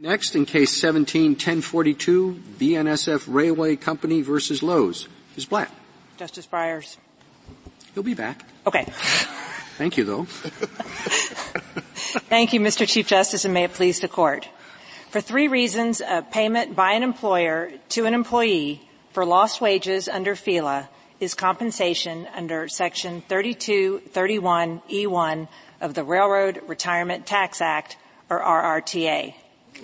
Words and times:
Next, 0.00 0.36
in 0.36 0.46
case 0.46 0.80
17-1042, 0.80 2.40
BNSF 2.56 3.24
Railway 3.26 3.74
Company 3.74 4.22
versus 4.22 4.62
Loos. 4.62 5.08
Ms. 5.34 5.46
Blatt. 5.46 5.74
Justice 6.16 6.46
Breyers. 6.46 6.98
He'll 7.94 8.04
be 8.04 8.14
back. 8.14 8.44
Okay. 8.64 8.84
Thank 9.76 9.96
you, 9.96 10.04
though. 10.04 10.26
Thank 12.28 12.52
you, 12.52 12.60
Mr. 12.60 12.88
Chief 12.88 13.08
Justice, 13.08 13.44
and 13.44 13.52
may 13.52 13.64
it 13.64 13.72
please 13.72 13.98
the 13.98 14.06
Court. 14.06 14.48
For 15.10 15.20
three 15.20 15.48
reasons, 15.48 16.00
a 16.00 16.22
payment 16.22 16.76
by 16.76 16.92
an 16.92 17.02
employer 17.02 17.72
to 17.88 18.06
an 18.06 18.14
employee 18.14 18.88
for 19.10 19.24
lost 19.24 19.60
wages 19.60 20.08
under 20.08 20.36
FELA 20.36 20.88
is 21.18 21.34
compensation 21.34 22.28
under 22.36 22.68
Section 22.68 23.24
3231E1 23.28 25.48
of 25.80 25.94
the 25.94 26.04
Railroad 26.04 26.62
Retirement 26.68 27.26
Tax 27.26 27.60
Act, 27.60 27.96
or 28.30 28.40
RRTA. 28.40 29.34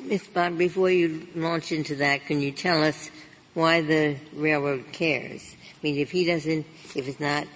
Ms. 0.03 0.29
Blatt, 0.33 0.57
before 0.59 0.91
you 0.91 1.27
launch 1.35 1.73
into 1.73 1.97
that, 1.97 2.27
can 2.27 2.41
you 2.41 2.53
tell 2.53 2.83
us 2.83 3.11
why 3.55 3.81
the 3.81 4.17
railroad 4.35 4.87
cares? 4.93 5.55
I 5.55 5.77
mean, 5.83 5.99
if 5.99 6.11
he 6.11 6.25
doesn't, 6.25 6.67
if 6.95 7.09
it's 7.09 7.21
not, 7.21 7.47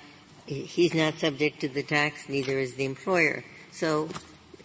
he's 0.46 0.94
not 0.94 1.18
subject 1.18 1.60
to 1.60 1.68
the 1.68 1.82
tax, 1.82 2.28
neither 2.28 2.58
is 2.58 2.74
the 2.74 2.84
employer. 2.84 3.44
So, 3.72 4.08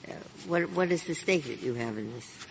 uh, 0.07 0.13
what, 0.47 0.69
what 0.71 0.91
is 0.91 1.03
the 1.03 1.15
stake 1.15 1.45
that 1.45 1.61
you 1.61 1.73
have 1.75 1.97
in 1.97 2.13
this? 2.13 2.45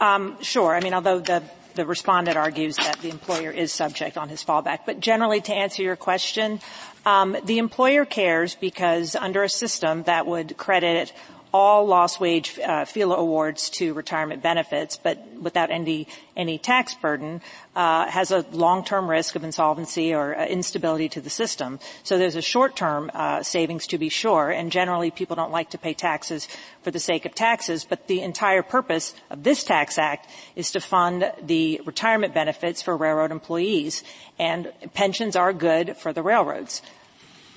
Um, 0.00 0.36
sure. 0.42 0.74
I 0.74 0.80
mean, 0.80 0.94
although 0.94 1.20
the 1.20 1.42
the 1.76 1.86
respondent 1.86 2.36
argues 2.36 2.76
that 2.76 2.98
the 3.00 3.10
employer 3.10 3.50
is 3.50 3.70
subject 3.70 4.16
on 4.16 4.28
his 4.28 4.42
fallback. 4.42 4.80
But 4.86 4.98
generally, 4.98 5.42
to 5.42 5.54
answer 5.54 5.82
your 5.82 5.94
question, 5.94 6.60
um, 7.04 7.36
the 7.44 7.58
employer 7.58 8.04
cares 8.04 8.54
because 8.56 9.14
under 9.14 9.42
a 9.42 9.48
system 9.48 10.02
that 10.04 10.26
would 10.26 10.56
credit 10.56 11.12
all 11.56 11.86
lost 11.86 12.20
wage 12.20 12.58
uh, 12.58 12.84
FELA 12.84 13.16
awards 13.16 13.70
to 13.70 13.94
retirement 13.94 14.42
benefits, 14.42 14.98
but 14.98 15.16
without 15.40 15.70
any 15.70 16.06
any 16.36 16.58
tax 16.58 16.94
burden, 16.94 17.40
uh, 17.74 18.04
has 18.10 18.30
a 18.30 18.44
long-term 18.52 19.08
risk 19.08 19.36
of 19.36 19.42
insolvency 19.42 20.12
or 20.12 20.36
uh, 20.36 20.44
instability 20.44 21.08
to 21.08 21.20
the 21.22 21.30
system. 21.30 21.80
So 22.02 22.18
there's 22.18 22.36
a 22.36 22.42
short-term 22.42 23.10
uh, 23.14 23.42
savings 23.42 23.86
to 23.86 23.96
be 23.96 24.10
sure, 24.10 24.50
and 24.50 24.70
generally 24.70 25.10
people 25.10 25.34
don't 25.34 25.50
like 25.50 25.70
to 25.70 25.78
pay 25.78 25.94
taxes 25.94 26.46
for 26.82 26.90
the 26.90 27.00
sake 27.00 27.24
of 27.24 27.34
taxes. 27.34 27.86
But 27.88 28.06
the 28.06 28.20
entire 28.20 28.62
purpose 28.62 29.14
of 29.30 29.42
this 29.42 29.64
tax 29.64 29.96
act 29.96 30.28
is 30.56 30.70
to 30.72 30.80
fund 30.80 31.32
the 31.42 31.80
retirement 31.86 32.34
benefits 32.34 32.82
for 32.82 32.94
railroad 32.98 33.32
employees, 33.32 34.04
and 34.38 34.70
pensions 34.92 35.36
are 35.36 35.54
good 35.54 35.96
for 35.96 36.12
the 36.12 36.22
railroads. 36.22 36.82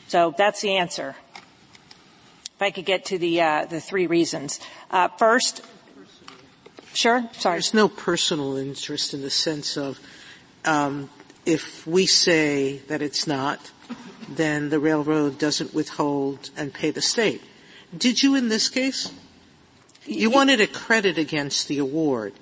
So 0.07 0.33
that's 0.35 0.61
the 0.61 0.77
answer. 0.77 1.15
If 2.59 2.63
I 2.63 2.71
could 2.71 2.83
get 2.83 3.05
to 3.05 3.17
the 3.17 3.39
uh, 3.39 3.65
the 3.67 3.79
three 3.79 4.05
reasons. 4.05 4.59
Uh, 4.91 5.07
first, 5.07 5.61
sure. 6.93 7.29
Sorry. 7.31 7.55
There's 7.55 7.73
no 7.73 7.87
personal 7.87 8.57
interest 8.57 9.13
in 9.13 9.21
the 9.21 9.29
sense 9.29 9.77
of 9.77 9.97
um, 10.65 11.09
if 11.45 11.87
we 11.87 12.05
say 12.05 12.79
that 12.89 13.01
it's 13.01 13.25
not, 13.25 13.71
then 14.27 14.71
the 14.71 14.77
railroad 14.77 15.37
doesn't 15.37 15.73
withhold 15.73 16.49
and 16.57 16.73
pay 16.73 16.91
the 16.91 17.01
state. 17.01 17.41
Did 17.97 18.23
you 18.23 18.35
in 18.35 18.49
this 18.49 18.67
case? 18.67 19.13
You 20.05 20.29
wanted 20.29 20.59
a 20.59 20.67
credit 20.67 21.17
against 21.17 21.69
the 21.69 21.77
award. 21.77 22.33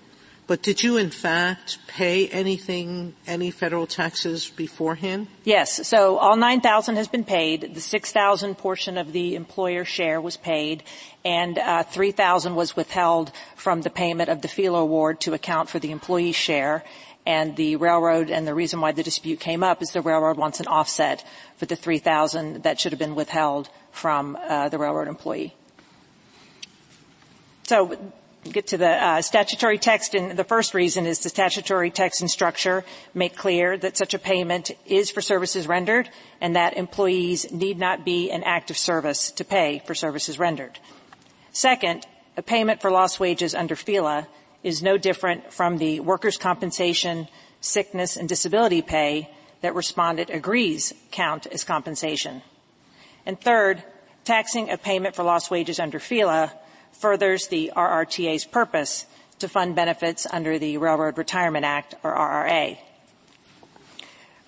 But 0.48 0.62
did 0.62 0.82
you 0.82 0.96
in 0.96 1.10
fact 1.10 1.78
pay 1.88 2.30
anything, 2.30 3.16
any 3.28 3.52
federal 3.52 3.86
taxes 3.86 4.50
beforehand? 4.50 5.28
Yes. 5.44 5.86
So 5.86 6.18
all 6.18 6.38
9,000 6.38 6.96
has 6.96 7.10
been 7.10 7.26
paid. 7.26 7.76
The 7.76 7.82
6,000 7.82 8.56
portion 8.56 8.98
of 8.98 9.12
the 9.12 9.36
employer 9.36 9.84
share 9.84 10.22
was 10.22 10.38
paid 10.38 10.84
and 11.26 11.60
uh, 11.60 11.84
3,000 11.84 12.56
was 12.56 12.78
withheld 12.78 13.34
from 13.58 13.82
the 13.82 13.90
payment 13.90 14.30
of 14.30 14.42
the 14.42 14.48
FELA 14.48 14.80
award 14.80 15.20
to 15.22 15.34
account 15.34 15.70
for 15.70 15.80
the 15.80 15.92
employee 15.92 16.32
share. 16.32 16.86
And 17.26 17.58
the 17.58 17.76
railroad, 17.76 18.30
and 18.30 18.48
the 18.48 18.56
reason 18.56 18.80
why 18.80 18.94
the 18.94 19.04
dispute 19.04 19.42
came 19.42 19.62
up 19.62 19.82
is 19.82 19.90
the 19.90 20.00
railroad 20.00 20.38
wants 20.38 20.62
an 20.62 20.68
offset 20.68 21.26
for 21.58 21.66
the 21.66 21.76
3,000 21.76 22.64
that 22.64 22.80
should 22.80 22.94
have 22.94 23.00
been 23.00 23.16
withheld 23.16 23.70
from 23.92 24.38
uh, 24.48 24.70
the 24.70 24.78
railroad 24.78 25.10
employee. 25.10 25.54
So 27.64 27.98
get 28.52 28.68
to 28.68 28.78
the 28.78 28.90
uh, 28.90 29.22
statutory 29.22 29.78
text 29.78 30.16
and 30.16 30.38
the 30.38 30.44
first 30.44 30.74
reason 30.74 31.06
is 31.06 31.20
the 31.20 31.30
statutory 31.30 31.92
text 31.92 32.22
and 32.22 32.30
structure 32.30 32.84
make 33.14 33.36
clear 33.36 33.78
that 33.78 33.98
such 33.98 34.14
a 34.14 34.20
payment 34.20 34.72
is 34.86 35.10
for 35.10 35.22
services 35.22 35.68
rendered 35.68 36.10
and 36.42 36.56
that 36.56 36.78
employees 36.78 37.52
need 37.52 37.78
not 37.78 38.06
be 38.06 38.32
an 38.32 38.44
active 38.44 38.78
service 38.78 39.32
to 39.32 39.44
pay 39.44 39.82
for 39.86 39.96
services 39.96 40.40
rendered. 40.40 40.80
Second, 41.52 42.06
a 42.36 42.42
payment 42.42 42.82
for 42.82 42.92
lost 42.92 43.20
wages 43.20 43.56
under 43.56 43.76
FELA 43.76 44.28
is 44.64 44.84
no 44.84 44.98
different 44.98 45.52
from 45.52 45.78
the 45.78 46.00
workers' 46.00 46.38
compensation, 46.38 47.28
sickness, 47.62 48.18
and 48.18 48.30
disability 48.30 48.82
pay 48.82 49.30
that 49.62 49.74
respondent 49.76 50.30
agrees 50.30 50.94
count 51.12 51.48
as 51.48 51.64
compensation. 51.64 52.42
And 53.26 53.40
third, 53.40 53.84
taxing 54.24 54.70
a 54.70 54.78
payment 54.78 55.16
for 55.16 55.24
lost 55.24 55.50
wages 55.50 55.80
under 55.80 56.00
FELA 56.00 56.52
furthers 56.92 57.48
the 57.48 57.72
RRTA's 57.76 58.46
purpose 58.46 59.06
to 59.40 59.48
fund 59.48 59.76
benefits 59.76 60.26
under 60.30 60.58
the 60.58 60.78
Railroad 60.78 61.18
Retirement 61.18 61.66
Act, 61.66 61.96
or 62.04 62.16
RRA. 62.16 62.78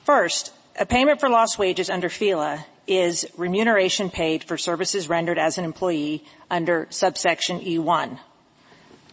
First, 0.03 0.51
a 0.79 0.85
payment 0.85 1.19
for 1.19 1.29
lost 1.29 1.59
wages 1.59 1.89
under 1.89 2.09
FELA 2.09 2.65
is 2.87 3.27
remuneration 3.37 4.09
paid 4.09 4.43
for 4.43 4.57
services 4.57 5.07
rendered 5.07 5.37
as 5.37 5.57
an 5.57 5.65
employee 5.65 6.23
under 6.49 6.87
subsection 6.89 7.59
E1. 7.59 8.17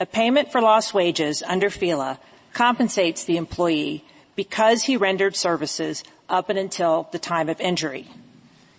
A 0.01 0.07
payment 0.07 0.51
for 0.51 0.63
lost 0.63 0.95
wages 0.95 1.43
under 1.43 1.69
FELA 1.69 2.19
compensates 2.55 3.25
the 3.25 3.37
employee 3.37 4.05
because 4.35 4.85
he 4.85 4.97
rendered 4.97 5.37
services 5.37 6.03
up 6.29 6.49
and 6.49 6.59
until 6.59 7.09
the 7.13 7.19
time 7.19 7.49
of 7.49 7.61
injury. 7.61 8.07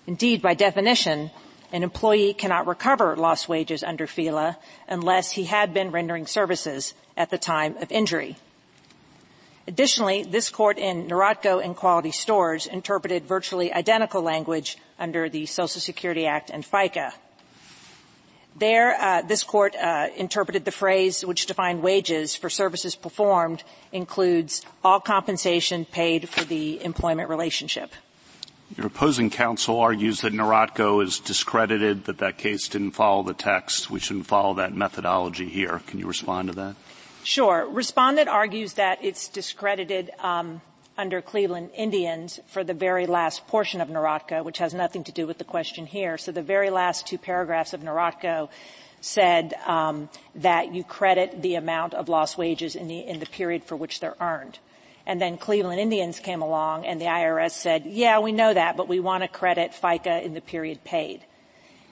Indeed, 0.07 0.41
by 0.41 0.53
definition, 0.53 1.29
an 1.71 1.83
employee 1.83 2.33
cannot 2.33 2.67
recover 2.67 3.15
lost 3.15 3.49
wages 3.49 3.83
under 3.83 4.07
FELA 4.07 4.57
unless 4.87 5.31
he 5.31 5.45
had 5.45 5.73
been 5.73 5.91
rendering 5.91 6.25
services 6.25 6.93
at 7.15 7.29
the 7.29 7.37
time 7.37 7.75
of 7.77 7.91
injury. 7.91 8.37
Additionally, 9.67 10.23
this 10.23 10.49
court 10.49 10.77
in 10.77 11.07
Nierotko 11.07 11.63
and 11.63 11.75
Quality 11.75 12.11
Stores 12.11 12.67
interpreted 12.67 13.25
virtually 13.25 13.73
identical 13.73 14.21
language 14.21 14.77
under 14.97 15.27
the 15.27 15.45
Social 15.45 15.81
Security 15.81 16.25
Act 16.25 16.49
and 16.49 16.63
FICA. 16.63 17.11
There, 18.55 18.95
uh, 18.95 19.21
this 19.21 19.43
court 19.43 19.75
uh, 19.75 20.07
interpreted 20.15 20.63
the 20.63 20.71
phrase 20.71 21.23
which 21.23 21.45
defined 21.45 21.83
wages 21.83 22.35
for 22.35 22.49
services 22.49 22.95
performed 22.95 23.63
includes 23.91 24.63
all 24.83 24.99
compensation 24.99 25.85
paid 25.85 26.29
for 26.29 26.43
the 26.43 26.83
employment 26.83 27.29
relationship. 27.29 27.91
Your 28.75 28.87
opposing 28.87 29.29
counsel 29.29 29.79
argues 29.79 30.21
that 30.21 30.33
Nierotko 30.33 31.01
is 31.03 31.19
discredited, 31.19 32.05
that 32.05 32.17
that 32.17 32.37
case 32.37 32.67
didn't 32.67 32.91
follow 32.91 33.23
the 33.23 33.33
text. 33.33 33.89
We 33.89 33.99
shouldn't 33.99 34.27
follow 34.27 34.55
that 34.55 34.73
methodology 34.73 35.47
here. 35.47 35.81
Can 35.87 35.99
you 35.99 36.07
respond 36.07 36.49
to 36.49 36.55
that? 36.55 36.75
Sure. 37.23 37.67
Respondent 37.69 38.27
argues 38.27 38.73
that 38.73 38.99
it's 39.01 39.29
discredited 39.29 40.11
um, 40.19 40.61
under 40.97 41.21
Cleveland 41.21 41.69
Indians 41.75 42.39
for 42.47 42.63
the 42.63 42.73
very 42.73 43.05
last 43.05 43.47
portion 43.47 43.79
of 43.79 43.87
Nierotko, 43.87 44.43
which 44.43 44.57
has 44.57 44.73
nothing 44.73 45.03
to 45.05 45.11
do 45.11 45.25
with 45.25 45.37
the 45.37 45.43
question 45.43 45.85
here. 45.85 46.17
So 46.17 46.31
the 46.31 46.41
very 46.41 46.69
last 46.69 47.07
two 47.07 47.17
paragraphs 47.17 47.73
of 47.73 47.81
Nierotko 47.81 48.49
said 48.99 49.53
um, 49.65 50.09
that 50.35 50.73
you 50.73 50.83
credit 50.83 51.41
the 51.41 51.55
amount 51.55 51.93
of 51.93 52.09
lost 52.09 52.37
wages 52.37 52.75
in 52.75 52.87
the, 52.87 52.99
in 52.99 53.19
the 53.19 53.25
period 53.25 53.63
for 53.63 53.75
which 53.75 53.99
they're 53.99 54.15
earned. 54.19 54.59
And 55.07 55.21
then 55.21 55.37
Cleveland 55.37 55.79
Indians 55.79 56.19
came 56.19 56.41
along 56.41 56.85
and 56.85 56.99
the 56.99 57.05
IRS 57.05 57.51
said, 57.51 57.85
yeah, 57.85 58.19
we 58.19 58.33
know 58.33 58.53
that, 58.53 58.75
but 58.75 58.89
we 58.89 58.99
want 58.99 59.23
to 59.23 59.29
credit 59.29 59.71
FICA 59.71 60.21
in 60.21 60.33
the 60.33 60.41
period 60.41 60.83
paid. 60.83 61.23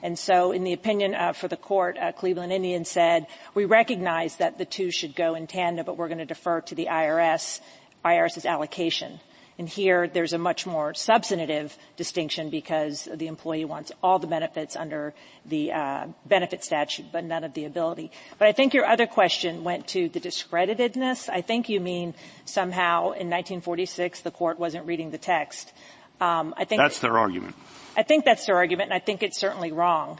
And 0.02 0.18
so 0.18 0.52
in 0.52 0.64
the 0.64 0.74
opinion 0.74 1.14
uh, 1.14 1.32
for 1.32 1.48
the 1.48 1.56
court, 1.56 1.96
uh, 1.96 2.12
Cleveland 2.12 2.52
Indians 2.52 2.90
said, 2.90 3.26
we 3.54 3.64
recognize 3.64 4.36
that 4.36 4.58
the 4.58 4.66
two 4.66 4.90
should 4.90 5.16
go 5.16 5.34
in 5.34 5.46
tandem, 5.46 5.86
but 5.86 5.96
we're 5.96 6.08
going 6.08 6.18
to 6.18 6.26
defer 6.26 6.60
to 6.60 6.74
the 6.74 6.88
IRS, 6.90 7.60
IRS's 8.04 8.44
allocation. 8.44 9.18
And 9.58 9.68
here 9.68 10.06
there's 10.06 10.34
a 10.34 10.38
much 10.38 10.66
more 10.66 10.92
substantive 10.92 11.78
distinction 11.96 12.50
because 12.50 13.08
the 13.12 13.26
employee 13.26 13.64
wants 13.64 13.90
all 14.02 14.18
the 14.18 14.26
benefits 14.26 14.76
under 14.76 15.14
the 15.46 15.72
uh, 15.72 16.06
benefit 16.26 16.62
statute, 16.62 17.06
but 17.10 17.24
none 17.24 17.42
of 17.42 17.54
the 17.54 17.64
ability. 17.64 18.10
But 18.38 18.48
I 18.48 18.52
think 18.52 18.74
your 18.74 18.84
other 18.84 19.06
question 19.06 19.64
went 19.64 19.88
to 19.88 20.10
the 20.10 20.20
discreditedness. 20.20 21.30
I 21.30 21.40
think 21.40 21.70
you 21.70 21.80
mean 21.80 22.14
somehow 22.44 23.12
in 23.12 23.30
1946 23.30 24.20
the 24.20 24.30
court 24.30 24.58
wasn't 24.58 24.86
reading 24.86 25.10
the 25.10 25.18
text. 25.18 25.72
Um, 26.20 26.54
I 26.56 26.64
think 26.64 26.80
that's 26.80 27.00
their 27.00 27.16
argument. 27.16 27.56
I 27.96 28.02
think 28.02 28.24
that's 28.24 28.44
their 28.46 28.56
argument, 28.56 28.90
and 28.90 28.94
I 28.94 29.04
think 29.04 29.22
it's 29.22 29.38
certainly 29.38 29.72
wrong. 29.72 30.18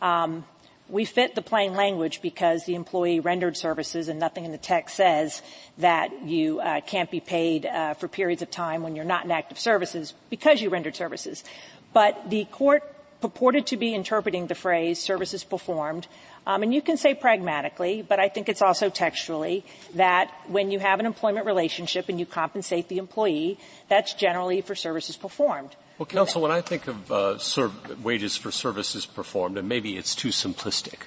Um, 0.00 0.44
we 0.88 1.04
fit 1.04 1.34
the 1.34 1.42
plain 1.42 1.74
language 1.74 2.22
because 2.22 2.64
the 2.64 2.74
employee 2.74 3.20
rendered 3.20 3.56
services 3.56 4.08
and 4.08 4.18
nothing 4.18 4.44
in 4.44 4.52
the 4.52 4.58
text 4.58 4.96
says 4.96 5.42
that 5.78 6.24
you 6.24 6.60
uh, 6.60 6.80
can't 6.80 7.10
be 7.10 7.20
paid 7.20 7.66
uh, 7.66 7.94
for 7.94 8.08
periods 8.08 8.42
of 8.42 8.50
time 8.50 8.82
when 8.82 8.96
you're 8.96 9.04
not 9.04 9.24
in 9.24 9.30
active 9.30 9.58
services 9.58 10.14
because 10.30 10.60
you 10.60 10.70
rendered 10.70 10.96
services. 10.96 11.44
But 11.92 12.30
the 12.30 12.44
court 12.46 12.94
purported 13.20 13.66
to 13.66 13.76
be 13.76 13.94
interpreting 13.94 14.46
the 14.46 14.54
phrase 14.54 15.00
services 15.00 15.44
performed. 15.44 16.06
Um, 16.46 16.62
and 16.62 16.72
you 16.72 16.80
can 16.80 16.96
say 16.96 17.14
pragmatically, 17.14 18.02
but 18.02 18.18
I 18.18 18.28
think 18.28 18.48
it's 18.48 18.62
also 18.62 18.88
textually 18.88 19.64
that 19.94 20.32
when 20.46 20.70
you 20.70 20.78
have 20.78 21.00
an 21.00 21.06
employment 21.06 21.44
relationship 21.44 22.08
and 22.08 22.18
you 22.18 22.26
compensate 22.26 22.88
the 22.88 22.98
employee, 22.98 23.58
that's 23.88 24.14
generally 24.14 24.60
for 24.62 24.74
services 24.74 25.16
performed. 25.16 25.76
Well, 25.98 26.06
counsel, 26.06 26.42
when 26.42 26.52
I 26.52 26.60
think 26.60 26.86
of 26.86 27.10
uh, 27.10 27.38
serv- 27.38 28.04
wages 28.04 28.36
for 28.36 28.52
services 28.52 29.04
performed, 29.04 29.58
and 29.58 29.68
maybe 29.68 29.96
it's 29.96 30.14
too 30.14 30.28
simplistic, 30.28 31.00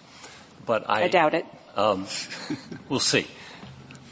but 0.66 0.84
I, 0.90 1.04
I 1.04 1.08
doubt 1.08 1.34
it. 1.34 1.46
Um, 1.78 2.08
we'll 2.90 3.00
see. 3.00 3.26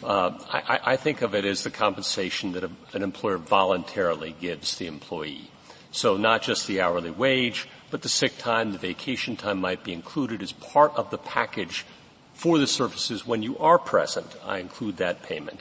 Uh, 0.02 0.40
I, 0.50 0.80
I, 0.94 0.96
think 0.96 1.22
of 1.22 1.36
it 1.36 1.44
as 1.44 1.66
the 1.66 1.70
compensation 1.70 2.54
that 2.54 2.64
a, 2.64 2.72
an 2.94 3.04
employer 3.04 3.36
voluntarily 3.36 4.34
gives 4.40 4.78
the 4.78 4.88
employee. 4.88 5.52
So 5.92 6.16
not 6.16 6.44
just 6.44 6.66
the 6.66 6.80
hourly 6.80 7.12
wage, 7.12 7.68
but 7.92 8.02
the 8.02 8.08
sick 8.08 8.38
time, 8.38 8.72
the 8.72 8.78
vacation 8.78 9.36
time 9.36 9.60
might 9.60 9.84
be 9.84 9.92
included 9.92 10.42
as 10.42 10.54
part 10.54 10.96
of 10.96 11.12
the 11.12 11.18
package 11.18 11.86
for 12.34 12.58
the 12.58 12.68
services 12.68 13.28
when 13.28 13.44
you 13.44 13.58
are 13.58 13.78
present. 13.78 14.34
I 14.46 14.60
include 14.60 14.96
that 14.98 15.24
payment. 15.24 15.60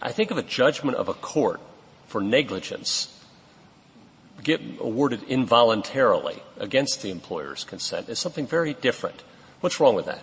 I 0.00 0.12
think 0.12 0.30
of 0.30 0.38
a 0.38 0.42
judgment 0.42 0.96
of 0.96 1.10
a 1.10 1.14
court 1.14 1.60
for 2.06 2.22
negligence 2.22 3.19
get 4.42 4.60
awarded 4.80 5.22
involuntarily 5.24 6.42
against 6.58 7.02
the 7.02 7.10
employer's 7.10 7.64
consent 7.64 8.08
is 8.08 8.18
something 8.18 8.46
very 8.46 8.74
different. 8.74 9.22
What's 9.60 9.80
wrong 9.80 9.94
with 9.94 10.06
that? 10.06 10.22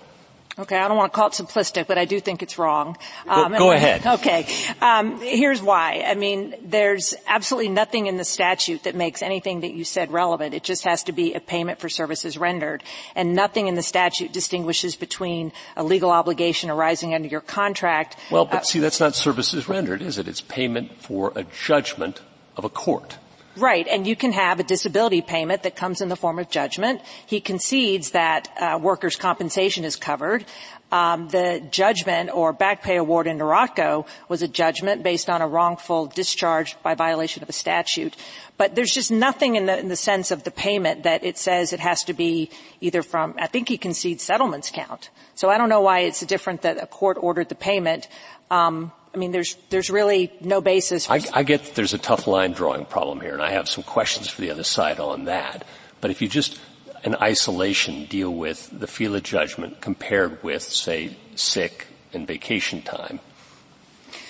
Okay, 0.59 0.75
I 0.75 0.87
don't 0.87 0.97
want 0.97 1.13
to 1.13 1.15
call 1.15 1.27
it 1.27 1.33
simplistic, 1.33 1.85
but 1.85 1.99
I 1.99 2.05
do 2.05 2.19
think 2.19 2.41
it's 2.41 2.57
wrong. 2.57 2.97
Um, 3.27 3.51
go, 3.51 3.59
go 3.59 3.71
ahead. 3.71 4.01
Okay, 4.17 4.47
um, 4.81 5.21
here's 5.21 5.61
why. 5.61 6.03
I 6.07 6.15
mean, 6.15 6.55
there's 6.63 7.13
absolutely 7.27 7.69
nothing 7.69 8.07
in 8.07 8.17
the 8.17 8.23
statute 8.23 8.83
that 8.83 8.95
makes 8.95 9.21
anything 9.21 9.61
that 9.61 9.73
you 9.73 9.83
said 9.83 10.11
relevant. 10.11 10.55
It 10.55 10.63
just 10.63 10.83
has 10.85 11.03
to 11.03 11.11
be 11.11 11.35
a 11.35 11.39
payment 11.39 11.79
for 11.79 11.89
services 11.89 12.39
rendered, 12.39 12.81
and 13.15 13.35
nothing 13.35 13.67
in 13.67 13.75
the 13.75 13.83
statute 13.83 14.33
distinguishes 14.33 14.95
between 14.95 15.51
a 15.75 15.83
legal 15.83 16.09
obligation 16.09 16.71
arising 16.71 17.13
under 17.13 17.27
your 17.27 17.41
contract. 17.41 18.17
Well, 18.31 18.45
but 18.45 18.61
uh, 18.61 18.63
see, 18.63 18.79
that's 18.79 18.99
not 18.99 19.13
services 19.13 19.69
rendered, 19.69 20.01
is 20.01 20.17
it? 20.17 20.27
It's 20.27 20.41
payment 20.41 20.99
for 20.99 21.33
a 21.35 21.43
judgment 21.43 22.21
of 22.55 22.65
a 22.65 22.69
court. 22.69 23.19
Right, 23.57 23.87
and 23.87 24.05
you 24.05 24.15
can 24.15 24.33
have 24.33 24.59
a 24.59 24.63
disability 24.63 25.23
payment 25.23 25.63
that 25.63 25.75
comes 25.75 26.01
in 26.01 26.09
the 26.09 26.15
form 26.15 26.37
of 26.37 26.47
judgment. 26.47 27.01
He 27.25 27.41
concedes 27.41 28.11
that 28.11 28.49
uh, 28.59 28.77
workers' 28.79 29.15
compensation 29.15 29.83
is 29.83 29.95
covered. 29.95 30.45
Um, 30.91 31.27
the 31.29 31.63
judgment 31.71 32.29
or 32.31 32.53
back 32.53 32.83
pay 32.83 32.97
award 32.97 33.25
in 33.25 33.39
Nierotko 33.39 34.05
was 34.29 34.43
a 34.43 34.47
judgment 34.47 35.01
based 35.01 35.27
on 35.27 35.41
a 35.41 35.47
wrongful 35.47 36.05
discharge 36.05 36.81
by 36.83 36.93
violation 36.93 37.41
of 37.41 37.49
a 37.49 37.53
statute. 37.53 38.15
But 38.57 38.75
there's 38.75 38.93
just 38.93 39.11
nothing 39.11 39.55
in 39.55 39.65
the, 39.65 39.77
in 39.77 39.87
the 39.87 39.95
sense 39.95 40.29
of 40.29 40.43
the 40.43 40.51
payment 40.51 41.03
that 41.03 41.23
it 41.23 41.39
says 41.39 41.73
it 41.73 41.79
has 41.79 42.03
to 42.05 42.13
be 42.13 42.51
either 42.79 43.01
from, 43.01 43.33
I 43.39 43.47
think 43.47 43.69
he 43.69 43.79
concedes 43.79 44.23
settlements 44.23 44.69
count. 44.69 45.09
So 45.33 45.49
I 45.49 45.57
don't 45.57 45.69
know 45.69 45.81
why 45.81 46.01
it's 46.01 46.21
different 46.21 46.61
that 46.61 46.81
a 46.81 46.85
court 46.87 47.17
ordered 47.19 47.49
the 47.49 47.55
payment. 47.55 48.07
Um, 48.51 48.91
I 49.17 49.19
mean, 49.19 49.31
there's, 49.31 49.55
there's 49.71 49.89
really 49.89 50.31
no 50.41 50.61
basis. 50.61 51.09
I, 51.09 51.21
I 51.33 51.41
get 51.41 51.63
that 51.63 51.73
there's 51.73 51.95
a 51.95 51.97
tough 51.97 52.27
line 52.27 52.51
drawing 52.51 52.85
problem 52.85 53.19
here, 53.19 53.33
and 53.33 53.41
I 53.41 53.49
have 53.49 53.67
some 53.67 53.83
questions 53.83 54.29
for 54.29 54.41
the 54.41 54.51
other 54.51 54.63
side 54.63 54.99
on 54.99 55.25
that. 55.25 55.65
But 56.01 56.11
if 56.11 56.21
you 56.21 56.27
just, 56.27 56.59
in 57.03 57.15
isolation, 57.15 58.05
deal 58.05 58.31
with 58.31 58.69
the 58.71 58.85
FELA 58.85 59.23
judgment 59.23 59.81
compared 59.81 60.43
with, 60.43 60.61
say, 60.61 61.17
sick 61.33 61.87
and 62.13 62.27
vacation 62.27 62.83
time, 62.83 63.19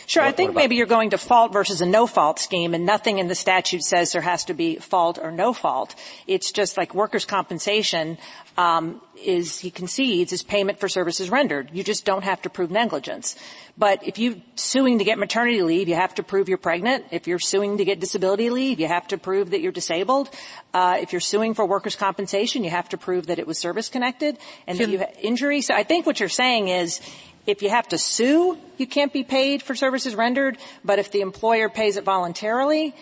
Sure, 0.07 0.23
what, 0.23 0.29
I 0.29 0.31
think 0.31 0.55
maybe 0.55 0.77
you're 0.77 0.85
going 0.85 1.09
to 1.09 1.17
fault 1.17 1.51
versus 1.51 1.81
a 1.81 1.85
no 1.85 2.07
fault 2.07 2.39
scheme 2.39 2.73
and 2.73 2.85
nothing 2.85 3.19
in 3.19 3.27
the 3.27 3.35
statute 3.35 3.83
says 3.83 4.13
there 4.13 4.21
has 4.21 4.45
to 4.45 4.53
be 4.53 4.77
fault 4.77 5.19
or 5.21 5.31
no 5.31 5.51
fault. 5.51 5.95
It's 6.27 6.53
just 6.53 6.77
like 6.77 6.95
workers' 6.95 7.25
compensation 7.25 8.17
um, 8.57 9.01
is 9.21 9.59
he 9.59 9.69
concedes 9.69 10.31
is 10.31 10.43
payment 10.43 10.79
for 10.79 10.87
services 10.87 11.29
rendered. 11.29 11.71
You 11.73 11.83
just 11.83 12.05
don't 12.05 12.23
have 12.23 12.41
to 12.43 12.49
prove 12.49 12.71
negligence. 12.71 13.35
But 13.77 14.07
if 14.07 14.17
you're 14.17 14.37
suing 14.55 14.99
to 14.99 15.03
get 15.03 15.19
maternity 15.19 15.61
leave, 15.61 15.89
you 15.89 15.95
have 15.95 16.15
to 16.15 16.23
prove 16.23 16.47
you're 16.47 16.57
pregnant. 16.57 17.05
If 17.11 17.27
you're 17.27 17.37
suing 17.37 17.77
to 17.77 17.85
get 17.85 17.99
disability 17.99 18.49
leave, 18.49 18.79
you 18.79 18.87
have 18.87 19.09
to 19.09 19.17
prove 19.17 19.51
that 19.51 19.59
you're 19.59 19.73
disabled. 19.73 20.29
Uh, 20.73 20.97
if 21.01 21.11
you're 21.11 21.19
suing 21.19 21.53
for 21.53 21.65
workers' 21.65 21.97
compensation, 21.97 22.63
you 22.63 22.71
have 22.71 22.89
to 22.89 22.97
prove 22.97 23.27
that 23.27 23.39
it 23.39 23.45
was 23.45 23.59
service 23.59 23.89
connected 23.89 24.37
and 24.65 24.79
Can, 24.79 24.87
that 24.87 24.91
you 24.93 24.99
had 24.99 25.17
injury. 25.21 25.61
So 25.61 25.75
I 25.75 25.83
think 25.83 26.05
what 26.05 26.19
you're 26.19 26.29
saying 26.29 26.69
is 26.69 27.01
if 27.47 27.61
you 27.61 27.69
have 27.69 27.87
to 27.87 27.97
sue, 27.97 28.57
you 28.77 28.85
can't 28.85 29.11
be 29.11 29.23
paid 29.23 29.63
for 29.63 29.73
services 29.73 30.13
rendered. 30.13 30.57
But 30.85 30.99
if 30.99 31.11
the 31.11 31.21
employer 31.21 31.69
pays 31.69 31.97
it 31.97 32.03
voluntarily, 32.03 32.93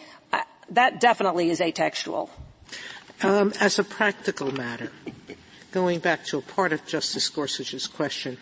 that 0.69 0.99
definitely 0.99 1.49
is 1.49 1.59
atextual. 1.59 2.29
Um, 3.23 3.53
as 3.59 3.79
a 3.79 3.83
practical 3.83 4.51
matter, 4.51 4.91
going 5.71 5.99
back 5.99 6.25
to 6.25 6.37
a 6.37 6.41
part 6.41 6.73
of 6.73 6.85
Justice 6.85 7.29
Gorsuch's 7.29 7.87
question, 7.87 8.37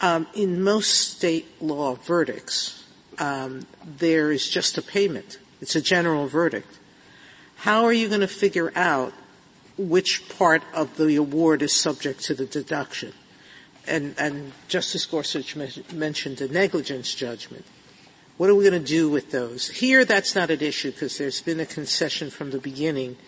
um, 0.00 0.26
in 0.34 0.62
most 0.62 1.16
state 1.16 1.46
law 1.60 1.94
verdicts, 1.94 2.84
um, 3.18 3.66
there 3.84 4.32
is 4.32 4.48
just 4.48 4.78
a 4.78 4.82
payment. 4.82 5.38
It's 5.60 5.76
a 5.76 5.80
general 5.80 6.26
verdict. 6.26 6.78
How 7.56 7.84
are 7.84 7.92
you 7.92 8.08
going 8.08 8.20
to 8.20 8.28
figure 8.28 8.72
out 8.74 9.12
which 9.78 10.28
part 10.28 10.62
of 10.74 10.96
the 10.96 11.16
award 11.16 11.62
is 11.62 11.72
subject 11.72 12.24
to 12.24 12.34
the 12.34 12.46
deduction? 12.46 13.12
And, 13.86 14.14
and 14.18 14.52
Justice 14.68 15.06
Gorsuch 15.06 15.56
mentioned 15.92 16.40
a 16.40 16.48
negligence 16.48 17.14
judgment. 17.14 17.64
What 18.36 18.48
are 18.48 18.54
we 18.54 18.68
going 18.68 18.80
to 18.82 18.88
do 18.88 19.10
with 19.10 19.30
those? 19.30 19.68
Here, 19.68 20.04
that's 20.04 20.34
not 20.34 20.50
an 20.50 20.60
issue 20.60 20.92
because 20.92 21.18
there's 21.18 21.42
been 21.42 21.60
a 21.60 21.66
concession 21.66 22.30
from 22.30 22.50
the 22.50 22.58
beginning– 22.58 23.16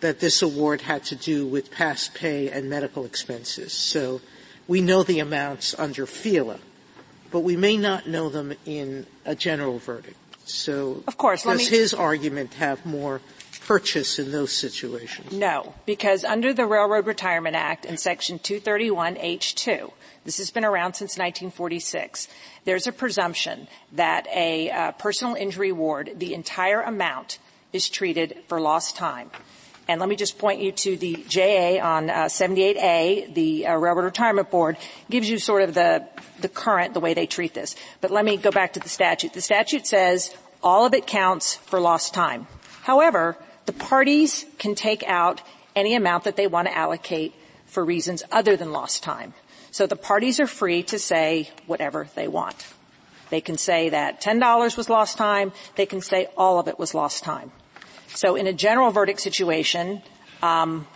that 0.00 0.20
this 0.20 0.42
award 0.42 0.82
had 0.82 1.04
to 1.04 1.16
do 1.16 1.46
with 1.46 1.70
past 1.70 2.14
pay 2.14 2.50
and 2.50 2.68
medical 2.68 3.04
expenses. 3.04 3.72
So 3.72 4.20
we 4.68 4.80
know 4.80 5.02
the 5.02 5.20
amounts 5.20 5.74
under 5.78 6.06
FELA, 6.06 6.58
but 7.30 7.40
we 7.40 7.56
may 7.56 7.76
not 7.76 8.06
know 8.06 8.28
them 8.28 8.52
in 8.64 9.06
a 9.24 9.34
general 9.34 9.78
verdict. 9.78 10.16
So 10.44 11.02
of 11.08 11.16
course, 11.16 11.42
does 11.42 11.58
me, 11.58 11.76
his 11.76 11.92
argument 11.92 12.54
have 12.54 12.84
more 12.84 13.20
purchase 13.66 14.18
in 14.18 14.30
those 14.30 14.52
situations? 14.52 15.32
No, 15.32 15.74
because 15.84 16.24
under 16.24 16.52
the 16.52 16.66
Railroad 16.66 17.06
Retirement 17.06 17.56
Act 17.56 17.84
in 17.84 17.96
Section 17.96 18.38
231H2, 18.38 19.92
this 20.24 20.38
has 20.38 20.50
been 20.50 20.64
around 20.64 20.94
since 20.94 21.18
1946. 21.18 22.28
There's 22.64 22.86
a 22.86 22.92
presumption 22.92 23.68
that 23.92 24.26
a 24.28 24.70
uh, 24.70 24.92
personal 24.92 25.34
injury 25.34 25.70
award, 25.70 26.12
the 26.16 26.34
entire 26.34 26.80
amount, 26.80 27.38
is 27.72 27.88
treated 27.88 28.38
for 28.48 28.60
lost 28.60 28.96
time. 28.96 29.30
And 29.88 30.00
let 30.00 30.08
me 30.08 30.16
just 30.16 30.38
point 30.38 30.60
you 30.60 30.72
to 30.72 30.96
the 30.96 31.24
JA 31.28 31.80
on 31.80 32.10
uh, 32.10 32.24
78A, 32.24 33.34
the 33.34 33.68
uh, 33.68 33.76
Railroad 33.76 34.04
Retirement 34.04 34.50
Board 34.50 34.76
gives 35.08 35.30
you 35.30 35.38
sort 35.38 35.62
of 35.62 35.74
the, 35.74 36.08
the 36.40 36.48
current, 36.48 36.94
the 36.94 37.00
way 37.00 37.14
they 37.14 37.26
treat 37.26 37.54
this. 37.54 37.76
But 38.00 38.10
let 38.10 38.24
me 38.24 38.36
go 38.36 38.50
back 38.50 38.72
to 38.72 38.80
the 38.80 38.88
statute. 38.88 39.32
The 39.32 39.40
statute 39.40 39.86
says 39.86 40.36
all 40.60 40.86
of 40.86 40.94
it 40.94 41.06
counts 41.06 41.54
for 41.54 41.78
lost 41.78 42.14
time. 42.14 42.48
However, 42.82 43.36
the 43.66 43.72
parties 43.72 44.46
can 44.58 44.74
take 44.74 45.02
out 45.04 45.42
any 45.74 45.94
amount 45.94 46.24
that 46.24 46.36
they 46.36 46.46
want 46.46 46.68
to 46.68 46.76
allocate 46.76 47.34
for 47.66 47.84
reasons 47.84 48.22
other 48.32 48.56
than 48.56 48.72
lost 48.72 49.02
time. 49.02 49.34
So 49.70 49.86
the 49.86 49.96
parties 49.96 50.40
are 50.40 50.46
free 50.46 50.82
to 50.84 50.98
say 50.98 51.50
whatever 51.66 52.08
they 52.14 52.28
want. 52.28 52.66
They 53.28 53.40
can 53.40 53.58
say 53.58 53.90
that 53.90 54.20
$10 54.22 54.76
was 54.76 54.88
lost 54.88 55.18
time. 55.18 55.52
They 55.74 55.84
can 55.84 56.00
say 56.00 56.28
all 56.36 56.58
of 56.58 56.68
it 56.68 56.78
was 56.78 56.94
lost 56.94 57.24
time. 57.24 57.50
So 58.14 58.36
in 58.36 58.46
a 58.46 58.52
general 58.52 58.90
verdict 58.92 59.20
situation, 59.20 60.00
um, 60.42 60.86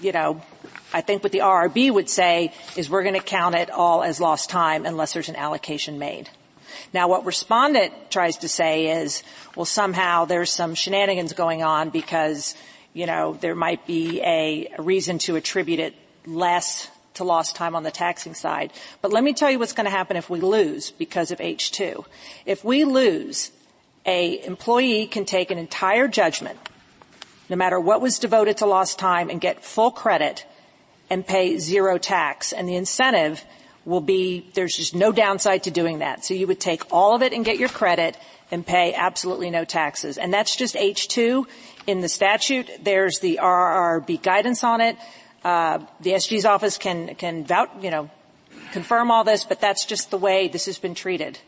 you 0.00 0.12
know, 0.12 0.40
I 0.92 1.02
think 1.02 1.22
what 1.22 1.32
the 1.32 1.40
RRB 1.40 1.92
would 1.92 2.08
say 2.08 2.54
is 2.76 2.88
we're 2.88 3.02
going 3.02 3.14
to 3.14 3.20
count 3.20 3.54
it 3.54 3.70
all 3.70 4.02
as 4.02 4.20
lost 4.20 4.50
time 4.50 4.86
unless 4.86 5.12
there's 5.12 5.28
an 5.28 5.36
allocation 5.36 5.98
made. 5.98 6.30
Now 6.92 7.08
what 7.08 7.24
respondent 7.24 7.92
tries 8.10 8.38
to 8.38 8.48
say 8.48 9.02
is, 9.02 9.22
well 9.56 9.64
somehow 9.64 10.24
there's 10.24 10.50
some 10.50 10.74
shenanigans 10.74 11.32
going 11.32 11.62
on 11.62 11.90
because, 11.90 12.54
you 12.92 13.06
know, 13.06 13.36
there 13.40 13.54
might 13.54 13.86
be 13.86 14.20
a, 14.20 14.68
a 14.78 14.82
reason 14.82 15.18
to 15.20 15.36
attribute 15.36 15.80
it 15.80 15.94
less 16.26 16.88
to 17.14 17.24
lost 17.24 17.56
time 17.56 17.74
on 17.74 17.82
the 17.82 17.90
taxing 17.90 18.34
side. 18.34 18.72
But 19.02 19.12
let 19.12 19.24
me 19.24 19.32
tell 19.32 19.50
you 19.50 19.58
what's 19.58 19.72
going 19.72 19.86
to 19.86 19.90
happen 19.90 20.16
if 20.16 20.30
we 20.30 20.40
lose 20.40 20.90
because 20.90 21.30
of 21.30 21.38
H2. 21.38 22.04
If 22.46 22.64
we 22.64 22.84
lose, 22.84 23.50
a 24.06 24.44
employee 24.44 25.06
can 25.06 25.24
take 25.24 25.50
an 25.50 25.58
entire 25.58 26.08
judgment 26.08 26.58
no 27.50 27.56
matter 27.56 27.78
what 27.80 28.00
was 28.00 28.20
devoted 28.20 28.58
to 28.58 28.66
lost 28.66 28.98
time 28.98 29.28
and 29.28 29.40
get 29.40 29.64
full 29.64 29.90
credit 29.90 30.46
and 31.10 31.26
pay 31.26 31.58
zero 31.58 31.98
tax. 31.98 32.52
And 32.52 32.68
the 32.68 32.76
incentive 32.76 33.44
will 33.84 34.00
be, 34.00 34.50
there's 34.54 34.76
just 34.76 34.94
no 34.94 35.12
downside 35.12 35.64
to 35.64 35.70
doing 35.70 36.00
that. 36.00 36.24
So 36.24 36.34
you 36.34 36.46
would 36.46 36.60
take 36.60 36.82
all 36.92 37.14
of 37.14 37.22
it 37.22 37.32
and 37.32 37.44
get 37.44 37.58
your 37.58 37.68
credit 37.68 38.16
and 38.50 38.66
pay 38.66 38.94
absolutely 38.94 39.50
no 39.50 39.64
taxes. 39.64 40.18
And 40.18 40.32
that's 40.32 40.56
just 40.56 40.74
H2 40.74 41.46
in 41.86 42.00
the 42.00 42.08
statute. 42.08 42.70
There's 42.82 43.20
the 43.20 43.38
RRB 43.42 44.22
guidance 44.22 44.64
on 44.64 44.80
it. 44.80 44.96
Uh, 45.44 45.78
the 46.00 46.12
SG's 46.12 46.44
office 46.44 46.76
can, 46.76 47.14
can 47.14 47.44
vouch, 47.44 47.70
you 47.80 47.90
know, 47.90 48.10
confirm 48.72 49.10
all 49.10 49.24
this, 49.24 49.44
but 49.44 49.60
that's 49.60 49.84
just 49.84 50.10
the 50.10 50.18
way 50.18 50.48
this 50.48 50.66
has 50.66 50.78
been 50.78 50.94
treated. 50.94 51.38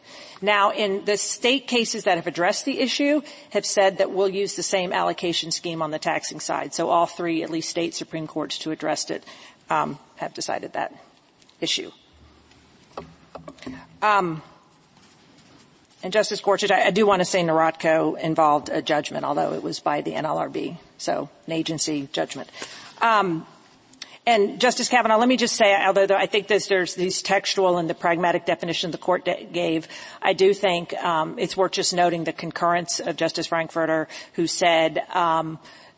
Now, 0.40 0.72
in 0.72 1.04
the 1.04 1.16
state 1.16 1.68
cases 1.68 2.04
that 2.04 2.16
have 2.16 2.26
addressed 2.26 2.64
the 2.64 2.80
issue, 2.80 3.22
have 3.50 3.66
said 3.66 3.98
that 3.98 4.10
we'll 4.10 4.28
use 4.28 4.56
the 4.56 4.62
same 4.62 4.92
allocation 4.92 5.50
scheme 5.50 5.82
on 5.82 5.90
the 5.90 5.98
taxing 5.98 6.40
side. 6.40 6.74
So 6.74 6.88
all 6.88 7.06
three, 7.06 7.42
at 7.42 7.50
least 7.50 7.68
state 7.68 7.94
Supreme 7.94 8.26
Courts 8.26 8.58
to 8.58 8.70
address 8.70 9.10
it, 9.10 9.24
um, 9.70 9.98
have 10.16 10.34
decided 10.34 10.72
that 10.72 10.92
issue. 11.60 11.92
Um, 14.02 14.42
and 16.02 16.12
Justice 16.12 16.40
Gorsuch, 16.40 16.70
I, 16.72 16.90
do 16.90 17.06
want 17.06 17.20
to 17.20 17.24
say 17.24 17.42
Nierotko 17.42 18.18
involved 18.18 18.68
a 18.68 18.82
judgment, 18.82 19.24
although 19.24 19.52
it 19.52 19.62
was 19.62 19.78
by 19.78 20.00
the 20.00 20.12
NLRB, 20.12 20.76
so 20.98 21.30
an 21.46 21.52
agency 21.52 22.08
judgment. 22.12 22.50
Um, 23.00 23.46
and 24.26 24.60
Justice 24.60 24.88
Kavanaugh, 24.88 25.18
let 25.18 25.28
me 25.28 25.36
just 25.36 25.56
say, 25.56 25.74
although 25.84 26.06
I 26.14 26.26
think 26.26 26.46
there's 26.46 26.94
these 26.94 27.22
textual 27.22 27.78
and 27.78 27.90
the 27.90 27.94
pragmatic 27.94 28.46
definition 28.46 28.92
the 28.92 28.98
court 28.98 29.28
gave, 29.52 29.88
I 30.20 30.32
do 30.32 30.54
think 30.54 30.94
um, 30.94 31.38
it's 31.38 31.56
worth 31.56 31.72
just 31.72 31.92
noting 31.92 32.24
the 32.24 32.32
concurrence 32.32 33.00
of 33.00 33.16
Justice 33.16 33.48
Frankfurter, 33.48 34.06
who 34.34 34.46
said 34.46 35.02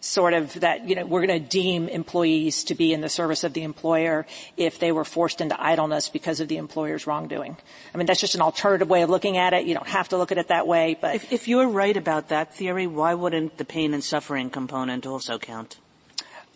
sort 0.04 0.34
of 0.34 0.52
that 0.60 0.86
you 0.86 0.94
know 0.94 1.06
we're 1.06 1.26
going 1.26 1.42
to 1.42 1.48
deem 1.48 1.88
employees 1.88 2.64
to 2.64 2.74
be 2.74 2.92
in 2.92 3.00
the 3.00 3.08
service 3.08 3.42
of 3.42 3.54
the 3.54 3.62
employer 3.62 4.26
if 4.56 4.78
they 4.78 4.92
were 4.92 5.04
forced 5.04 5.40
into 5.40 5.60
idleness 5.60 6.08
because 6.08 6.40
of 6.40 6.48
the 6.48 6.58
employer's 6.58 7.06
wrongdoing. 7.06 7.56
I 7.94 7.98
mean 7.98 8.06
that's 8.06 8.20
just 8.20 8.34
an 8.34 8.42
alternative 8.42 8.88
way 8.88 9.02
of 9.02 9.10
looking 9.10 9.38
at 9.38 9.54
it. 9.54 9.66
You 9.66 9.74
don't 9.74 9.88
have 9.88 10.10
to 10.10 10.18
look 10.18 10.30
at 10.30 10.38
it 10.38 10.48
that 10.48 10.66
way, 10.66 10.96
but 11.00 11.14
if, 11.14 11.32
if 11.32 11.48
you're 11.48 11.68
right 11.68 11.96
about 11.96 12.28
that 12.28 12.54
theory, 12.54 12.86
why 12.86 13.14
wouldn't 13.14 13.56
the 13.56 13.64
pain 13.64 13.94
and 13.94 14.04
suffering 14.04 14.50
component 14.50 15.06
also 15.06 15.38
count? 15.38 15.78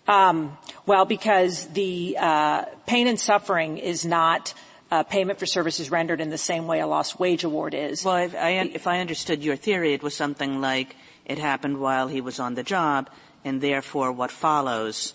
Um, 0.06 0.56
well, 0.86 1.04
because 1.04 1.66
the 1.68 2.16
uh, 2.18 2.64
pain 2.86 3.08
and 3.08 3.20
suffering 3.20 3.78
is 3.78 4.04
not 4.04 4.54
uh, 4.90 5.02
payment 5.02 5.38
for 5.38 5.46
services 5.46 5.90
rendered 5.90 6.20
in 6.20 6.30
the 6.30 6.38
same 6.38 6.66
way 6.66 6.80
a 6.80 6.86
lost 6.86 7.20
wage 7.20 7.44
award 7.44 7.74
is. 7.74 8.04
Well, 8.04 8.16
if 8.16 8.34
I, 8.34 8.50
if 8.50 8.86
I 8.86 9.00
understood 9.00 9.42
your 9.42 9.56
theory, 9.56 9.92
it 9.92 10.02
was 10.02 10.14
something 10.14 10.60
like 10.60 10.96
it 11.26 11.38
happened 11.38 11.78
while 11.78 12.08
he 12.08 12.22
was 12.22 12.40
on 12.40 12.54
the 12.54 12.62
job, 12.62 13.10
and 13.44 13.60
therefore 13.60 14.12
what 14.12 14.30
follows 14.30 15.14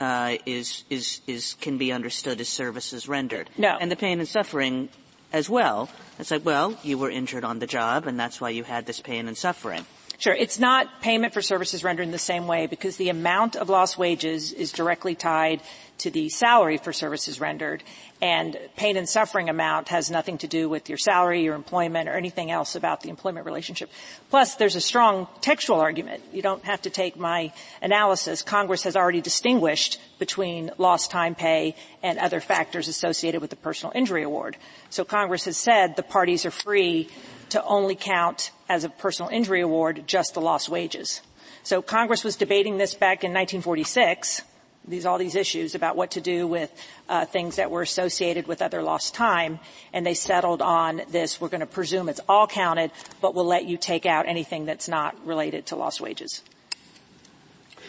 uh, 0.00 0.36
is 0.46 0.84
is 0.90 1.20
is 1.26 1.54
can 1.60 1.78
be 1.78 1.92
understood 1.92 2.40
as 2.40 2.48
services 2.48 3.08
rendered. 3.08 3.48
No, 3.56 3.76
and 3.80 3.90
the 3.90 3.96
pain 3.96 4.18
and 4.18 4.28
suffering 4.28 4.88
as 5.32 5.48
well. 5.48 5.88
It's 6.18 6.30
like, 6.30 6.44
well, 6.44 6.76
you 6.82 6.98
were 6.98 7.10
injured 7.10 7.44
on 7.44 7.58
the 7.58 7.66
job, 7.66 8.06
and 8.06 8.18
that's 8.18 8.40
why 8.40 8.50
you 8.50 8.64
had 8.64 8.86
this 8.86 9.00
pain 9.00 9.28
and 9.28 9.36
suffering. 9.36 9.86
Sure. 10.18 10.34
It's 10.34 10.60
not 10.60 11.00
payment 11.00 11.34
for 11.34 11.42
services 11.42 11.82
rendered 11.82 12.04
in 12.04 12.12
the 12.12 12.18
same 12.18 12.46
way 12.46 12.68
because 12.68 12.96
the 12.96 13.08
amount 13.08 13.56
of 13.56 13.68
lost 13.68 13.98
wages 13.98 14.52
is 14.52 14.70
directly 14.70 15.16
tied 15.16 15.60
to 16.02 16.10
the 16.10 16.28
salary 16.28 16.78
for 16.78 16.92
services 16.92 17.40
rendered 17.40 17.82
and 18.20 18.56
pain 18.76 18.96
and 18.96 19.08
suffering 19.08 19.48
amount 19.48 19.88
has 19.88 20.10
nothing 20.10 20.38
to 20.38 20.46
do 20.46 20.68
with 20.68 20.88
your 20.88 20.98
salary, 20.98 21.42
your 21.42 21.56
employment, 21.56 22.08
or 22.08 22.12
anything 22.12 22.52
else 22.52 22.76
about 22.76 23.00
the 23.00 23.08
employment 23.08 23.46
relationship. 23.46 23.90
Plus, 24.30 24.54
there's 24.54 24.76
a 24.76 24.80
strong 24.80 25.26
textual 25.40 25.80
argument. 25.80 26.22
You 26.32 26.40
don't 26.40 26.64
have 26.64 26.82
to 26.82 26.90
take 26.90 27.16
my 27.16 27.52
analysis. 27.80 28.42
Congress 28.42 28.84
has 28.84 28.96
already 28.96 29.20
distinguished 29.20 30.00
between 30.20 30.70
lost 30.78 31.10
time 31.10 31.34
pay 31.34 31.74
and 32.02 32.18
other 32.18 32.38
factors 32.38 32.86
associated 32.86 33.40
with 33.40 33.50
the 33.50 33.56
personal 33.56 33.92
injury 33.94 34.22
award. 34.22 34.56
So 34.90 35.04
Congress 35.04 35.46
has 35.46 35.56
said 35.56 35.96
the 35.96 36.04
parties 36.04 36.46
are 36.46 36.52
free 36.52 37.08
to 37.48 37.64
only 37.64 37.96
count 37.96 38.52
as 38.68 38.84
a 38.84 38.88
personal 38.88 39.30
injury 39.30 39.62
award 39.62 40.04
just 40.06 40.34
the 40.34 40.40
lost 40.40 40.68
wages. 40.68 41.22
So 41.64 41.82
Congress 41.82 42.24
was 42.24 42.36
debating 42.36 42.78
this 42.78 42.94
back 42.94 43.24
in 43.24 43.30
1946, 43.30 44.42
these, 44.86 45.06
all 45.06 45.18
these 45.18 45.36
issues 45.36 45.74
about 45.74 45.96
what 45.96 46.12
to 46.12 46.20
do 46.20 46.46
with 46.46 46.72
uh, 47.08 47.24
things 47.24 47.56
that 47.56 47.70
were 47.70 47.82
associated 47.82 48.46
with 48.46 48.62
other 48.62 48.82
lost 48.82 49.14
time, 49.14 49.60
and 49.92 50.04
they 50.04 50.14
settled 50.14 50.60
on 50.60 51.02
this, 51.10 51.40
we're 51.40 51.48
going 51.48 51.60
to 51.60 51.66
presume 51.66 52.08
it's 52.08 52.20
all 52.28 52.46
counted, 52.46 52.90
but 53.20 53.34
we'll 53.34 53.44
let 53.44 53.64
you 53.64 53.76
take 53.76 54.06
out 54.06 54.26
anything 54.26 54.64
that's 54.64 54.88
not 54.88 55.16
related 55.26 55.66
to 55.66 55.76
lost 55.76 56.00
wages. 56.00 56.42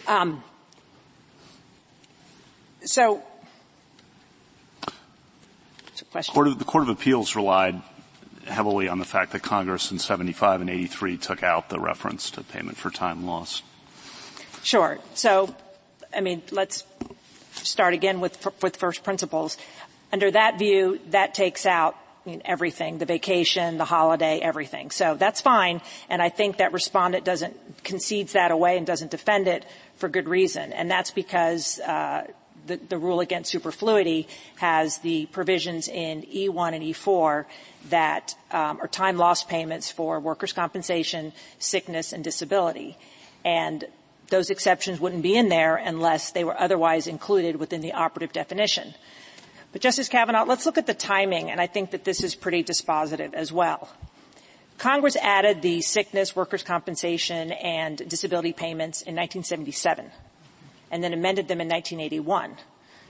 Um, 0.07 0.43
so, 2.83 3.23
Court 6.27 6.47
of, 6.47 6.59
the 6.59 6.65
Court 6.65 6.83
of 6.83 6.89
Appeals 6.89 7.35
relied 7.35 7.81
heavily 8.45 8.87
on 8.87 8.99
the 8.99 9.05
fact 9.05 9.31
that 9.31 9.41
Congress 9.41 9.91
in 9.91 9.99
75 9.99 10.61
and 10.61 10.69
83 10.69 11.17
took 11.17 11.43
out 11.43 11.69
the 11.69 11.79
reference 11.79 12.29
to 12.31 12.43
payment 12.43 12.77
for 12.77 12.89
time 12.89 13.25
lost. 13.25 13.63
Sure. 14.63 14.99
So, 15.13 15.55
I 16.15 16.21
mean, 16.21 16.41
let's 16.51 16.83
start 17.53 17.93
again 17.93 18.19
with, 18.19 18.47
with 18.61 18.77
first 18.77 19.03
principles. 19.03 19.57
Under 20.11 20.29
that 20.31 20.59
view, 20.59 20.99
that 21.09 21.33
takes 21.33 21.65
out 21.65 21.97
everything, 22.45 22.99
the 22.99 23.05
vacation, 23.05 23.77
the 23.77 23.85
holiday, 23.85 24.39
everything. 24.39 24.91
So 24.91 25.15
that's 25.15 25.41
fine, 25.41 25.81
and 26.09 26.21
I 26.21 26.29
think 26.29 26.57
that 26.57 26.71
respondent 26.71 27.25
doesn't 27.25 27.83
concedes 27.83 28.33
that 28.33 28.51
away 28.51 28.77
and 28.77 28.87
doesn't 28.87 29.11
defend 29.11 29.47
it 29.47 29.65
for 29.95 30.07
good 30.07 30.27
reason, 30.29 30.71
and 30.71 30.89
that's 30.89 31.11
because 31.11 31.79
uh, 31.79 32.27
the, 32.65 32.77
the, 32.77 32.97
rule 32.97 33.19
against 33.19 33.51
superfluity 33.51 34.27
has 34.55 34.99
the 34.99 35.25
provisions 35.27 35.89
in 35.89 36.21
E1 36.23 36.73
and 36.73 36.83
E4 36.83 37.45
that 37.89 38.35
um, 38.51 38.79
are 38.79 38.87
time 38.87 39.17
loss 39.17 39.43
payments 39.43 39.91
for 39.91 40.19
workers' 40.19 40.53
compensation, 40.53 41.33
sickness, 41.59 42.13
and 42.13 42.23
disability. 42.23 42.97
And 43.43 43.83
those 44.33 44.49
exceptions 44.49 44.99
wouldn't 44.99 45.21
be 45.21 45.35
in 45.35 45.47
there 45.47 45.75
unless 45.75 46.31
they 46.31 46.43
were 46.43 46.59
otherwise 46.59 47.05
included 47.05 47.57
within 47.57 47.81
the 47.81 47.93
operative 47.93 48.33
definition. 48.33 48.95
But 49.71 49.81
Justice 49.81 50.09
Kavanaugh, 50.09 50.45
let's 50.45 50.65
look 50.65 50.79
at 50.79 50.87
the 50.87 50.95
timing, 50.95 51.51
and 51.51 51.61
I 51.61 51.67
think 51.67 51.91
that 51.91 52.03
this 52.03 52.23
is 52.23 52.33
pretty 52.33 52.63
dispositive 52.63 53.35
as 53.35 53.51
well. 53.51 53.89
Congress 54.79 55.15
added 55.17 55.61
the 55.61 55.81
sickness, 55.81 56.35
workers' 56.35 56.63
compensation, 56.63 57.51
and 57.51 57.97
disability 58.09 58.53
payments 58.53 59.03
in 59.03 59.15
1977, 59.15 60.09
and 60.89 61.03
then 61.03 61.13
amended 61.13 61.47
them 61.47 61.61
in 61.61 61.69
1981. 61.69 62.57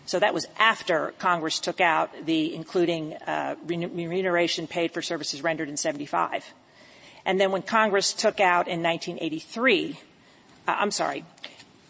So 0.05 0.19
that 0.19 0.33
was 0.33 0.45
after 0.59 1.13
Congress 1.19 1.61
took 1.61 1.79
out 1.79 2.25
the 2.25 2.53
including 2.53 3.13
uh, 3.13 3.55
remuneration 3.65 4.67
paid 4.67 4.91
for 4.91 5.01
services 5.01 5.41
rendered 5.41 5.69
in 5.69 5.77
75. 5.77 6.53
And 7.25 7.39
then 7.39 7.53
when 7.53 7.61
Congress 7.61 8.11
took 8.11 8.41
out 8.41 8.67
in 8.67 8.83
1983, 8.83 9.91
uh, 9.91 9.95
I'm 10.67 10.91
sorry, 10.91 11.25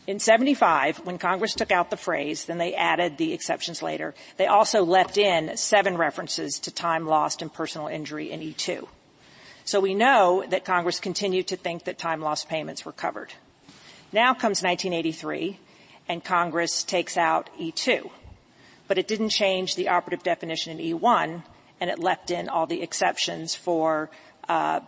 in 0.05 0.19
75, 0.19 1.05
when 1.05 1.17
Congress 1.17 1.53
took 1.53 1.71
out 1.71 1.89
the 1.89 1.97
phrase, 1.97 2.45
then 2.45 2.57
they 2.57 2.75
added 2.75 3.17
the 3.17 3.31
exceptions 3.31 3.81
later, 3.81 4.13
they 4.35 4.47
also 4.47 4.83
left 4.83 5.17
in 5.17 5.55
seven 5.55 5.97
references 5.97 6.59
to 6.59 6.71
time 6.71 7.07
lost 7.07 7.41
and 7.41 7.53
personal 7.53 7.87
injury 7.87 8.29
in 8.29 8.41
E2. 8.41 8.87
So 9.63 9.79
we 9.79 9.93
know 9.93 10.43
that 10.49 10.65
Congress 10.65 10.99
continued 10.99 11.47
to 11.47 11.55
think 11.55 11.85
that 11.85 11.97
time 11.97 12.19
lost 12.19 12.49
payments 12.49 12.83
were 12.83 12.91
covered. 12.91 13.33
Now 14.11 14.33
comes 14.33 14.61
1983, 14.61 15.57
and 16.09 16.21
Congress 16.21 16.83
takes 16.83 17.15
out 17.15 17.49
E2. 17.57 18.09
But 18.89 18.97
it 18.97 19.07
didn't 19.07 19.29
change 19.29 19.75
the 19.75 19.87
operative 19.87 20.21
definition 20.21 20.77
in 20.77 20.99
E1, 20.99 21.43
and 21.79 21.89
it 21.89 21.97
left 21.97 22.29
in 22.29 22.49
all 22.49 22.67
the 22.67 22.81
exceptions 22.81 23.55
for 23.55 24.09
uh, 24.49 24.81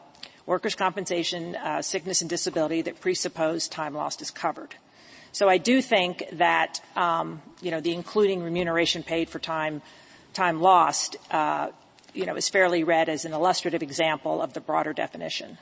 workers' 0.45 0.75
compensation, 0.75 1.55
uh, 1.55 1.81
sickness, 1.81 2.21
and 2.21 2.29
disability 2.29 2.81
that 2.83 2.99
presuppose 2.99 3.67
time 3.67 3.93
lost 3.93 4.21
is 4.21 4.31
covered. 4.31 4.75
So 5.31 5.49
I 5.49 5.57
do 5.57 5.81
think 5.81 6.23
that 6.33 6.81
um, 6.95 7.41
you 7.61 7.71
know 7.71 7.81
the 7.81 7.93
including 7.93 8.41
remuneration 8.41 9.03
paid 9.03 9.29
for 9.29 9.39
time 9.39 9.81
time 10.33 10.61
lost 10.61 11.17
uh, 11.31 11.69
you 12.13 12.25
know 12.25 12.35
is 12.35 12.49
fairly 12.49 12.83
read 12.83 13.09
as 13.09 13.25
an 13.25 13.33
illustrative 13.33 13.83
example 13.83 14.41
of 14.41 14.53
the 14.53 14.61
broader 14.61 14.93
definition. 14.93 15.57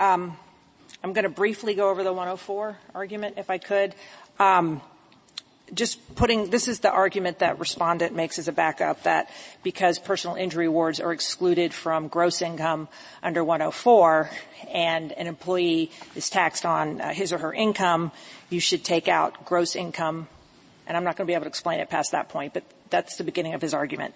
Um, 0.00 0.36
I'm 1.02 1.12
going 1.12 1.24
to 1.24 1.30
briefly 1.30 1.74
go 1.74 1.88
over 1.88 2.02
the 2.02 2.12
104 2.12 2.76
argument, 2.94 3.36
if 3.38 3.48
I 3.48 3.58
could. 3.58 3.94
Um, 4.38 4.80
just 5.72 6.14
putting 6.14 6.50
this 6.50 6.68
is 6.68 6.80
the 6.80 6.90
argument 6.90 7.38
that 7.38 7.58
respondent 7.58 8.14
makes 8.14 8.38
as 8.38 8.48
a 8.48 8.52
backup 8.52 9.02
that 9.04 9.30
because 9.62 9.98
personal 9.98 10.36
injury 10.36 10.66
awards 10.66 11.00
are 11.00 11.12
excluded 11.12 11.72
from 11.72 12.08
gross 12.08 12.42
income 12.42 12.88
under 13.22 13.42
104 13.42 14.30
and 14.72 15.12
an 15.12 15.26
employee 15.26 15.90
is 16.14 16.28
taxed 16.28 16.66
on 16.66 17.00
uh, 17.00 17.10
his 17.10 17.32
or 17.32 17.38
her 17.38 17.52
income, 17.52 18.12
you 18.50 18.60
should 18.60 18.84
take 18.84 19.08
out 19.08 19.46
gross 19.46 19.74
income. 19.74 20.28
And 20.86 20.96
I'm 20.96 21.04
not 21.04 21.16
going 21.16 21.26
to 21.26 21.30
be 21.30 21.34
able 21.34 21.44
to 21.44 21.48
explain 21.48 21.80
it 21.80 21.88
past 21.88 22.12
that 22.12 22.28
point, 22.28 22.52
but 22.52 22.64
that's 22.90 23.16
the 23.16 23.24
beginning 23.24 23.54
of 23.54 23.62
his 23.62 23.72
argument. 23.72 24.14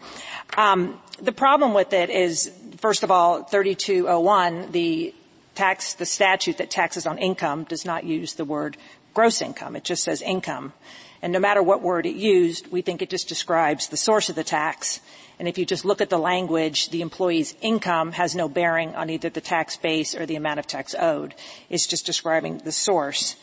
Um, 0.56 1.00
the 1.20 1.32
problem 1.32 1.72
with 1.72 1.94
it 1.94 2.10
is, 2.10 2.52
first 2.76 3.02
of 3.02 3.10
all, 3.10 3.42
3201, 3.42 4.72
the 4.72 5.14
tax, 5.54 5.94
the 5.94 6.06
statute 6.06 6.58
that 6.58 6.70
taxes 6.70 7.06
on 7.06 7.16
income 7.18 7.64
does 7.64 7.86
not 7.86 8.04
use 8.04 8.34
the 8.34 8.44
word 8.44 8.76
gross 9.14 9.40
income. 9.40 9.76
It 9.76 9.84
just 9.84 10.04
says 10.04 10.20
income. 10.20 10.74
And 11.22 11.32
no 11.32 11.40
matter 11.40 11.62
what 11.62 11.82
word 11.82 12.06
it 12.06 12.14
used, 12.14 12.70
we 12.70 12.82
think 12.82 13.02
it 13.02 13.10
just 13.10 13.28
describes 13.28 13.88
the 13.88 13.96
source 13.96 14.28
of 14.28 14.36
the 14.36 14.44
tax. 14.44 15.00
And 15.38 15.48
if 15.48 15.58
you 15.58 15.64
just 15.64 15.84
look 15.84 16.00
at 16.00 16.10
the 16.10 16.18
language, 16.18 16.90
the 16.90 17.02
employee's 17.02 17.54
income 17.60 18.12
has 18.12 18.34
no 18.34 18.48
bearing 18.48 18.94
on 18.94 19.10
either 19.10 19.28
the 19.28 19.40
tax 19.40 19.76
base 19.76 20.14
or 20.14 20.26
the 20.26 20.36
amount 20.36 20.58
of 20.58 20.66
tax 20.66 20.94
owed. 20.94 21.34
It's 21.68 21.86
just 21.86 22.06
describing 22.06 22.58
the 22.58 22.72
source. 22.72 23.36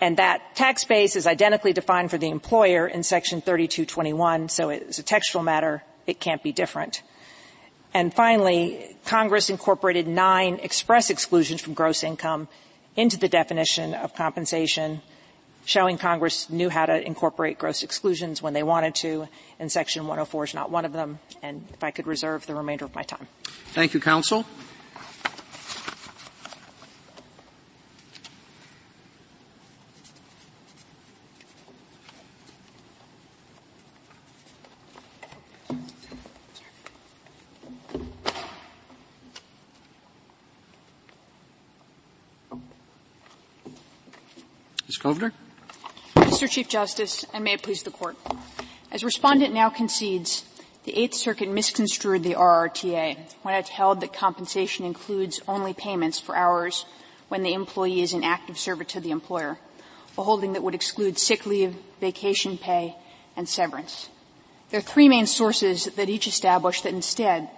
And 0.00 0.18
that 0.18 0.54
tax 0.56 0.84
base 0.84 1.16
is 1.16 1.26
identically 1.26 1.72
defined 1.72 2.10
for 2.10 2.18
the 2.18 2.28
employer 2.28 2.86
in 2.86 3.02
section 3.02 3.40
3221, 3.40 4.50
so 4.50 4.68
it's 4.68 4.98
a 4.98 5.02
textual 5.02 5.42
matter. 5.42 5.82
It 6.06 6.20
can't 6.20 6.42
be 6.42 6.52
different. 6.52 7.02
And 7.94 8.12
finally, 8.12 8.94
Congress 9.06 9.48
incorporated 9.48 10.06
nine 10.06 10.60
express 10.62 11.08
exclusions 11.08 11.62
from 11.62 11.72
gross 11.72 12.04
income 12.04 12.48
into 12.94 13.16
the 13.16 13.28
definition 13.28 13.94
of 13.94 14.14
compensation, 14.14 15.00
showing 15.66 15.98
Congress 15.98 16.48
knew 16.48 16.70
how 16.70 16.86
to 16.86 17.04
incorporate 17.04 17.58
gross 17.58 17.82
exclusions 17.82 18.40
when 18.40 18.54
they 18.54 18.62
wanted 18.62 18.94
to, 18.94 19.28
and 19.58 19.70
Section 19.70 20.04
104 20.04 20.44
is 20.44 20.54
not 20.54 20.70
one 20.70 20.86
of 20.86 20.92
them. 20.94 21.18
And 21.42 21.66
if 21.74 21.84
I 21.84 21.90
could 21.90 22.06
reserve 22.06 22.46
the 22.46 22.54
remainder 22.54 22.86
of 22.86 22.94
my 22.94 23.02
time. 23.02 23.26
Thank 23.74 23.92
you, 23.92 24.00
counsel. 24.00 24.46
Ms. 44.86 44.98
Kovner? 44.98 45.32
Mr. 46.36 46.50
Chief 46.50 46.68
Justice, 46.68 47.24
and 47.32 47.44
may 47.44 47.54
it 47.54 47.62
please 47.62 47.82
the 47.82 47.90
Court. 47.90 48.14
As 48.92 49.02
Respondent 49.02 49.54
now 49.54 49.70
concedes, 49.70 50.44
the 50.84 50.94
Eighth 50.94 51.14
Circuit 51.14 51.48
misconstrued 51.48 52.24
the 52.24 52.34
RRTA 52.34 53.16
when 53.40 53.54
it 53.54 53.68
held 53.68 54.02
that 54.02 54.12
compensation 54.12 54.84
includes 54.84 55.40
only 55.48 55.72
payments 55.72 56.20
for 56.20 56.36
hours 56.36 56.84
when 57.30 57.42
the 57.42 57.54
employee 57.54 58.02
is 58.02 58.12
in 58.12 58.22
active 58.22 58.58
service 58.58 58.88
to 58.88 59.00
the 59.00 59.12
employer, 59.12 59.58
a 60.18 60.22
holding 60.24 60.52
that 60.52 60.62
would 60.62 60.74
exclude 60.74 61.18
sick 61.18 61.46
leave, 61.46 61.74
vacation 62.02 62.58
pay, 62.58 62.94
and 63.34 63.48
severance. 63.48 64.10
There 64.68 64.80
are 64.80 64.82
three 64.82 65.08
main 65.08 65.24
sources 65.24 65.86
that 65.86 66.10
each 66.10 66.26
establish 66.26 66.82
that 66.82 66.92
instead 66.92 67.48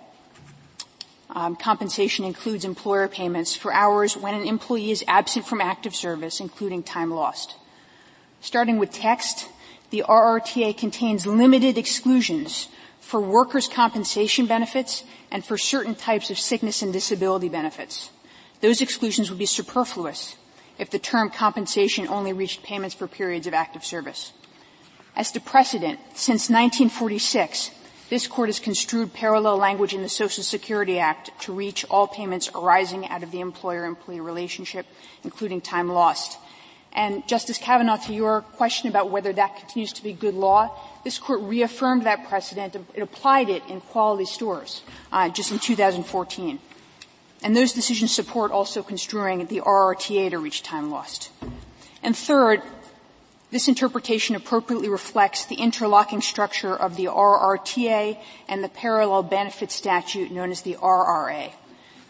um, 1.30 1.56
compensation 1.56 2.25
includes 2.25 2.64
employer 2.64 3.08
payments 3.08 3.56
for 3.56 3.73
hours 3.73 4.16
when 4.16 4.35
an 4.35 4.47
employee 4.47 4.92
is 4.92 5.02
absent 5.08 5.47
from 5.49 5.61
active 5.61 5.97
service, 5.97 6.38
including 6.38 6.85
time 6.85 7.11
lost. 7.11 7.56
Starting 8.40 8.78
with 8.78 8.92
text, 8.92 9.49
the 9.90 10.04
RRTA 10.09 10.76
contains 10.76 11.26
limited 11.26 11.76
exclusions 11.76 12.68
for 13.00 13.21
workers' 13.21 13.68
compensation 13.68 14.47
benefits 14.47 15.02
and 15.30 15.45
for 15.45 15.57
certain 15.57 15.95
types 15.95 16.30
of 16.30 16.38
sickness 16.38 16.83
and 16.83 16.92
disability 16.92 17.49
benefits. 17.49 18.11
Those 18.61 18.80
exclusions 18.80 19.30
would 19.30 19.38
be 19.38 19.47
superfluous 19.47 20.37
if 20.78 20.90
the 20.90 20.99
term 20.99 21.30
compensation 21.30 22.07
only 22.09 22.33
reached 22.33 22.62
payments 22.62 22.95
for 22.95 23.09
periods 23.09 23.47
of 23.47 23.54
active 23.54 23.85
service. 23.85 24.33
As 25.16 25.33
to 25.33 25.40
precedent, 25.40 25.99
since 26.14 26.49
1946, 26.49 27.71
this 28.11 28.26
court 28.26 28.49
has 28.49 28.61
construed 28.61 29.12
parallel 29.12 29.59
language 29.59 29.92
in 29.92 30.02
the 30.02 30.09
Social 30.09 30.45
Security 30.45 30.99
Act 30.99 31.30
to 31.42 31.52
reach 31.52 31.85
all 31.90 32.07
payments 32.07 32.50
arising 32.54 33.09
out 33.09 33.23
of 33.23 33.30
the 33.33 33.40
employer-employee 33.40 34.21
relationship, 34.21 34.87
including 35.25 35.61
time 35.61 35.88
lost. 35.88 36.38
And 36.92 37.26
Justice 37.28 37.59
Kavanaugh, 37.59 37.99
to 38.07 38.12
your 38.12 38.40
question 38.40 38.88
about 38.88 39.11
whether 39.11 39.33
that 39.33 39.57
continues 39.57 39.92
to 39.95 40.02
be 40.02 40.12
good 40.12 40.35
law, 40.35 40.71
this 41.04 41.18
court 41.18 41.40
reaffirmed 41.42 42.04
that 42.04 42.28
precedent. 42.28 42.75
It 42.95 43.02
applied 43.02 43.49
it 43.50 43.62
in 43.68 43.80
quality 43.80 44.25
stores 44.25 44.83
uh, 45.12 45.28
just 45.28 45.52
in 45.52 45.59
2014. 45.59 46.59
And 47.42 47.57
those 47.57 47.73
decisions 47.73 48.12
support 48.12 48.50
also 48.50 48.83
construing 48.83 49.47
the 49.47 49.61
RRTA 49.61 50.30
to 50.30 50.38
reach 50.38 50.62
time 50.62 50.90
lost. 50.90 51.30
And 52.02 52.16
third, 52.16 52.62
this 53.50 53.68
interpretation 53.68 54.35
appropriately 54.35 54.88
reflects 54.88 55.45
the 55.45 55.57
interlocking 55.57 56.21
structure 56.21 56.75
of 56.75 56.97
the 56.97 57.07
RRTA 57.07 58.18
and 58.49 58.62
the 58.62 58.68
parallel 58.68 59.23
benefit 59.23 59.71
statute 59.71 60.30
known 60.30 60.50
as 60.50 60.62
the 60.62 60.75
RRA. 60.75 61.52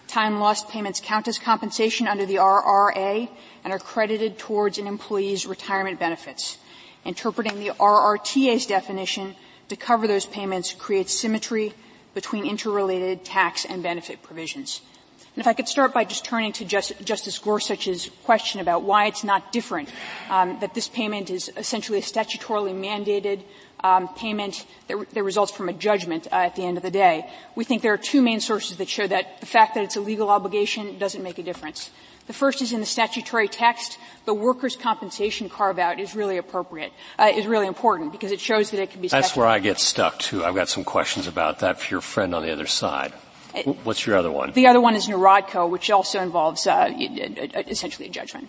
Time 0.09 0.41
lost 0.41 0.71
payments 0.71 1.01
count 1.05 1.29
as 1.29 1.39
compensation 1.39 2.09
under 2.09 2.25
the 2.25 2.37
RRA 2.37 3.29
and 3.63 3.73
are 3.73 3.79
credited 3.79 4.39
towards 4.39 4.79
an 4.79 4.87
employee's 4.87 5.47
retirement 5.47 6.01
benefits. 6.01 6.57
Interpreting 7.05 7.61
the 7.61 7.73
RRTA's 7.79 8.65
definition 8.65 9.37
to 9.69 9.77
cover 9.77 10.09
those 10.09 10.25
payments 10.25 10.73
creates 10.73 11.13
symmetry 11.13 11.75
between 12.15 12.47
interrelated 12.47 13.23
tax 13.23 13.67
and 13.67 13.83
benefit 13.83 14.23
provisions. 14.23 14.81
And 15.37 15.43
if 15.43 15.47
I 15.47 15.53
could 15.53 15.69
start 15.69 15.93
by 15.93 16.05
just 16.05 16.25
turning 16.25 16.53
to 16.55 16.65
Just, 16.65 17.05
Justice 17.05 17.39
Gorsuch's 17.39 18.11
question 18.25 18.61
about 18.61 18.83
why 18.83 19.07
it's 19.07 19.23
not 19.23 19.53
different, 19.53 19.91
um, 20.31 20.59
that 20.61 20.75
this 20.75 20.89
payment 20.89 21.29
is 21.31 21.53
essentially 21.57 21.99
a 21.99 22.03
statutorily 22.03 22.75
mandated 22.75 23.43
um, 23.81 24.09
payment 24.15 24.67
that, 24.89 24.97
re- 24.97 25.07
that, 25.13 25.23
results 25.23 25.53
from 25.53 25.69
a 25.69 25.73
judgment 25.73 26.27
uh, 26.33 26.37
at 26.37 26.57
the 26.57 26.65
end 26.65 26.77
of 26.77 26.83
the 26.83 26.91
day. 26.91 27.29
We 27.55 27.65
think 27.65 27.83
there 27.83 27.93
are 27.93 27.99
two 27.99 28.23
main 28.23 28.41
sources 28.41 28.77
that 28.79 28.89
show 28.89 29.07
that 29.07 29.41
the 29.41 29.47
fact 29.47 29.75
that 29.75 29.85
it's 29.85 29.97
a 29.97 30.01
legal 30.01 30.31
obligation 30.31 30.99
doesn't 30.99 31.23
make 31.23 31.39
a 31.39 31.43
difference. 31.43 31.91
The 32.27 32.35
first 32.35 32.61
is 32.61 32.73
in 32.73 32.81
the 32.81 32.87
statutory 32.87 33.49
text. 33.49 33.99
The 34.27 34.35
workers' 34.35 34.77
compensation 34.77 35.49
carve-out 35.49 35.99
is 35.99 36.15
really 36.15 36.37
appropriate, 36.37 36.93
uh, 37.19 37.33
is 37.35 37.47
really 37.47 37.67
important 37.67 38.13
because 38.13 38.33
it 38.33 38.41
shows 38.41 38.71
that 38.71 38.81
it 38.81 38.91
can 38.91 39.01
be. 39.01 39.09
That's 39.09 39.35
where 39.35 39.47
I 39.47 39.61
get 39.61 39.79
stuck 39.79 40.19
too. 40.19 40.45
I've 40.45 40.55
got 40.55 40.69
some 40.69 40.85
questions 40.85 41.27
about 41.27 41.61
that 41.61 41.81
for 41.81 41.95
your 41.95 42.03
friend 42.03 42.35
on 42.35 42.43
the 42.43 42.53
other 42.53 42.67
side. 42.67 43.13
What's 43.83 44.07
your 44.07 44.17
other 44.17 44.31
one? 44.31 44.53
The 44.53 44.67
other 44.67 44.81
one 44.81 44.95
is 44.95 45.07
Nierotko, 45.09 45.71
which 45.71 45.91
also 45.91 46.21
involves 46.21 46.67
uh, 46.67 46.93
essentially 47.67 48.09
a 48.09 48.11
judgment. 48.11 48.49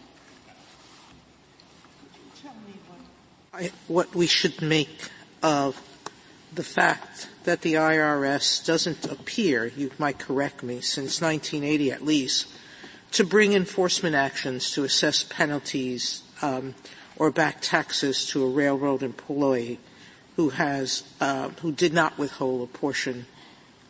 I, 3.54 3.72
what 3.88 4.14
we 4.14 4.28
should 4.28 4.62
make 4.62 5.10
of 5.42 5.82
the 6.54 6.64
fact 6.64 7.30
that 7.44 7.62
the 7.62 7.76
IRS 7.76 8.66
doesn't 8.66 9.06
appear, 9.06 9.66
you 9.66 9.92
might 9.98 10.20
correct 10.20 10.64
me, 10.64 10.82
since 10.82 11.22
1980 11.22 11.92
at 11.92 12.04
least, 12.04 12.48
to 13.12 13.24
bring 13.24 13.54
enforcement 13.54 14.16
actions 14.16 14.72
to 14.72 14.84
assess 14.84 15.24
penalties 15.24 16.24
um, 16.42 16.76
or 17.18 17.32
back 17.32 17.58
taxes 17.62 18.26
to 18.28 18.44
a 18.44 18.50
railroad 18.50 19.04
employee 19.04 19.80
who 20.36 20.50
has 20.50 21.04
uh, 21.20 21.50
who 21.62 21.72
did 21.72 21.94
not 21.94 22.18
withhold 22.18 22.62
a 22.62 22.72
portion 22.72 23.26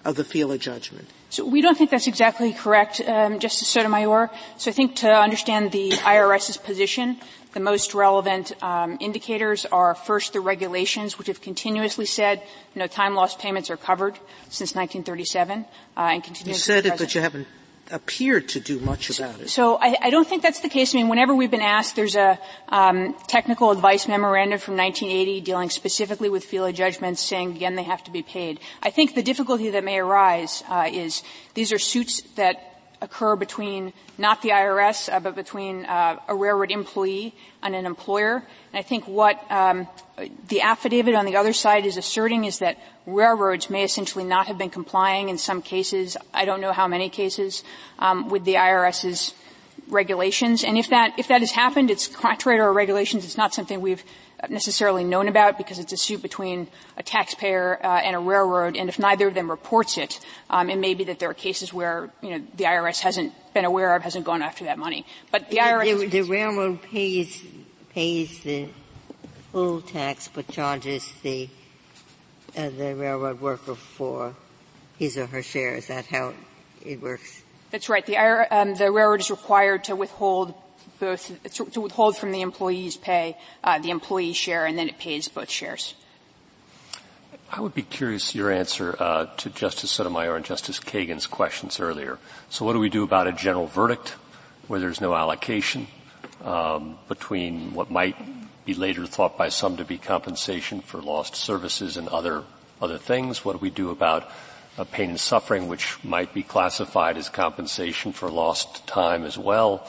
of 0.03 0.15
the 0.15 0.23
FELA 0.23 0.57
judgment? 0.57 1.07
So 1.29 1.45
we 1.45 1.61
don't 1.61 1.77
think 1.77 1.91
that's 1.91 2.07
exactly 2.07 2.53
correct, 2.53 3.01
um, 3.05 3.37
Justice 3.37 3.67
Sotomayor. 3.67 4.31
So 4.57 4.71
I 4.71 4.73
think 4.73 4.95
to 4.97 5.11
understand 5.11 5.71
the 5.71 5.91
IRS's 5.91 6.57
position, 6.57 7.17
the 7.53 7.59
most 7.59 7.93
relevant 7.93 8.51
um, 8.63 8.97
indicators 8.99 9.65
are 9.65 9.95
first 9.95 10.33
the 10.33 10.39
regulations, 10.39 11.17
which 11.17 11.27
have 11.27 11.41
continuously 11.41 12.05
said 12.05 12.41
you 12.75 12.79
know 12.79 12.87
time 12.87 13.15
lost 13.15 13.39
payments 13.39 13.69
are 13.69 13.77
covered 13.77 14.15
since 14.49 14.75
1937, 14.75 15.65
uh, 15.97 15.99
and 15.99 16.23
continue. 16.23 16.53
You 16.53 16.59
said 16.59 16.85
it, 16.85 16.97
but 16.97 17.15
you 17.15 17.21
haven't 17.21 17.47
appeared 17.91 18.47
to 18.49 18.59
do 18.59 18.79
much 18.79 19.09
about 19.09 19.39
it. 19.39 19.49
So 19.49 19.77
I, 19.81 19.95
I, 20.01 20.09
don't 20.09 20.27
think 20.27 20.43
that's 20.43 20.59
the 20.59 20.69
case. 20.69 20.93
I 20.93 20.99
mean, 20.99 21.09
whenever 21.09 21.33
we've 21.33 21.49
been 21.49 21.61
asked, 21.61 21.95
there's 21.95 22.15
a 22.15 22.39
um, 22.67 23.15
technical 23.27 23.71
advice 23.71 24.07
memorandum 24.07 24.59
from 24.59 24.77
1980 24.77 25.41
dealing 25.41 25.69
specifically 25.69 26.29
with 26.29 26.45
FELA 26.45 26.73
judgments, 26.73 27.21
saying 27.21 27.55
again 27.55 27.75
they 27.75 27.83
have 27.83 28.03
to 28.03 28.11
be 28.11 28.21
paid. 28.21 28.59
I 28.83 28.91
think 28.91 29.15
the 29.15 29.23
difficulty 29.23 29.71
that 29.71 29.83
may 29.83 29.97
arise 29.99 30.63
uh, 30.69 30.87
is 30.91 31.23
these 31.55 31.71
are 31.71 31.79
suits 31.79 32.21
that 32.35 32.68
occur 33.01 33.35
between 33.35 33.93
not 34.17 34.41
the 34.41 34.49
IRS, 34.49 35.11
uh, 35.11 35.19
but 35.19 35.35
between 35.35 35.85
uh, 35.85 36.19
a 36.27 36.35
railroad 36.35 36.71
employee 36.71 37.33
and 37.63 37.75
an 37.75 37.85
employer. 37.85 38.43
And 38.71 38.79
I 38.79 38.81
think 38.81 39.07
what 39.07 39.39
um, 39.51 39.87
the 40.47 40.61
affidavit 40.61 41.15
on 41.15 41.25
the 41.25 41.35
other 41.35 41.53
side 41.53 41.85
is 41.85 41.97
asserting 41.97 42.45
is 42.45 42.59
that 42.59 42.77
railroads 43.05 43.69
may 43.69 43.83
essentially 43.83 44.25
not 44.25 44.47
have 44.47 44.57
been 44.57 44.69
complying 44.69 45.29
in 45.29 45.37
some 45.37 45.61
cases. 45.61 46.17
I 46.33 46.45
don't 46.45 46.61
know 46.61 46.73
how 46.73 46.87
many 46.87 47.09
cases 47.09 47.63
um, 47.99 48.29
with 48.29 48.43
the 48.45 48.55
IRS's 48.55 49.33
regulations. 49.87 50.63
And 50.63 50.77
if 50.77 50.89
that 50.89 51.17
if 51.17 51.27
that 51.29 51.41
has 51.41 51.51
happened, 51.51 51.89
it's 51.89 52.07
contrary 52.07 52.59
to 52.59 52.63
our 52.63 52.73
regulations. 52.73 53.25
It's 53.25 53.37
not 53.37 53.53
something 53.53 53.81
we've 53.81 54.03
necessarily 54.49 55.03
known 55.03 55.27
about 55.27 55.57
because 55.57 55.79
it's 55.79 55.91
a 55.91 55.97
suit 55.97 56.21
between 56.21 56.67
a 56.97 57.03
taxpayer 57.03 57.79
uh, 57.83 57.87
and 57.87 58.15
a 58.15 58.19
railroad, 58.19 58.77
and 58.77 58.89
if 58.89 58.99
neither 58.99 59.27
of 59.27 59.33
them 59.33 59.49
reports 59.49 59.97
it, 59.97 60.19
um, 60.49 60.69
it 60.69 60.77
may 60.77 60.93
be 60.93 61.03
that 61.05 61.19
there 61.19 61.29
are 61.29 61.33
cases 61.33 61.73
where 61.73 62.09
you 62.21 62.29
know 62.31 62.45
the 62.55 62.63
IRS 62.63 62.99
hasn't 62.99 63.33
been 63.53 63.65
aware 63.65 63.95
of, 63.95 64.03
hasn't 64.03 64.25
gone 64.25 64.41
after 64.41 64.65
that 64.65 64.77
money. 64.77 65.05
But 65.31 65.49
the 65.49 65.57
IRS, 65.57 65.99
the, 65.99 66.07
the 66.07 66.21
railroad 66.21 66.81
pays 66.81 67.43
pays 67.93 68.39
the 68.41 68.69
full 69.51 69.81
tax, 69.81 70.29
but 70.33 70.47
charges 70.47 71.11
the 71.23 71.49
uh, 72.55 72.69
the 72.69 72.95
railroad 72.95 73.41
worker 73.41 73.75
for 73.75 74.35
his 74.97 75.17
or 75.17 75.25
her 75.27 75.43
share. 75.43 75.75
Is 75.75 75.87
that 75.87 76.05
how 76.05 76.33
it 76.85 77.01
works? 77.01 77.41
That's 77.71 77.89
right. 77.89 78.05
The, 78.05 78.17
um, 78.17 78.75
the 78.75 78.91
railroad 78.91 79.19
is 79.19 79.29
required 79.29 79.83
to 79.85 79.95
withhold 79.95 80.53
both 80.99 81.31
to 81.53 81.81
withhold 81.81 82.17
from 82.17 82.31
the 82.31 82.41
employee's 82.41 82.97
pay 82.97 83.37
uh, 83.63 83.79
the 83.79 83.89
employee 83.89 84.33
share, 84.33 84.65
and 84.65 84.77
then 84.77 84.89
it 84.89 84.99
pays 84.99 85.27
both 85.27 85.49
shares. 85.49 85.95
I 87.51 87.61
would 87.61 87.73
be 87.73 87.81
curious 87.81 88.35
your 88.35 88.51
answer 88.51 88.95
uh, 88.99 89.25
to 89.37 89.49
Justice 89.49 89.89
Sotomayor 89.91 90.35
and 90.35 90.45
Justice 90.45 90.79
Kagan's 90.79 91.25
questions 91.25 91.79
earlier. 91.79 92.19
So, 92.49 92.63
what 92.63 92.73
do 92.73 92.79
we 92.79 92.89
do 92.89 93.03
about 93.03 93.27
a 93.27 93.31
general 93.31 93.65
verdict 93.65 94.09
where 94.67 94.79
there's 94.79 95.01
no 95.01 95.15
allocation? 95.15 95.87
um, 96.43 96.97
between 97.07 97.73
what 97.73 97.91
might 97.91 98.15
be 98.65 98.73
later 98.73 99.05
thought 99.05 99.37
by 99.37 99.49
some 99.49 99.77
to 99.77 99.85
be 99.85 99.97
compensation 99.97 100.81
for 100.81 101.01
lost 101.01 101.35
services 101.35 101.97
and 101.97 102.07
other 102.09 102.43
other 102.81 102.97
things? 102.97 103.43
What 103.43 103.53
do 103.53 103.59
we 103.59 103.69
do 103.69 103.89
about 103.89 104.29
uh, 104.77 104.85
pain 104.85 105.09
and 105.09 105.19
suffering, 105.19 105.67
which 105.67 106.01
might 106.03 106.33
be 106.33 106.43
classified 106.43 107.17
as 107.17 107.27
compensation 107.27 108.13
for 108.13 108.29
lost 108.29 108.87
time 108.87 109.25
as 109.25 109.37
well? 109.37 109.87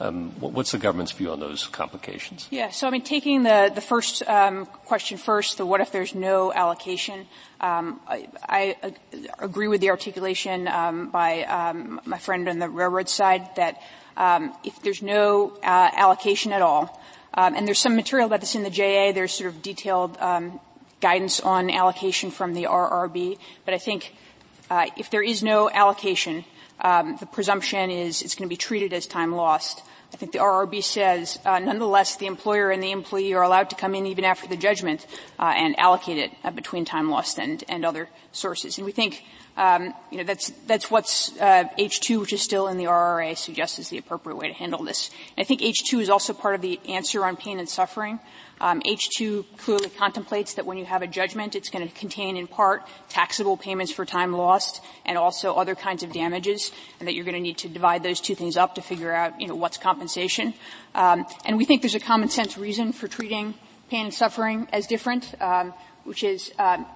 Um, 0.00 0.30
what's 0.40 0.72
the 0.72 0.78
government's 0.78 1.12
view 1.12 1.30
on 1.30 1.40
those 1.40 1.66
complications? 1.66 2.48
Yeah, 2.50 2.70
so 2.70 2.86
I 2.86 2.90
mean, 2.90 3.02
taking 3.02 3.42
the 3.42 3.70
the 3.72 3.82
first 3.82 4.26
um, 4.26 4.64
question 4.64 5.18
first, 5.18 5.58
the 5.58 5.66
what 5.66 5.82
if 5.82 5.92
there's 5.92 6.14
no 6.14 6.50
allocation? 6.54 7.26
Um, 7.60 8.00
I, 8.08 8.28
I, 8.48 8.94
agree 9.38 9.68
with 9.68 9.82
the 9.82 9.90
articulation 9.90 10.68
um, 10.68 11.10
by 11.10 11.42
um, 11.42 12.00
my 12.06 12.16
friend 12.16 12.48
on 12.48 12.58
the 12.58 12.70
railroad 12.70 13.10
side 13.10 13.54
that 13.56 13.82
um, 14.16 14.54
if 14.64 14.80
there's 14.80 15.02
no 15.02 15.52
uh, 15.62 15.90
allocation 15.94 16.52
at 16.52 16.62
all, 16.62 16.98
and 17.34 17.66
there's 17.66 17.78
some 17.78 17.94
material 17.94 18.26
about 18.26 18.40
this 18.40 18.54
in 18.54 18.62
the 18.62 18.70
JA, 18.70 19.12
there's 19.12 19.32
sort 19.32 19.52
of 19.52 19.60
detailed 19.60 20.16
guidance 21.02 21.40
on 21.40 21.70
allocation 21.70 22.30
from 22.30 22.54
the 22.54 22.64
RRB, 22.64 23.36
but 23.66 23.74
I 23.74 23.78
think 23.78 24.14
uh, 24.70 24.86
if 24.96 25.10
there 25.10 25.22
is 25.22 25.42
no 25.42 25.68
allocation, 25.68 26.46
the 26.80 27.28
presumption 27.30 27.90
is 27.90 28.22
it's 28.22 28.34
going 28.34 28.48
to 28.48 28.52
be 28.52 28.56
treated 28.56 28.94
as 28.94 29.06
time 29.06 29.32
lost. 29.32 29.82
I 30.12 30.16
think 30.16 30.32
the 30.32 30.38
RRB 30.38 30.82
says, 30.82 31.38
uh, 31.44 31.60
nonetheless, 31.60 32.16
the 32.16 32.26
employer 32.26 32.70
and 32.70 32.82
the 32.82 32.90
employee 32.90 33.32
are 33.34 33.42
allowed 33.42 33.70
to 33.70 33.76
come 33.76 33.94
in 33.94 34.06
even 34.06 34.24
after 34.24 34.48
the 34.48 34.56
judgment 34.56 35.06
uh, 35.38 35.52
and 35.56 35.78
allocate 35.78 36.18
it 36.18 36.32
uh, 36.42 36.50
between 36.50 36.84
time 36.84 37.10
lost 37.10 37.38
and, 37.38 37.62
and 37.68 37.84
other 37.84 38.08
sources. 38.32 38.76
And 38.76 38.84
we 38.84 38.92
think, 38.92 39.24
um, 39.56 39.94
you 40.10 40.18
know, 40.18 40.24
that's 40.24 40.50
that's 40.66 40.90
what's 40.90 41.30
H2, 41.30 42.16
uh, 42.16 42.20
which 42.20 42.32
is 42.32 42.42
still 42.42 42.66
in 42.66 42.76
the 42.76 42.84
RRA, 42.84 43.36
suggests 43.36 43.78
is 43.78 43.88
the 43.88 43.98
appropriate 43.98 44.36
way 44.36 44.48
to 44.48 44.54
handle 44.54 44.82
this. 44.82 45.10
And 45.36 45.44
I 45.44 45.46
think 45.46 45.60
H2 45.60 46.00
is 46.00 46.10
also 46.10 46.32
part 46.32 46.56
of 46.56 46.60
the 46.60 46.80
answer 46.88 47.24
on 47.24 47.36
pain 47.36 47.60
and 47.60 47.68
suffering. 47.68 48.18
Um, 48.60 48.82
H2 48.82 49.44
clearly 49.56 49.88
contemplates 49.88 50.54
that 50.54 50.66
when 50.66 50.76
you 50.76 50.84
have 50.84 51.00
a 51.00 51.06
judgment, 51.06 51.54
it's 51.54 51.70
going 51.70 51.86
to 51.86 51.94
contain 51.94 52.36
in 52.36 52.46
part 52.46 52.86
taxable 53.08 53.56
payments 53.56 53.90
for 53.90 54.04
time 54.04 54.32
lost 54.32 54.82
and 55.06 55.16
also 55.16 55.54
other 55.54 55.74
kinds 55.74 56.02
of 56.02 56.12
damages, 56.12 56.70
and 56.98 57.08
that 57.08 57.14
you're 57.14 57.24
going 57.24 57.34
to 57.34 57.40
need 57.40 57.58
to 57.58 57.68
divide 57.68 58.02
those 58.02 58.20
two 58.20 58.34
things 58.34 58.56
up 58.56 58.74
to 58.74 58.82
figure 58.82 59.12
out, 59.12 59.40
you 59.40 59.48
know, 59.48 59.54
what's 59.54 59.78
compensation. 59.78 60.52
Um, 60.94 61.26
and 61.44 61.56
we 61.56 61.64
think 61.64 61.80
there's 61.80 61.94
a 61.94 62.00
common 62.00 62.28
sense 62.28 62.58
reason 62.58 62.92
for 62.92 63.08
treating 63.08 63.54
pain 63.90 64.06
and 64.06 64.14
suffering 64.14 64.68
as 64.72 64.86
different, 64.86 65.34
um, 65.40 65.72
which 66.04 66.22
is 66.22 66.52
um, 66.58 66.86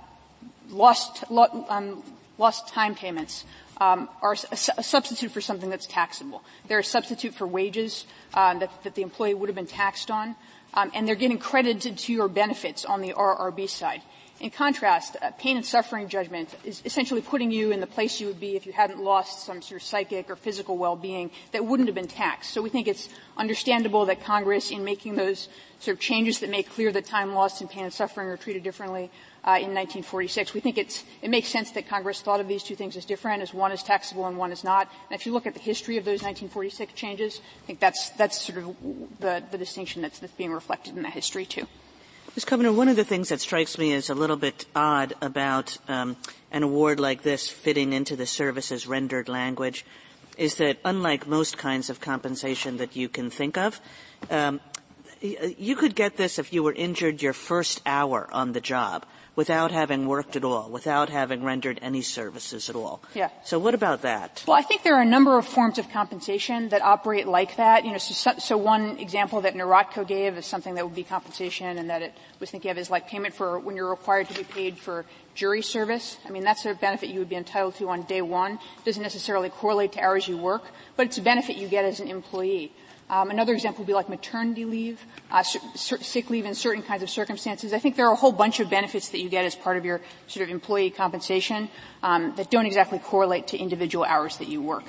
lost, 0.68 1.24
lo- 1.30 1.66
um, 1.68 2.02
lost 2.38 2.68
time 2.68 2.94
payments. 2.94 3.44
Um, 3.80 4.08
are 4.22 4.36
a, 4.52 4.58
a, 4.78 4.84
substitute 4.84 5.32
for 5.32 5.40
something 5.40 5.68
that's 5.68 5.86
taxable. 5.86 6.44
They're 6.68 6.78
a 6.78 6.84
substitute 6.84 7.34
for 7.34 7.44
wages 7.44 8.06
uh, 8.32 8.56
that, 8.60 8.70
that, 8.84 8.94
the 8.94 9.02
employee 9.02 9.34
would 9.34 9.48
have 9.48 9.56
been 9.56 9.66
taxed 9.66 10.12
on 10.12 10.36
um, 10.74 10.90
and 10.94 11.08
they're 11.08 11.14
getting 11.14 11.38
credited 11.38 11.96
to 11.98 12.12
your 12.12 12.28
benefits 12.28 12.84
on 12.84 13.00
the 13.00 13.12
RRB 13.14 13.68
side. 13.68 14.02
In 14.40 14.50
contrast, 14.50 15.16
pain 15.38 15.56
and 15.56 15.64
suffering 15.64 16.08
judgment 16.08 16.54
is 16.64 16.82
essentially 16.84 17.22
putting 17.22 17.52
you 17.52 17.70
in 17.70 17.80
the 17.80 17.86
place 17.86 18.20
you 18.20 18.26
would 18.26 18.40
be 18.40 18.56
if 18.56 18.66
you 18.66 18.72
hadn't 18.72 19.00
lost 19.00 19.46
some 19.46 19.62
sort 19.62 19.80
of 19.80 19.86
psychic 19.86 20.28
or 20.28 20.34
physical 20.34 20.76
well-being 20.76 21.30
that 21.52 21.64
wouldn't 21.64 21.88
have 21.88 21.94
been 21.94 22.08
taxed. 22.08 22.50
So 22.50 22.60
we 22.60 22.68
think 22.68 22.88
it's 22.88 23.08
understandable 23.36 24.06
that 24.06 24.24
Congress, 24.24 24.72
in 24.72 24.82
making 24.82 25.14
those 25.14 25.48
sort 25.78 25.96
of 25.96 26.00
changes 26.00 26.40
that 26.40 26.50
make 26.50 26.68
clear 26.68 26.90
that 26.90 27.06
time 27.06 27.32
lost 27.32 27.60
and 27.60 27.70
pain 27.70 27.84
and 27.84 27.92
suffering 27.92 28.28
are 28.28 28.36
treated 28.36 28.64
differently, 28.64 29.04
uh, 29.04 29.08
in 29.46 29.74
1946. 29.74 30.54
We 30.54 30.60
think 30.60 30.78
it's, 30.78 31.04
it 31.20 31.28
makes 31.28 31.48
sense 31.48 31.70
that 31.72 31.86
Congress 31.86 32.22
thought 32.22 32.40
of 32.40 32.48
these 32.48 32.62
two 32.62 32.74
things 32.74 32.96
as 32.96 33.04
different, 33.04 33.42
as 33.42 33.52
one 33.52 33.72
is 33.72 33.82
taxable 33.82 34.26
and 34.26 34.38
one 34.38 34.52
is 34.52 34.64
not. 34.64 34.90
And 35.10 35.18
if 35.18 35.26
you 35.26 35.32
look 35.32 35.46
at 35.46 35.54
the 35.54 35.60
history 35.60 35.98
of 35.98 36.04
those 36.04 36.22
1946 36.22 36.92
changes, 36.94 37.40
I 37.62 37.66
think 37.66 37.78
that's, 37.78 38.10
that's 38.10 38.40
sort 38.40 38.58
of 38.58 38.76
the, 39.20 39.42
the 39.50 39.58
distinction 39.58 40.00
that's, 40.00 40.18
that's 40.18 40.32
being 40.32 40.52
reflected 40.52 40.96
in 40.96 41.02
that 41.02 41.12
history 41.12 41.44
too. 41.44 41.66
Ms. 42.34 42.46
Kovner, 42.46 42.74
one 42.74 42.88
of 42.88 42.96
the 42.96 43.04
things 43.04 43.28
that 43.28 43.40
strikes 43.40 43.78
me 43.78 43.92
as 43.92 44.10
a 44.10 44.14
little 44.14 44.36
bit 44.36 44.64
odd 44.74 45.12
about 45.20 45.76
um, 45.88 46.16
an 46.50 46.62
award 46.62 46.98
like 46.98 47.22
this 47.22 47.48
fitting 47.48 47.92
into 47.92 48.16
the 48.16 48.26
services 48.26 48.86
rendered 48.86 49.28
language 49.28 49.84
is 50.36 50.56
that 50.56 50.78
unlike 50.84 51.28
most 51.28 51.58
kinds 51.58 51.90
of 51.90 52.00
compensation 52.00 52.78
that 52.78 52.96
you 52.96 53.08
can 53.08 53.30
think 53.30 53.56
of, 53.56 53.80
um, 54.30 54.60
you 55.20 55.76
could 55.76 55.94
get 55.94 56.16
this 56.16 56.38
if 56.38 56.52
you 56.52 56.62
were 56.62 56.72
injured 56.72 57.22
your 57.22 57.32
first 57.32 57.80
hour 57.86 58.28
on 58.32 58.52
the 58.52 58.60
job 58.60 59.06
without 59.36 59.72
having 59.72 60.06
worked 60.06 60.36
at 60.36 60.44
all, 60.44 60.68
without 60.70 61.08
having 61.08 61.42
rendered 61.42 61.78
any 61.82 62.02
services 62.02 62.70
at 62.70 62.76
all. 62.76 63.02
Yeah. 63.14 63.30
So 63.44 63.58
what 63.58 63.74
about 63.74 64.02
that? 64.02 64.44
Well, 64.46 64.56
I 64.56 64.62
think 64.62 64.82
there 64.82 64.94
are 64.94 65.02
a 65.02 65.06
number 65.06 65.38
of 65.38 65.46
forms 65.46 65.78
of 65.78 65.90
compensation 65.90 66.68
that 66.68 66.82
operate 66.82 67.26
like 67.26 67.56
that. 67.56 67.84
You 67.84 67.92
know, 67.92 67.98
so, 67.98 68.32
so 68.38 68.56
one 68.56 68.98
example 68.98 69.40
that 69.42 69.54
Nierotko 69.54 70.06
gave 70.06 70.38
is 70.38 70.46
something 70.46 70.74
that 70.74 70.84
would 70.84 70.94
be 70.94 71.04
compensation 71.04 71.78
and 71.78 71.90
that 71.90 72.02
it 72.02 72.14
was 72.38 72.50
thinking 72.50 72.70
of 72.70 72.78
is 72.78 72.90
like 72.90 73.08
payment 73.08 73.34
for 73.34 73.58
when 73.58 73.76
you're 73.76 73.90
required 73.90 74.28
to 74.28 74.34
be 74.34 74.44
paid 74.44 74.78
for 74.78 75.04
jury 75.34 75.62
service. 75.62 76.16
I 76.26 76.30
mean, 76.30 76.44
that's 76.44 76.64
a 76.64 76.74
benefit 76.74 77.08
you 77.08 77.18
would 77.18 77.28
be 77.28 77.36
entitled 77.36 77.74
to 77.76 77.88
on 77.88 78.02
day 78.02 78.22
one. 78.22 78.52
It 78.52 78.84
doesn't 78.84 79.02
necessarily 79.02 79.50
correlate 79.50 79.92
to 79.92 80.00
hours 80.00 80.28
you 80.28 80.36
work, 80.38 80.62
but 80.96 81.06
it's 81.06 81.18
a 81.18 81.22
benefit 81.22 81.56
you 81.56 81.68
get 81.68 81.84
as 81.84 81.98
an 81.98 82.08
employee. 82.08 82.72
Um, 83.14 83.30
another 83.30 83.52
example 83.52 83.82
would 83.82 83.86
be 83.86 83.94
like 83.94 84.08
maternity 84.08 84.64
leave, 84.64 85.00
uh, 85.30 85.44
sick 85.44 86.30
leave 86.30 86.46
in 86.46 86.54
certain 86.56 86.82
kinds 86.82 87.04
of 87.04 87.08
circumstances. 87.08 87.72
I 87.72 87.78
think 87.78 87.94
there 87.94 88.08
are 88.08 88.12
a 88.12 88.16
whole 88.16 88.32
bunch 88.32 88.58
of 88.58 88.68
benefits 88.68 89.10
that 89.10 89.20
you 89.20 89.28
get 89.28 89.44
as 89.44 89.54
part 89.54 89.76
of 89.76 89.84
your 89.84 90.00
sort 90.26 90.42
of 90.42 90.50
employee 90.50 90.90
compensation 90.90 91.68
um, 92.02 92.34
that 92.34 92.50
don't 92.50 92.66
exactly 92.66 92.98
correlate 92.98 93.46
to 93.48 93.56
individual 93.56 94.04
hours 94.04 94.38
that 94.38 94.48
you 94.48 94.60
work. 94.60 94.86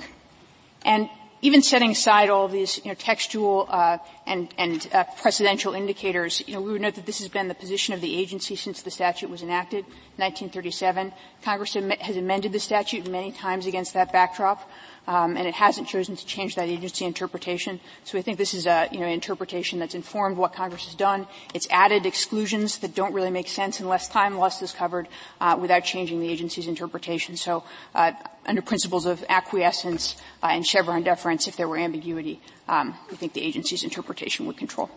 And 0.84 1.08
even 1.40 1.62
setting 1.62 1.92
aside 1.92 2.28
all 2.28 2.48
these 2.48 2.78
you 2.78 2.90
know, 2.90 2.94
textual 2.94 3.68
uh, 3.68 3.98
and, 4.26 4.52
and 4.58 4.88
uh, 4.92 5.04
precedential 5.20 5.76
indicators, 5.76 6.42
you 6.48 6.54
know, 6.54 6.60
we 6.60 6.72
would 6.72 6.80
note 6.80 6.96
that 6.96 7.06
this 7.06 7.20
has 7.20 7.28
been 7.28 7.46
the 7.46 7.54
position 7.54 7.94
of 7.94 8.00
the 8.00 8.16
agency 8.16 8.56
since 8.56 8.82
the 8.82 8.90
statute 8.90 9.30
was 9.30 9.42
enacted, 9.42 9.84
1937. 10.16 11.12
Congress 11.44 11.74
has 11.74 12.16
amended 12.16 12.52
the 12.52 12.58
statute 12.58 13.08
many 13.08 13.30
times 13.30 13.66
against 13.66 13.94
that 13.94 14.12
backdrop 14.12 14.68
um, 15.06 15.36
and 15.36 15.46
it 15.46 15.54
hasn't 15.54 15.88
chosen 15.88 16.16
to 16.16 16.26
change 16.26 16.54
that 16.56 16.68
agency 16.68 17.04
interpretation. 17.04 17.80
So 18.04 18.18
we 18.18 18.22
think 18.22 18.38
this 18.38 18.54
is 18.54 18.66
a 18.66 18.88
you 18.90 19.00
know 19.00 19.06
interpretation 19.06 19.78
that's 19.78 19.94
informed 19.94 20.36
what 20.36 20.52
Congress 20.52 20.84
has 20.86 20.94
done. 20.94 21.26
It's 21.54 21.66
added 21.70 22.06
exclusions 22.06 22.78
that 22.78 22.94
don't 22.94 23.14
really 23.14 23.30
make 23.30 23.48
sense 23.48 23.80
unless 23.80 24.08
time 24.08 24.38
lost 24.38 24.62
is 24.62 24.72
covered 24.72 25.08
uh, 25.40 25.56
without 25.60 25.84
changing 25.84 26.20
the 26.20 26.28
agency's 26.28 26.66
interpretation. 26.66 27.36
So 27.36 27.64
uh, 27.94 28.12
under 28.46 28.62
principles 28.62 29.06
of 29.06 29.24
acquiescence 29.28 30.16
uh, 30.42 30.48
and 30.50 30.66
Chevron 30.66 31.02
deference, 31.02 31.48
if 31.48 31.56
there 31.56 31.68
were 31.68 31.78
ambiguity, 31.78 32.40
um, 32.68 32.94
we 33.10 33.16
think 33.16 33.32
the 33.32 33.42
agency's 33.42 33.82
interpretation 33.82 34.46
would 34.46 34.56
control. 34.56 34.90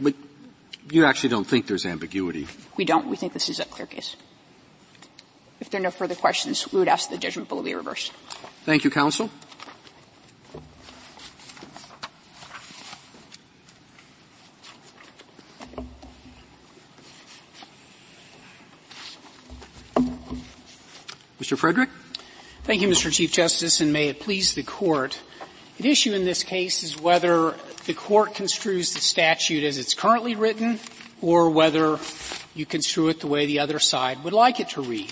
But 0.00 0.14
you 0.90 1.04
actually 1.04 1.30
don't 1.30 1.46
think 1.46 1.66
there's 1.66 1.86
ambiguity? 1.86 2.46
We 2.76 2.84
don't. 2.84 3.06
We 3.06 3.16
think 3.16 3.32
this 3.32 3.48
is 3.48 3.60
a 3.60 3.64
clear 3.64 3.86
case. 3.86 4.16
If 5.60 5.70
there 5.70 5.80
are 5.80 5.84
no 5.84 5.90
further 5.90 6.14
questions, 6.14 6.72
we 6.72 6.78
would 6.78 6.88
ask 6.88 7.10
the 7.10 7.18
judgment 7.18 7.48
be 7.62 7.74
reversed. 7.74 8.12
Thank 8.64 8.84
you, 8.84 8.90
counsel. 8.90 9.30
Mr. 21.40 21.58
Frederick? 21.58 21.88
Thank 22.64 22.82
you, 22.82 22.88
Mr. 22.88 23.10
Chief 23.10 23.32
Justice, 23.32 23.80
and 23.80 23.92
may 23.92 24.08
it 24.08 24.20
please 24.20 24.54
the 24.54 24.62
court. 24.62 25.18
At 25.78 25.86
issue 25.86 26.12
in 26.12 26.26
this 26.26 26.44
case 26.44 26.82
is 26.82 27.00
whether 27.00 27.54
the 27.86 27.94
court 27.94 28.34
construes 28.34 28.92
the 28.92 29.00
statute 29.00 29.64
as 29.64 29.78
it's 29.78 29.94
currently 29.94 30.34
written 30.34 30.78
or 31.22 31.48
whether 31.50 31.98
you 32.54 32.66
construe 32.66 33.08
it 33.08 33.20
the 33.20 33.26
way 33.26 33.46
the 33.46 33.60
other 33.60 33.78
side 33.78 34.22
would 34.22 34.34
like 34.34 34.60
it 34.60 34.68
to 34.70 34.82
read. 34.82 35.10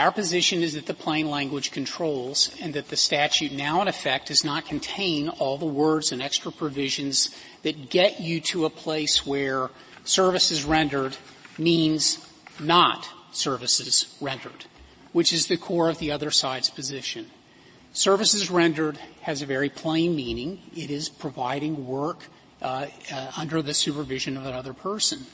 Our 0.00 0.10
position 0.10 0.62
is 0.62 0.72
that 0.72 0.86
the 0.86 0.94
plain 0.94 1.28
language 1.28 1.72
controls 1.72 2.56
and 2.58 2.72
that 2.72 2.88
the 2.88 2.96
statute 2.96 3.52
now 3.52 3.82
in 3.82 3.88
effect 3.88 4.28
does 4.28 4.42
not 4.42 4.64
contain 4.64 5.28
all 5.28 5.58
the 5.58 5.66
words 5.66 6.10
and 6.10 6.22
extra 6.22 6.50
provisions 6.50 7.28
that 7.64 7.90
get 7.90 8.18
you 8.18 8.40
to 8.40 8.64
a 8.64 8.70
place 8.70 9.26
where 9.26 9.68
services 10.04 10.64
rendered 10.64 11.18
means 11.58 12.26
not 12.58 13.10
services 13.30 14.16
rendered, 14.22 14.64
which 15.12 15.34
is 15.34 15.48
the 15.48 15.58
core 15.58 15.90
of 15.90 15.98
the 15.98 16.10
other 16.10 16.30
side's 16.30 16.70
position. 16.70 17.26
Services 17.92 18.50
rendered 18.50 18.96
has 19.20 19.42
a 19.42 19.46
very 19.46 19.68
plain 19.68 20.16
meaning. 20.16 20.62
It 20.74 20.90
is 20.90 21.10
providing 21.10 21.86
work 21.86 22.24
uh, 22.62 22.86
uh, 23.12 23.32
under 23.36 23.60
the 23.60 23.74
supervision 23.74 24.38
of 24.38 24.46
another 24.46 24.72
person. 24.72 25.26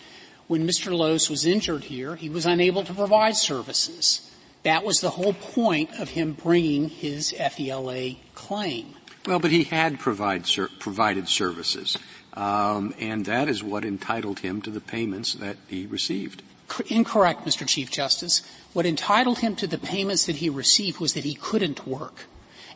When 0.49 0.67
Mr. 0.67 0.91
Loos 0.91 1.31
was 1.31 1.47
injured 1.47 1.85
here, 1.85 2.17
he 2.17 2.29
was 2.29 2.47
unable 2.47 2.83
to 2.83 2.93
provide 2.93 3.37
services. 3.37 4.33
That 4.67 4.83
was 4.83 5.01
the 5.01 5.11
whole 5.11 5.33
point 5.33 5.91
of 6.01 6.09
him 6.09 6.33
bringing 6.33 6.89
his 6.89 7.33
FELA 7.33 8.17
claim. 8.35 8.97
Well, 9.25 9.39
but 9.39 9.53
he 9.53 9.63
had 9.63 10.01
provide, 10.01 10.45
ser- 10.45 10.71
provided 10.81 11.29
services, 11.29 11.97
um, 12.35 12.93
and 12.99 13.27
that 13.27 13.49
is 13.49 13.63
what 13.63 13.85
entitled 13.85 14.41
him 14.41 14.61
to 14.63 14.71
the 14.71 14.81
payments 14.81 15.35
that 15.35 15.57
he 15.69 15.87
received. 15.87 16.43
Incorrect, 16.89 17.45
Mr. 17.47 17.65
Chief 17.65 17.93
Justice. 17.93 18.43
What 18.73 18.87
entitled 18.87 19.39
him 19.39 19.55
to 19.55 19.69
the 19.69 19.79
payments 19.79 20.27
that 20.27 20.37
he 20.37 20.51
received 20.51 20.99
was 20.99 21.13
that 21.15 21.23
he 21.23 21.35
couldn't 21.37 21.87
work. 21.87 22.25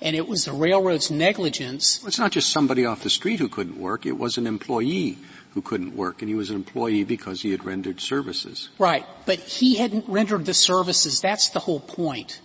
and 0.00 0.14
it 0.14 0.28
was 0.28 0.44
the 0.44 0.52
railroad's 0.52 1.10
negligence. 1.10 2.00
Well, 2.00 2.08
it's 2.08 2.18
not 2.18 2.30
just 2.32 2.50
somebody 2.50 2.86
off 2.86 3.02
the 3.02 3.10
street 3.10 3.38
who 3.40 3.48
couldn't 3.48 3.78
work. 3.78 4.06
It 4.06 4.16
was 4.16 4.38
an 4.38 4.46
employee 4.46 5.18
who 5.54 5.62
couldn't 5.62 5.96
work, 5.96 6.22
and 6.22 6.28
he 6.28 6.34
was 6.34 6.50
an 6.50 6.56
employee 6.56 7.04
because 7.04 7.42
he 7.42 7.50
had 7.50 7.64
rendered 7.64 8.00
services. 8.00 8.68
Right, 8.78 9.04
but 9.26 9.38
he 9.38 9.76
hadn't 9.76 10.08
rendered 10.08 10.46
the 10.46 10.54
services. 10.54 11.20
That's 11.20 11.48
the 11.48 11.60
whole 11.60 11.80
point. 11.80 12.40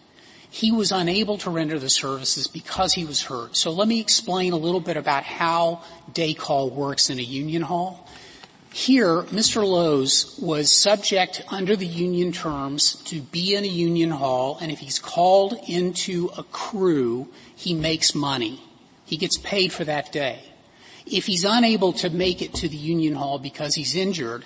He 0.49 0.71
was 0.71 0.91
unable 0.91 1.37
to 1.39 1.49
render 1.49 1.77
the 1.77 1.89
services 1.89 2.47
because 2.47 2.93
he 2.93 3.05
was 3.05 3.23
hurt. 3.23 3.57
So 3.57 3.71
let 3.71 3.87
me 3.87 3.99
explain 3.99 4.53
a 4.53 4.57
little 4.57 4.79
bit 4.79 4.97
about 4.97 5.23
how 5.23 5.83
day 6.13 6.33
call 6.33 6.69
works 6.69 7.09
in 7.09 7.19
a 7.19 7.23
union 7.23 7.63
hall. 7.63 8.07
Here, 8.71 9.23
Mr. 9.23 9.65
Loos 9.65 10.37
was 10.37 10.71
subject 10.71 11.43
under 11.49 11.75
the 11.75 11.85
union 11.85 12.31
terms 12.31 12.95
to 13.05 13.21
be 13.21 13.55
in 13.55 13.63
a 13.63 13.67
union 13.67 14.11
hall, 14.11 14.57
and 14.59 14.71
if 14.71 14.79
he's 14.79 14.99
called 14.99 15.57
into 15.67 16.29
a 16.37 16.43
crew, 16.43 17.27
he 17.55 17.73
makes 17.73 18.13
money. 18.13 18.61
He 19.05 19.17
gets 19.17 19.37
paid 19.37 19.71
for 19.71 19.85
that 19.85 20.11
day. 20.11 20.39
If 21.05 21.25
he's 21.25 21.45
unable 21.45 21.93
to 21.93 22.09
make 22.09 22.41
it 22.41 22.53
to 22.55 22.67
the 22.67 22.77
union 22.77 23.15
hall 23.15 23.37
because 23.37 23.75
he's 23.75 23.95
injured, 23.95 24.45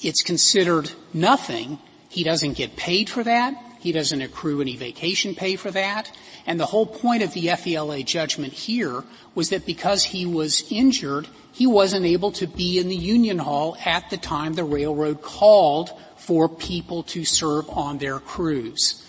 it's 0.00 0.22
considered 0.22 0.92
nothing. 1.12 1.78
He 2.08 2.22
doesn't 2.22 2.54
get 2.54 2.76
paid 2.76 3.08
for 3.10 3.24
that. 3.24 3.54
He 3.80 3.92
doesn't 3.92 4.20
accrue 4.20 4.60
any 4.60 4.76
vacation 4.76 5.34
pay 5.34 5.56
for 5.56 5.70
that. 5.70 6.12
And 6.46 6.60
the 6.60 6.66
whole 6.66 6.86
point 6.86 7.22
of 7.22 7.32
the 7.32 7.46
FELA 7.46 8.04
judgment 8.04 8.52
here 8.52 9.04
was 9.34 9.48
that 9.50 9.66
because 9.66 10.04
he 10.04 10.26
was 10.26 10.70
injured, 10.70 11.28
he 11.52 11.66
wasn't 11.66 12.06
able 12.06 12.30
to 12.32 12.46
be 12.46 12.78
in 12.78 12.88
the 12.88 12.96
union 12.96 13.38
hall 13.38 13.76
at 13.84 14.10
the 14.10 14.16
time 14.16 14.52
the 14.52 14.64
railroad 14.64 15.22
called 15.22 15.90
for 16.16 16.48
people 16.48 17.02
to 17.04 17.24
serve 17.24 17.68
on 17.70 17.98
their 17.98 18.18
crews. 18.18 18.99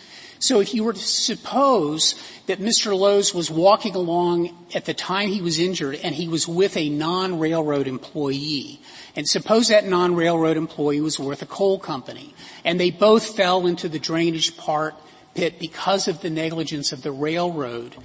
So 0.42 0.60
if 0.60 0.74
you 0.74 0.84
were 0.84 0.94
to 0.94 1.00
suppose 1.00 2.16
that 2.48 2.60
Mr. 2.60 2.98
Loos 2.98 3.32
was 3.32 3.52
walking 3.52 3.94
along 3.94 4.50
at 4.74 4.86
the 4.86 4.94
time 4.96 5.30
he 5.30 5.40
was 5.40 5.60
injured 5.60 6.00
and 6.04 6.16
he 6.16 6.28
was 6.28 6.48
with 6.48 6.76
a 6.76 6.90
non-railroad 6.90 7.88
employee, 7.88 8.82
and 9.16 9.30
suppose 9.30 9.68
that 9.68 9.86
non-railroad 9.86 10.58
employee 10.58 11.00
was 11.00 11.20
with 11.20 11.44
a 11.44 11.46
coal 11.46 11.78
company, 11.78 12.34
and 12.66 12.80
they 12.80 12.90
both 12.90 13.36
fell 13.36 13.68
into 13.68 13.88
the 13.88 14.00
drainage 14.00 14.58
part 14.58 14.96
pit 15.36 15.60
because 15.60 16.08
of 16.08 16.22
the 16.22 16.30
negligence 16.32 16.92
of 16.92 17.04
the 17.04 17.12
railroad, 17.12 17.96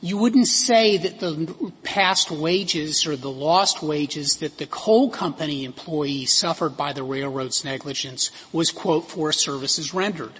you 0.00 0.18
wouldn't 0.18 0.48
say 0.48 0.96
that 0.96 1.20
the 1.20 1.72
past 1.84 2.28
wages 2.28 3.06
or 3.06 3.14
the 3.14 3.30
lost 3.30 3.84
wages 3.84 4.38
that 4.38 4.58
the 4.58 4.66
coal 4.66 5.10
company 5.10 5.64
employee 5.64 6.26
suffered 6.26 6.76
by 6.76 6.92
the 6.92 7.04
railroad's 7.04 7.64
negligence 7.64 8.32
was, 8.52 8.72
quote, 8.72 9.08
for 9.08 9.30
services 9.30 9.94
rendered. 9.94 10.32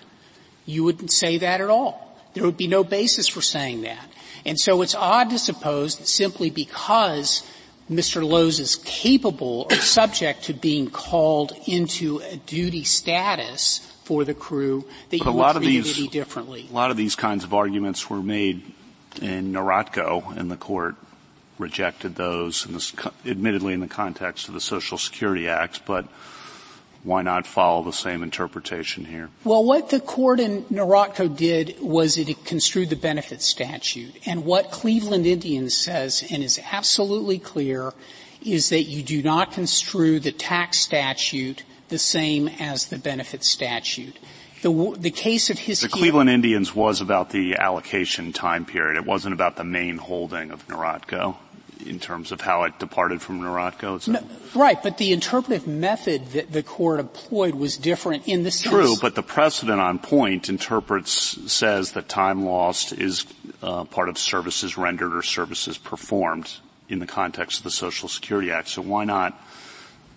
You 0.67 0.85
wouldn't 0.85 1.13
say 1.13 1.39
that 1.39 1.61
at 1.61 1.69
all. 1.69 2.17
There 2.35 2.45
would 2.45 2.57
be 2.57 2.67
no 2.67 2.85
basis 2.85 3.29
for 3.29 3.43
saying 3.43 3.83
that. 3.83 4.09
And 4.45 4.59
so 4.59 4.83
it's 4.83 4.95
odd 4.95 5.31
to 5.31 5.39
suppose 5.39 5.97
that 5.97 6.09
simply 6.09 6.51
because 6.51 7.43
Mr. 7.91 8.27
Loos 8.27 8.61
is 8.61 8.77
capable 8.77 9.67
or 9.71 9.77
subject 9.77 10.45
to 10.45 10.55
being 10.55 10.91
called 10.91 11.53
into 11.67 12.19
a 12.19 12.37
duty 12.37 12.85
status 12.85 13.79
for 14.05 14.25
the 14.25 14.35
crew 14.35 14.85
that 15.11 15.19
but 15.19 15.27
you 15.27 15.31
a 15.31 15.33
lot 15.33 15.55
would 15.55 15.57
of 15.57 15.63
treat 15.63 15.85
these, 15.85 16.09
differently. 16.09 16.67
A 16.71 16.75
lot 16.75 16.91
of 16.91 16.97
these 16.97 17.15
kinds 17.15 17.45
of 17.45 17.55
arguments 17.55 18.09
were 18.11 18.23
made 18.23 18.63
in 19.23 19.53
Nierotko, 19.53 20.37
and 20.37 20.51
the 20.51 20.57
court 20.57 20.97
rejected 21.59 22.17
those, 22.17 22.67
in 22.67 22.73
this, 22.73 22.93
admittedly 23.25 23.73
in 23.73 23.81
the 23.81 23.89
context 23.89 24.49
of 24.49 24.55
the 24.55 24.61
Social 24.61 24.99
Security 24.99 25.49
Act, 25.49 25.87
but 25.87 26.07
why 27.05 27.21
not 27.23 27.47
follow 27.47 27.85
the 27.85 27.93
same 27.93 28.23
interpretation 28.23 29.05
here? 29.05 29.29
Well, 29.45 29.63
what 29.63 29.91
the 29.91 30.01
court 30.01 30.41
in 30.41 30.63
Nierotko 30.65 31.37
did 31.37 31.77
was 31.81 32.17
it 32.17 32.45
construed 32.45 32.89
the 32.89 32.97
benefit 32.97 33.43
statute. 33.43 34.17
And 34.27 34.45
what 34.45 34.71
Cleveland 34.71 35.27
Indians 35.27 35.77
says, 35.77 36.25
and 36.31 36.43
is 36.43 36.59
absolutely 36.73 37.39
clear, 37.39 37.93
is 38.45 38.71
that 38.71 38.85
you 38.85 39.03
do 39.03 39.23
not 39.23 39.53
construe 39.53 40.19
the 40.19 40.33
tax 40.33 40.79
statute 40.79 41.63
the 41.89 41.99
same 41.99 42.49
as 42.49 42.87
the 42.87 42.99
benefit 42.99 43.45
statute. 43.45 44.19
The, 44.63 44.97
the 44.99 45.11
case 45.11 45.51
of 45.51 45.59
his 45.59 45.81
The 45.81 45.89
Cleveland 45.89 46.31
Indians 46.31 46.75
was 46.75 47.03
about 47.03 47.31
the 47.31 47.57
allocation 47.57 48.33
time 48.33 48.65
period. 48.65 48.97
It 48.97 49.05
wasn't 49.05 49.35
about 49.35 49.57
the 49.57 49.65
main 49.65 49.99
holding 49.99 50.51
of 50.51 50.67
Nierotko 50.69 51.37
in 51.87 52.01
terms 52.01 52.33
of 52.33 52.41
how 52.41 52.65
it 52.65 52.79
departed 52.79 53.21
from 53.21 53.41
Nierotko. 53.41 54.09
No, 54.09 54.21
right, 54.55 54.83
but 54.83 54.99
the 54.99 55.13
interpretive 55.13 55.67
method 55.67 56.27
that 56.33 56.53
the 56.53 56.63
court 56.63 57.01
employed 57.01 57.55
was 57.55 57.77
different 57.77 58.27
in 58.27 58.43
the 58.43 58.51
sense. 58.51 58.73
True, 58.73 58.97
but 59.01 59.15
the 59.15 59.23
precedent 59.23 59.81
on 59.81 59.99
point 59.99 60.49
interprets 60.49 61.53
says 61.53 61.93
that 61.93 62.09
time 62.09 62.45
lost 62.45 62.93
is 62.93 63.27
uh, 63.63 63.85
part 63.85 64.09
of 64.09 64.19
services 64.19 64.77
rendered 64.77 65.15
or 65.15 65.23
services 65.23 65.79
performed 65.79 66.51
in 66.89 66.99
the 66.99 67.07
context 67.07 67.59
of 67.59 67.65
the 67.65 67.71
Social 67.71 68.09
Security 68.09 68.51
Act. 68.51 68.69
So 68.69 68.83
why 68.83 69.05
not 69.05 69.41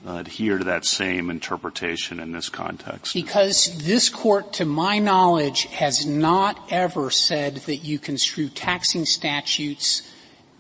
uh, 0.06 0.17
adhere 0.17 0.58
to 0.58 0.65
that 0.65 0.86
same 0.86 1.30
interpretation 1.30 2.19
in 2.19 2.32
this 2.32 2.49
context? 2.49 3.13
Because 3.13 3.86
this 3.86 4.10
court, 4.10 4.53
to 4.53 4.65
my 4.65 4.99
knowledge, 4.99 5.65
has 5.65 6.06
not 6.06 6.60
ever 6.69 7.10
said 7.10 7.58
that 7.67 7.77
you 7.77 7.99
construe 7.99 8.49
taxing 8.49 9.06
statutes 9.06 10.01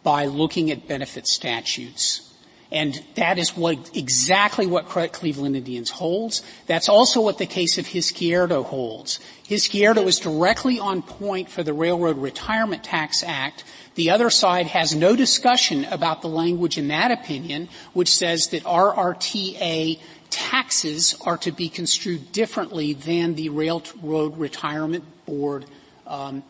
by 0.03 0.25
looking 0.25 0.71
at 0.71 0.87
benefit 0.87 1.27
statutes. 1.27 2.23
And 2.71 3.01
that 3.15 3.37
is 3.37 3.55
what, 3.55 3.95
exactly 3.95 4.67
what 4.67 4.87
Cleveland 5.13 5.55
Indians 5.55 5.89
holds. 5.89 6.41
That's 6.65 6.89
also 6.89 7.21
what 7.21 7.37
the 7.37 7.45
case 7.45 7.77
of 7.77 7.87
Hisquierdo 7.87 8.65
holds. 8.65 9.21
Hisquierdo 9.47 10.05
is 10.05 10.19
directly 10.19 10.77
on 10.77 11.01
point 11.01 11.49
for 11.49 11.63
the 11.63 11.73
Railroad 11.73 12.17
Retirement 12.17 12.83
Tax 12.83 13.23
Act. 13.23 13.63
The 13.95 14.09
other 14.09 14.29
side 14.29 14.67
has 14.67 14.93
no 14.93 15.15
discussion 15.15 15.85
about 15.85 16.21
the 16.21 16.27
language 16.27 16.77
in 16.77 16.89
that 16.89 17.11
opinion, 17.11 17.69
which 17.93 18.13
says 18.13 18.49
that 18.49 18.63
RRTA 18.63 19.99
taxes 20.29 21.15
are 21.25 21.37
to 21.37 21.53
be 21.53 21.69
construed 21.69 22.33
differently 22.33 22.91
than 22.91 23.35
the 23.35 23.47
Railroad 23.47 24.37
Retirement 24.37 25.05
Board 25.25 25.65
um, 26.05 26.43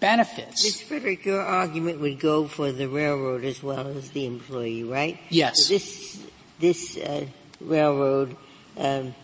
benefits. 0.00 0.64
Ms. 0.64 0.82
Frederick, 0.82 1.24
your 1.24 1.40
argument 1.40 2.00
would 2.00 2.18
go 2.18 2.46
for 2.46 2.72
the 2.72 2.88
railroad 2.88 3.44
as 3.44 3.62
well 3.62 3.86
as 3.86 4.10
the 4.10 4.26
employee, 4.26 4.82
right? 4.82 5.18
Yes. 5.28 5.66
So 5.66 5.74
this 5.74 6.26
this 6.58 6.96
uh, 6.96 7.26
railroad 7.60 8.36
um, 8.76 9.14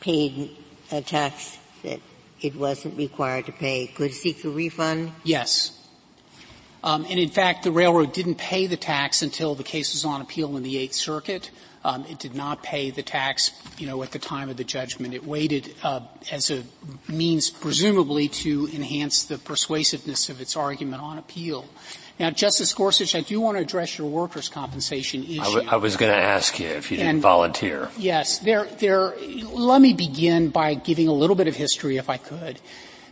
paid 0.00 0.56
a 0.92 1.00
tax 1.00 1.56
that 1.82 2.00
it 2.40 2.54
wasn't 2.54 2.96
required 2.96 3.46
to 3.46 3.52
pay. 3.52 3.86
Could 3.86 4.12
seek 4.12 4.44
a 4.44 4.50
refund? 4.50 5.12
Yes. 5.22 5.80
Um, 6.82 7.06
and 7.08 7.18
in 7.18 7.30
fact, 7.30 7.64
the 7.64 7.72
railroad 7.72 8.12
didn't 8.12 8.34
pay 8.34 8.66
the 8.66 8.76
tax 8.76 9.22
until 9.22 9.54
the 9.54 9.64
case 9.64 9.94
was 9.94 10.04
on 10.04 10.20
appeal 10.20 10.56
in 10.56 10.62
the 10.62 10.76
Eighth 10.76 10.94
Circuit. 10.94 11.50
Um, 11.84 12.06
it 12.06 12.18
did 12.18 12.34
not 12.34 12.62
pay 12.62 12.90
the 12.90 13.02
tax, 13.02 13.50
you 13.76 13.86
know, 13.86 14.02
at 14.02 14.12
the 14.12 14.18
time 14.18 14.48
of 14.48 14.56
the 14.56 14.64
judgment. 14.64 15.12
It 15.12 15.26
waited 15.26 15.74
uh, 15.82 16.00
as 16.32 16.50
a 16.50 16.62
means, 17.08 17.50
presumably, 17.50 18.28
to 18.28 18.70
enhance 18.72 19.24
the 19.24 19.36
persuasiveness 19.36 20.30
of 20.30 20.40
its 20.40 20.56
argument 20.56 21.02
on 21.02 21.18
appeal. 21.18 21.66
Now, 22.18 22.30
Justice 22.30 22.72
Gorsuch, 22.72 23.14
I 23.14 23.20
do 23.20 23.40
want 23.40 23.58
to 23.58 23.62
address 23.62 23.98
your 23.98 24.08
workers' 24.08 24.48
compensation 24.48 25.24
issue. 25.24 25.40
I, 25.40 25.44
w- 25.44 25.68
I 25.68 25.76
was 25.76 25.96
going 25.96 26.12
to 26.12 26.18
ask 26.18 26.58
you 26.60 26.68
if 26.68 26.90
you 26.90 26.96
didn't 26.96 27.10
and, 27.10 27.22
volunteer. 27.22 27.90
Yes, 27.98 28.38
there, 28.38 28.64
there. 28.78 29.14
Let 29.52 29.80
me 29.80 29.92
begin 29.94 30.48
by 30.50 30.74
giving 30.74 31.08
a 31.08 31.12
little 31.12 31.36
bit 31.36 31.48
of 31.48 31.56
history, 31.56 31.96
if 31.96 32.08
I 32.08 32.16
could. 32.16 32.60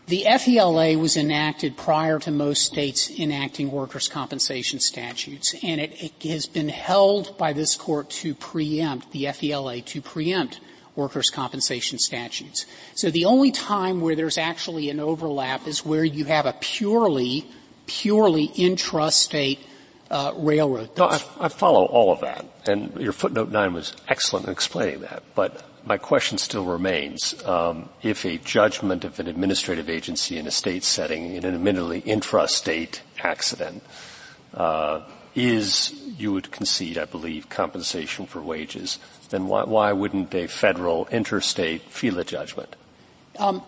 The 0.07 0.25
FELA 0.25 0.99
was 0.99 1.17
enacted 1.17 1.77
prior 1.77 2.19
to 2.21 2.31
most 2.31 2.65
states 2.65 3.09
enacting 3.11 3.71
workers' 3.71 4.09
compensation 4.09 4.81
statutes, 4.81 5.55
and 5.63 5.81
it, 5.81 5.93
it, 6.03 6.29
has 6.29 6.47
been 6.47 6.69
held 6.69 7.39
by 7.39 7.53
this 7.53 7.77
court 7.77 8.11
to 8.11 8.35
preempt, 8.35 9.13
the 9.13 9.27
FELA 9.27 9.85
to 9.87 10.03
preempt 10.03 10.61
workers' 10.97 11.31
compensation 11.31 11.99
statutes. 11.99 12.67
So 12.95 13.11
the 13.11 13.25
only 13.25 13.53
time 13.53 14.01
where 14.01 14.17
there's 14.17 14.39
actually 14.39 14.91
an 14.91 14.99
overlap 14.99 15.67
is 15.67 15.87
where 15.87 16.05
you 16.05 16.25
have 16.25 16.47
a 16.47 16.55
purely, 16.61 17.47
purely 17.87 18.49
intrastate 18.49 19.61
uh, 20.11 20.35
railroad. 20.37 20.91
No, 20.99 21.07
I, 21.07 21.23
I 21.41 21.49
follow 21.49 21.87
all 21.87 22.13
of 22.13 22.21
that, 22.21 22.45
and 22.67 22.95
your 23.01 23.13
footnote 23.13 23.51
nine 23.51 23.73
was 23.73 23.95
excellent 24.09 24.47
in 24.47 24.53
explaining 24.53 25.01
that, 25.03 25.23
but 25.35 25.65
my 25.85 25.99
question 25.99 26.39
still 26.39 26.65
remains. 26.65 27.35
Um, 27.45 27.89
if 28.03 28.25
a 28.25 28.39
judgment 28.39 29.05
of 29.05 29.19
an 29.19 29.27
administrative 29.27 29.89
agency 29.89 30.39
in 30.39 30.47
a 30.47 30.51
state 30.51 30.85
setting, 30.85 31.35
in 31.35 31.45
an 31.45 31.55
admittedly 31.55 32.01
intra-state 32.01 33.03
accident, 33.23 33.83
uh, 34.55 35.01
is, 35.35 35.93
you 36.19 36.33
would 36.33 36.51
concede, 36.51 36.99
I 36.99 37.07
believe, 37.07 37.49
compensation 37.49 38.27
for 38.27 38.41
wages, 38.41 38.99
then 39.31 39.47
why, 39.47 39.65
why 39.65 39.93
wouldn't 39.93 40.35
a 40.35 40.47
federal 40.47 41.07
interstate 41.09 41.91
FELA 41.91 42.25
judgment? 42.25 42.77
Um, 43.39 43.63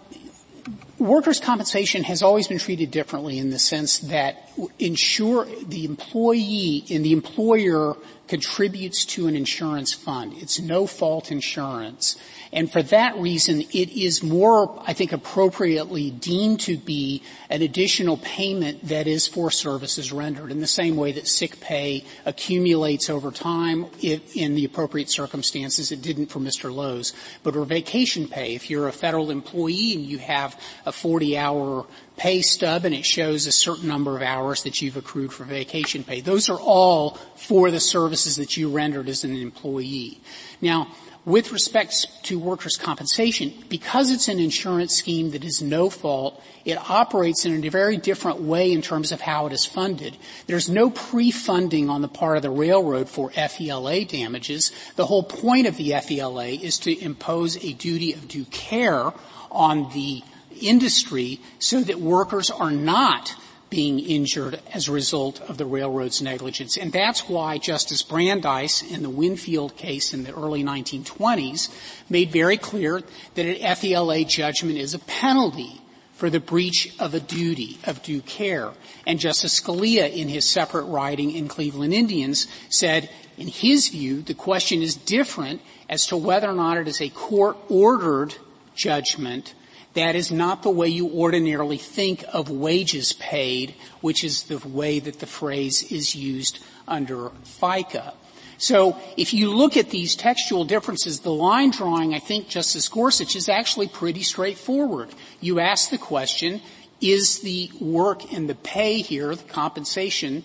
workers' 0.98 1.40
compensation 1.40 2.04
has 2.04 2.22
always 2.22 2.48
been 2.48 2.58
treated 2.58 2.90
differently 2.90 3.38
in 3.38 3.50
the 3.50 3.58
sense 3.58 3.98
that 4.00 4.50
insure 4.78 5.46
the 5.66 5.84
employee 5.84 6.84
and 6.90 7.04
the 7.04 7.12
employer 7.12 7.96
contributes 8.26 9.04
to 9.04 9.26
an 9.26 9.36
insurance 9.36 9.92
fund. 9.92 10.34
It's 10.36 10.58
no 10.58 10.86
fault 10.86 11.30
insurance. 11.30 12.16
And 12.54 12.70
for 12.70 12.84
that 12.84 13.16
reason, 13.16 13.62
it 13.62 13.90
is 13.90 14.22
more, 14.22 14.80
I 14.86 14.92
think, 14.92 15.12
appropriately 15.12 16.12
deemed 16.12 16.60
to 16.60 16.76
be 16.76 17.20
an 17.50 17.62
additional 17.62 18.16
payment 18.18 18.86
that 18.86 19.08
is 19.08 19.26
for 19.26 19.50
services 19.50 20.12
rendered 20.12 20.52
in 20.52 20.60
the 20.60 20.68
same 20.68 20.96
way 20.96 21.10
that 21.12 21.26
sick 21.26 21.58
pay 21.58 22.04
accumulates 22.24 23.10
over 23.10 23.32
time 23.32 23.86
in 24.00 24.54
the 24.54 24.64
appropriate 24.64 25.10
circumstances. 25.10 25.90
It 25.90 26.00
didn't 26.00 26.26
for 26.26 26.38
Mr. 26.38 26.72
Loos. 26.72 27.12
But 27.42 27.56
or 27.56 27.64
vacation 27.64 28.28
pay, 28.28 28.54
if 28.54 28.70
you're 28.70 28.86
a 28.86 28.92
federal 28.92 29.32
employee 29.32 29.94
and 29.94 30.06
you 30.06 30.18
have 30.18 30.58
a 30.86 30.92
40 30.92 31.36
hour 31.36 31.86
pay 32.16 32.40
stub 32.40 32.84
and 32.84 32.94
it 32.94 33.04
shows 33.04 33.48
a 33.48 33.52
certain 33.52 33.88
number 33.88 34.16
of 34.16 34.22
hours 34.22 34.62
that 34.62 34.80
you've 34.80 34.96
accrued 34.96 35.32
for 35.32 35.42
vacation 35.42 36.04
pay. 36.04 36.20
Those 36.20 36.48
are 36.48 36.60
all 36.60 37.18
for 37.34 37.72
the 37.72 37.80
services 37.80 38.36
that 38.36 38.56
you 38.56 38.70
rendered 38.70 39.08
as 39.08 39.24
an 39.24 39.36
employee. 39.36 40.20
Now, 40.60 40.92
with 41.24 41.52
respect 41.52 42.06
to 42.24 42.38
workers' 42.38 42.76
compensation, 42.76 43.52
because 43.68 44.10
it's 44.10 44.28
an 44.28 44.38
insurance 44.38 44.94
scheme 44.94 45.30
that 45.30 45.44
is 45.44 45.62
no 45.62 45.88
fault, 45.88 46.42
it 46.64 46.78
operates 46.90 47.46
in 47.46 47.64
a 47.64 47.68
very 47.70 47.96
different 47.96 48.40
way 48.40 48.72
in 48.72 48.82
terms 48.82 49.10
of 49.10 49.20
how 49.22 49.46
it 49.46 49.52
is 49.52 49.64
funded. 49.64 50.16
There's 50.46 50.68
no 50.68 50.90
pre-funding 50.90 51.88
on 51.88 52.02
the 52.02 52.08
part 52.08 52.36
of 52.36 52.42
the 52.42 52.50
railroad 52.50 53.08
for 53.08 53.30
FELA 53.30 54.06
damages. 54.06 54.70
The 54.96 55.06
whole 55.06 55.22
point 55.22 55.66
of 55.66 55.76
the 55.76 55.90
FELA 55.90 56.60
is 56.60 56.78
to 56.80 56.98
impose 57.02 57.56
a 57.64 57.72
duty 57.72 58.12
of 58.12 58.28
due 58.28 58.44
care 58.46 59.12
on 59.50 59.90
the 59.92 60.22
industry 60.60 61.40
so 61.58 61.80
that 61.82 62.00
workers 62.00 62.50
are 62.50 62.70
not 62.70 63.34
being 63.74 63.98
injured 63.98 64.60
as 64.72 64.86
a 64.86 64.92
result 64.92 65.40
of 65.42 65.58
the 65.58 65.66
railroad's 65.66 66.22
negligence. 66.22 66.76
And 66.76 66.92
that's 66.92 67.28
why 67.28 67.58
Justice 67.58 68.02
Brandeis 68.02 68.82
in 68.82 69.02
the 69.02 69.10
Winfield 69.10 69.76
case 69.76 70.14
in 70.14 70.22
the 70.22 70.32
early 70.32 70.62
1920s 70.62 71.70
made 72.08 72.30
very 72.30 72.56
clear 72.56 73.02
that 73.34 73.46
an 73.46 73.56
FELA 73.56 74.28
judgment 74.28 74.78
is 74.78 74.94
a 74.94 75.00
penalty 75.00 75.80
for 76.12 76.30
the 76.30 76.38
breach 76.38 76.94
of 77.00 77.14
a 77.14 77.20
duty 77.20 77.78
of 77.84 78.00
due 78.04 78.20
care. 78.20 78.70
And 79.08 79.18
Justice 79.18 79.60
Scalia 79.60 80.08
in 80.08 80.28
his 80.28 80.48
separate 80.48 80.84
writing 80.84 81.32
in 81.32 81.48
Cleveland 81.48 81.92
Indians 81.92 82.46
said, 82.68 83.10
in 83.36 83.48
his 83.48 83.88
view, 83.88 84.22
the 84.22 84.34
question 84.34 84.82
is 84.82 84.94
different 84.94 85.60
as 85.90 86.06
to 86.06 86.16
whether 86.16 86.48
or 86.48 86.54
not 86.54 86.78
it 86.78 86.86
is 86.86 87.00
a 87.00 87.08
court 87.08 87.56
ordered 87.68 88.36
judgment 88.76 89.52
that 89.94 90.16
is 90.16 90.30
not 90.30 90.62
the 90.62 90.70
way 90.70 90.88
you 90.88 91.08
ordinarily 91.08 91.78
think 91.78 92.24
of 92.32 92.50
wages 92.50 93.12
paid, 93.14 93.74
which 94.00 94.24
is 94.24 94.44
the 94.44 94.58
way 94.68 94.98
that 94.98 95.20
the 95.20 95.26
phrase 95.26 95.90
is 95.90 96.14
used 96.14 96.58
under 96.86 97.30
FICA. 97.60 98.14
So 98.58 98.96
if 99.16 99.34
you 99.34 99.50
look 99.54 99.76
at 99.76 99.90
these 99.90 100.14
textual 100.14 100.64
differences, 100.64 101.20
the 101.20 101.32
line 101.32 101.70
drawing, 101.70 102.14
I 102.14 102.18
think, 102.18 102.48
Justice 102.48 102.88
Gorsuch, 102.88 103.36
is 103.36 103.48
actually 103.48 103.88
pretty 103.88 104.22
straightforward. 104.22 105.10
You 105.40 105.60
ask 105.60 105.90
the 105.90 105.98
question, 105.98 106.60
is 107.00 107.40
the 107.40 107.70
work 107.80 108.32
and 108.32 108.48
the 108.48 108.54
pay 108.54 109.00
here, 109.00 109.34
the 109.34 109.42
compensation, 109.44 110.44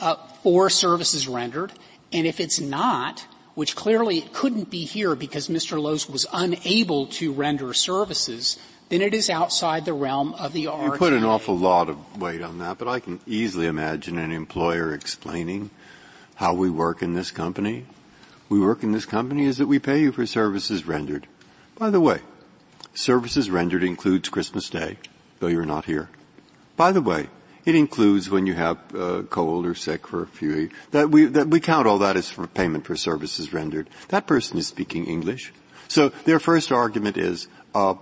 uh, 0.00 0.16
for 0.42 0.70
services 0.70 1.28
rendered? 1.28 1.72
And 2.12 2.26
if 2.26 2.40
it's 2.40 2.60
not, 2.60 3.26
which 3.54 3.76
clearly 3.76 4.18
it 4.18 4.32
couldn't 4.32 4.70
be 4.70 4.84
here 4.84 5.14
because 5.14 5.48
Mr. 5.48 5.80
Loos 5.80 6.08
was 6.08 6.26
unable 6.32 7.06
to 7.06 7.32
render 7.32 7.74
services, 7.74 8.58
then 8.92 9.00
it 9.00 9.14
is 9.14 9.30
outside 9.30 9.86
the 9.86 9.94
realm 9.94 10.34
of 10.34 10.52
the 10.52 10.66
RRTA. 10.66 10.84
You 10.84 10.98
put 10.98 11.12
an 11.14 11.24
awful 11.24 11.56
lot 11.56 11.88
of 11.88 12.20
weight 12.20 12.42
on 12.42 12.58
that, 12.58 12.76
but 12.76 12.88
I 12.88 13.00
can 13.00 13.20
easily 13.26 13.66
imagine 13.66 14.18
an 14.18 14.32
employer 14.32 14.92
explaining 14.92 15.70
how 16.34 16.52
we 16.52 16.68
work 16.68 17.00
in 17.00 17.14
this 17.14 17.30
company. 17.30 17.86
We 18.50 18.60
work 18.60 18.82
in 18.82 18.92
this 18.92 19.06
company 19.06 19.46
is 19.46 19.56
that 19.56 19.66
we 19.66 19.78
pay 19.78 20.02
you 20.02 20.12
for 20.12 20.26
services 20.26 20.86
rendered. 20.86 21.26
By 21.78 21.88
the 21.88 22.00
way, 22.00 22.20
services 22.92 23.50
rendered 23.50 23.82
includes 23.82 24.28
Christmas 24.28 24.68
Day, 24.68 24.98
though 25.40 25.46
you're 25.46 25.64
not 25.64 25.86
here. 25.86 26.10
By 26.76 26.92
the 26.92 27.00
way, 27.00 27.30
it 27.64 27.74
includes 27.74 28.28
when 28.28 28.46
you 28.46 28.52
have 28.54 28.78
uh, 28.94 29.22
cold 29.30 29.64
or 29.64 29.74
sick 29.74 30.06
for 30.06 30.22
a 30.22 30.26
few. 30.26 30.68
That 30.90 31.08
we 31.08 31.24
that 31.26 31.48
we 31.48 31.60
count 31.60 31.86
all 31.86 31.98
that 31.98 32.16
as 32.16 32.28
for 32.28 32.46
payment 32.46 32.84
for 32.84 32.96
services 32.96 33.54
rendered. 33.54 33.88
That 34.08 34.26
person 34.26 34.58
is 34.58 34.66
speaking 34.66 35.06
English, 35.06 35.50
so 35.88 36.10
their 36.26 36.40
first 36.40 36.72
argument 36.72 37.16
is 37.16 37.48
uh, 37.74 37.94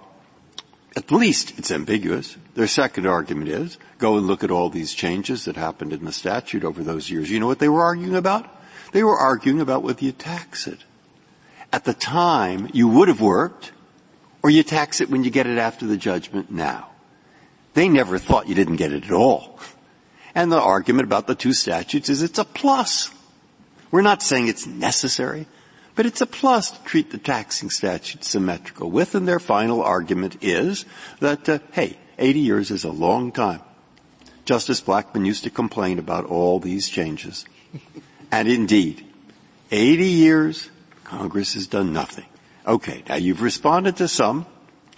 at 0.96 1.12
least 1.12 1.58
it's 1.58 1.70
ambiguous. 1.70 2.36
Their 2.54 2.66
second 2.66 3.06
argument 3.06 3.48
is, 3.48 3.78
go 3.98 4.16
and 4.16 4.26
look 4.26 4.42
at 4.42 4.50
all 4.50 4.68
these 4.68 4.92
changes 4.92 5.44
that 5.44 5.56
happened 5.56 5.92
in 5.92 6.04
the 6.04 6.12
statute 6.12 6.64
over 6.64 6.82
those 6.82 7.10
years. 7.10 7.30
You 7.30 7.38
know 7.38 7.46
what 7.46 7.60
they 7.60 7.68
were 7.68 7.82
arguing 7.82 8.16
about? 8.16 8.48
They 8.92 9.04
were 9.04 9.16
arguing 9.16 9.60
about 9.60 9.82
whether 9.82 10.04
you 10.04 10.12
tax 10.12 10.66
it. 10.66 10.80
At 11.72 11.84
the 11.84 11.94
time, 11.94 12.68
you 12.72 12.88
would 12.88 13.08
have 13.08 13.20
worked, 13.20 13.72
or 14.42 14.50
you 14.50 14.64
tax 14.64 15.00
it 15.00 15.08
when 15.08 15.22
you 15.22 15.30
get 15.30 15.46
it 15.46 15.58
after 15.58 15.86
the 15.86 15.96
judgment 15.96 16.50
now. 16.50 16.88
They 17.74 17.88
never 17.88 18.18
thought 18.18 18.48
you 18.48 18.56
didn't 18.56 18.76
get 18.76 18.92
it 18.92 19.04
at 19.04 19.12
all. 19.12 19.60
And 20.34 20.50
the 20.50 20.60
argument 20.60 21.06
about 21.06 21.28
the 21.28 21.36
two 21.36 21.52
statutes 21.52 22.08
is 22.08 22.22
it's 22.22 22.38
a 22.38 22.44
plus. 22.44 23.10
We're 23.92 24.02
not 24.02 24.22
saying 24.22 24.48
it's 24.48 24.66
necessary. 24.66 25.46
But 26.00 26.06
it's 26.06 26.22
a 26.22 26.26
plus 26.26 26.70
to 26.70 26.82
treat 26.84 27.10
the 27.10 27.18
taxing 27.18 27.68
statute 27.68 28.24
symmetrical 28.24 28.90
with, 28.90 29.14
and 29.14 29.28
their 29.28 29.38
final 29.38 29.82
argument 29.82 30.38
is 30.40 30.86
that, 31.18 31.46
uh, 31.46 31.58
hey, 31.72 31.98
80 32.16 32.40
years 32.40 32.70
is 32.70 32.84
a 32.84 32.90
long 32.90 33.32
time. 33.32 33.60
Justice 34.46 34.80
Blackmun 34.80 35.26
used 35.26 35.44
to 35.44 35.50
complain 35.50 35.98
about 35.98 36.24
all 36.24 36.58
these 36.58 36.88
changes. 36.88 37.44
and 38.32 38.48
indeed, 38.48 39.04
80 39.70 40.06
years, 40.06 40.70
Congress 41.04 41.52
has 41.52 41.66
done 41.66 41.92
nothing. 41.92 42.24
Okay, 42.66 43.02
now 43.06 43.16
you've 43.16 43.42
responded 43.42 43.98
to 43.98 44.08
some. 44.08 44.46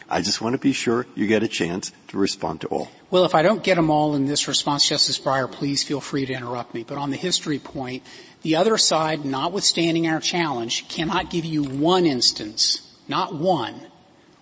I 0.08 0.20
just 0.20 0.40
want 0.40 0.52
to 0.52 0.58
be 0.58 0.72
sure 0.72 1.08
you 1.16 1.26
get 1.26 1.42
a 1.42 1.48
chance 1.48 1.90
to 2.08 2.16
respond 2.16 2.60
to 2.60 2.68
all. 2.68 2.92
Well, 3.10 3.24
if 3.24 3.34
I 3.34 3.42
don't 3.42 3.64
get 3.64 3.74
them 3.74 3.90
all 3.90 4.14
in 4.14 4.26
this 4.26 4.46
response, 4.46 4.88
Justice 4.88 5.18
Breyer, 5.18 5.50
please 5.50 5.82
feel 5.82 6.00
free 6.00 6.26
to 6.26 6.32
interrupt 6.32 6.74
me. 6.74 6.84
But 6.84 6.98
on 6.98 7.10
the 7.10 7.16
history 7.16 7.58
point, 7.58 8.04
the 8.42 8.56
other 8.56 8.76
side, 8.78 9.24
notwithstanding 9.24 10.06
our 10.06 10.20
challenge, 10.20 10.88
cannot 10.88 11.30
give 11.30 11.44
you 11.44 11.62
one 11.62 12.06
instance, 12.06 12.96
not 13.08 13.34
one, 13.34 13.80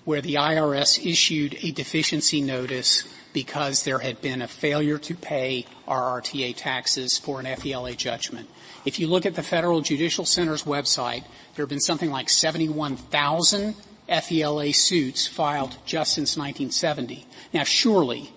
where 0.05 0.21
the 0.21 0.35
IRS 0.35 1.05
issued 1.05 1.59
a 1.63 1.71
deficiency 1.71 2.41
notice 2.41 3.05
because 3.33 3.85
there 3.85 3.99
had 3.99 4.21
been 4.21 4.43
a 4.43 4.49
failure 4.49 4.99
to 4.99 5.15
pay 5.15 5.67
RRTA 5.87 6.57
taxes 6.57 7.17
for 7.17 7.41
an 7.41 7.47
FELA 7.47 7.97
judgment. 7.97 8.49
If 8.85 8.99
you 8.99 9.07
look 9.07 9.27
at 9.27 9.35
the 9.35 9.43
Federal 9.43 9.83
Judicial 9.83 10.25
Center's 10.25 10.65
website, 10.65 11.25
there 11.55 11.63
have 11.63 11.69
been 11.69 11.81
something 11.81 12.11
like 12.11 12.29
71,000 12.29 13.77
FELA 14.09 14.75
suits 14.75 15.29
filed 15.29 15.77
just 15.85 16.15
since 16.15 16.37
1970. 16.37 17.27
Now 17.53 17.65
surely, 17.65 18.33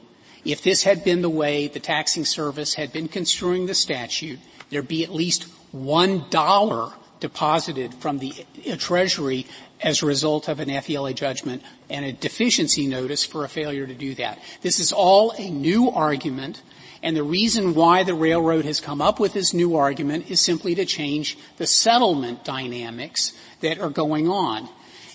if 0.45 0.61
this 0.61 0.83
had 0.83 1.03
been 1.03 1.21
the 1.21 1.29
way 1.29 1.67
the 1.67 1.79
taxing 1.79 2.25
service 2.25 2.73
had 2.75 2.91
been 2.91 3.07
construing 3.07 3.65
the 3.65 3.73
statute, 3.73 4.39
there 4.69 4.81
would 4.81 4.87
be 4.87 5.03
at 5.03 5.13
least 5.13 5.43
one 5.71 6.25
dollar 6.29 6.93
deposited 7.19 7.93
from 7.93 8.19
the 8.19 8.33
Treasury 8.77 9.47
as 9.81 10.01
a 10.01 10.05
result 10.05 10.49
of 10.49 10.59
an 10.59 10.69
FELA 10.69 11.13
judgment 11.13 11.61
and 11.89 12.03
a 12.03 12.11
deficiency 12.11 12.85
notice 12.85 13.23
for 13.23 13.45
a 13.45 13.49
failure 13.49 13.87
to 13.87 13.93
do 13.93 14.13
that. 14.15 14.39
This 14.61 14.79
is 14.79 14.91
all 14.91 15.31
a 15.37 15.49
new 15.49 15.89
argument, 15.89 16.61
and 17.01 17.15
the 17.15 17.23
reason 17.23 17.75
why 17.75 18.03
the 18.03 18.13
railroad 18.13 18.65
has 18.65 18.81
come 18.81 19.01
up 19.01 19.19
with 19.19 19.33
this 19.33 19.53
new 19.53 19.75
argument 19.75 20.29
is 20.29 20.41
simply 20.41 20.75
to 20.75 20.85
change 20.85 21.37
the 21.57 21.67
settlement 21.67 22.43
dynamics 22.43 23.33
that 23.61 23.79
are 23.79 23.89
going 23.89 24.27
on. 24.27 24.67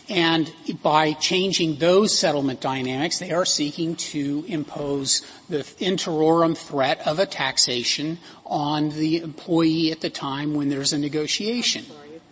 And 0.08 0.50
by 0.82 1.12
changing 1.12 1.76
those 1.76 2.18
settlement 2.18 2.62
dynamics, 2.62 3.18
they 3.18 3.30
are 3.30 3.44
seeking 3.44 3.94
to 3.96 4.44
impose 4.48 5.20
the 5.50 5.66
interim 5.78 6.54
threat 6.54 7.06
of 7.06 7.18
a 7.18 7.26
taxation 7.26 8.18
on 8.46 8.88
the 8.90 9.18
employee 9.18 9.92
at 9.92 10.00
the 10.00 10.08
time 10.08 10.54
when 10.54 10.70
there's 10.70 10.94
a 10.94 10.98
negotiation. 10.98 11.84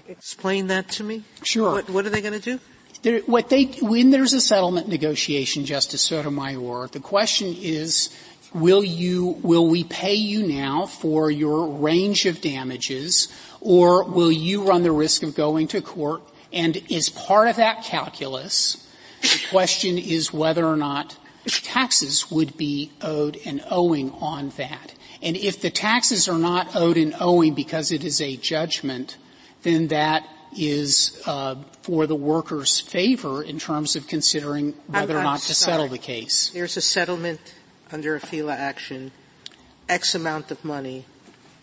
Explain 0.08 0.68
that 0.68 0.88
to 0.92 1.04
me. 1.04 1.24
Sure. 1.42 1.72
What, 1.72 1.90
what 1.90 2.06
are 2.06 2.10
they 2.10 2.22
going 2.22 2.32
to 2.32 2.40
do? 2.40 2.60
There, 3.02 3.20
what 3.20 3.50
they, 3.50 3.64
when 3.82 4.10
there's 4.10 4.32
a 4.32 4.40
settlement 4.40 4.88
negotiation, 4.88 5.66
Justice 5.66 6.00
Sotomayor, 6.00 6.88
the 6.88 7.00
question 7.00 7.54
is, 7.58 8.08
will 8.54 8.82
you, 8.82 9.38
will 9.42 9.68
we 9.68 9.84
pay 9.84 10.14
you 10.14 10.46
now 10.46 10.86
for 10.86 11.30
your 11.30 11.68
range 11.68 12.24
of 12.24 12.40
damages, 12.40 13.28
or 13.60 14.02
will 14.04 14.32
you 14.32 14.66
run 14.66 14.82
the 14.82 14.92
risk 14.92 15.22
of 15.22 15.34
going 15.34 15.68
to 15.68 15.82
court 15.82 16.22
and 16.56 16.82
as 16.90 17.10
part 17.10 17.48
of 17.48 17.56
that 17.56 17.84
calculus, 17.84 18.88
the 19.20 19.40
question 19.50 19.98
is 19.98 20.32
whether 20.32 20.66
or 20.66 20.76
not 20.76 21.16
taxes 21.46 22.30
would 22.30 22.56
be 22.56 22.90
owed 23.02 23.38
and 23.44 23.62
owing 23.70 24.10
on 24.12 24.48
that. 24.56 24.94
And 25.22 25.36
if 25.36 25.60
the 25.60 25.70
taxes 25.70 26.28
are 26.28 26.38
not 26.38 26.74
owed 26.74 26.96
and 26.96 27.14
owing 27.20 27.54
because 27.54 27.92
it 27.92 28.04
is 28.04 28.22
a 28.22 28.36
judgment, 28.36 29.18
then 29.62 29.88
that 29.88 30.26
is 30.56 31.20
uh, 31.26 31.56
for 31.82 32.06
the 32.06 32.16
worker's 32.16 32.80
favor 32.80 33.42
in 33.42 33.58
terms 33.58 33.94
of 33.94 34.06
considering 34.06 34.72
whether 34.86 35.14
I'm, 35.14 35.20
or 35.20 35.24
not 35.24 35.34
I'm 35.34 35.40
to 35.40 35.54
sorry. 35.54 35.72
settle 35.72 35.88
the 35.88 35.98
case. 35.98 36.50
There's 36.54 36.78
a 36.78 36.80
settlement 36.80 37.54
under 37.92 38.16
a 38.16 38.20
FELA 38.20 38.56
action, 38.56 39.12
X 39.88 40.14
amount 40.14 40.50
of 40.50 40.64
money. 40.64 41.04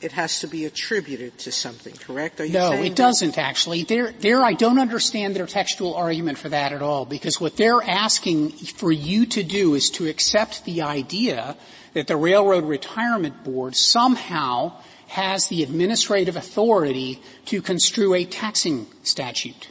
It 0.04 0.12
has 0.14 0.39
to 0.41 0.47
be 0.47 0.66
attributed 0.66 1.38
to 1.39 1.51
something, 1.51 1.93
correct? 1.95 2.39
Are 2.41 2.45
you 2.45 2.54
no, 2.54 2.74
it 2.74 2.95
doesn't 2.95 3.38
actually. 3.38 3.84
There, 3.84 4.12
there, 4.12 4.41
I 4.41 4.54
don't 4.54 4.80
understand 4.80 5.36
their 5.36 5.47
textual 5.47 5.95
argument 5.95 6.38
for 6.38 6.49
that 6.49 6.74
at 6.74 6.82
all, 6.82 7.06
because 7.06 7.39
what 7.39 7.58
they're 7.58 7.82
asking 7.82 8.51
for 8.51 8.91
you 8.91 9.26
to 9.28 9.43
do 9.43 9.76
is 9.76 9.89
to 9.91 10.08
accept 10.08 10.66
the 10.66 10.82
idea 10.82 11.56
that 11.93 12.08
the 12.08 12.18
Railroad 12.18 12.66
Retirement 12.66 13.43
Board 13.43 13.76
somehow 13.76 14.74
has 15.08 15.47
the 15.47 15.62
administrative 15.64 16.36
authority 16.36 17.22
to 17.45 17.62
construe 17.62 18.14
a 18.16 18.26
taxing 18.26 18.88
statute. 19.04 19.70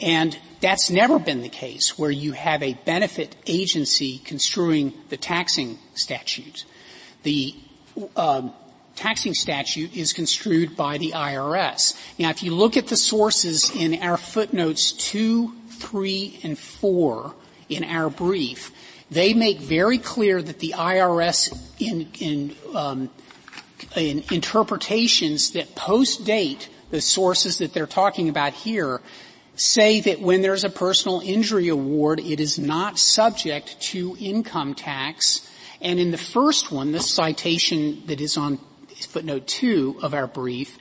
And 0.00 0.36
that's 0.60 0.90
never 0.90 1.18
been 1.18 1.42
the 1.42 1.48
case 1.48 1.98
where 1.98 2.10
you 2.10 2.32
have 2.32 2.62
a 2.62 2.74
benefit 2.84 3.36
agency 3.46 4.18
construing 4.18 4.94
the 5.10 5.16
taxing 5.16 5.78
statute. 5.94 6.64
The 7.22 7.54
um, 8.16 8.52
taxing 8.96 9.34
statute 9.34 9.96
is 9.96 10.12
construed 10.12 10.76
by 10.76 10.98
the 10.98 11.12
IRS. 11.12 11.96
Now, 12.18 12.30
if 12.30 12.42
you 12.42 12.54
look 12.54 12.76
at 12.76 12.86
the 12.86 12.96
sources 12.96 13.74
in 13.74 14.02
our 14.02 14.16
footnotes 14.16 14.92
two, 14.92 15.52
three, 15.68 16.38
and 16.42 16.58
four 16.58 17.34
in 17.68 17.84
our 17.84 18.10
brief, 18.10 18.70
they 19.10 19.34
make 19.34 19.58
very 19.58 19.98
clear 19.98 20.40
that 20.40 20.58
the 20.58 20.74
IRS 20.76 21.56
in, 21.78 22.08
in, 22.20 22.56
um, 22.74 23.10
in 23.96 24.24
interpretations 24.30 25.52
that 25.52 25.74
post-date 25.74 26.68
the 26.90 27.00
sources 27.00 27.58
that 27.58 27.72
they're 27.72 27.86
talking 27.86 28.28
about 28.28 28.52
here 28.52 29.00
say 29.56 30.00
that 30.00 30.20
when 30.20 30.42
there's 30.42 30.64
a 30.64 30.70
personal 30.70 31.20
injury 31.20 31.68
award, 31.68 32.20
it 32.20 32.40
is 32.40 32.58
not 32.58 32.98
subject 32.98 33.80
to 33.80 34.16
income 34.18 34.74
tax. 34.74 35.48
And 35.80 36.00
in 36.00 36.10
the 36.10 36.18
first 36.18 36.72
one, 36.72 36.92
the 36.92 37.00
citation 37.00 38.02
that 38.06 38.20
is 38.20 38.36
on 38.36 38.58
footnote 39.04 39.46
two 39.46 39.98
of 40.02 40.14
our 40.14 40.26
brief, 40.26 40.78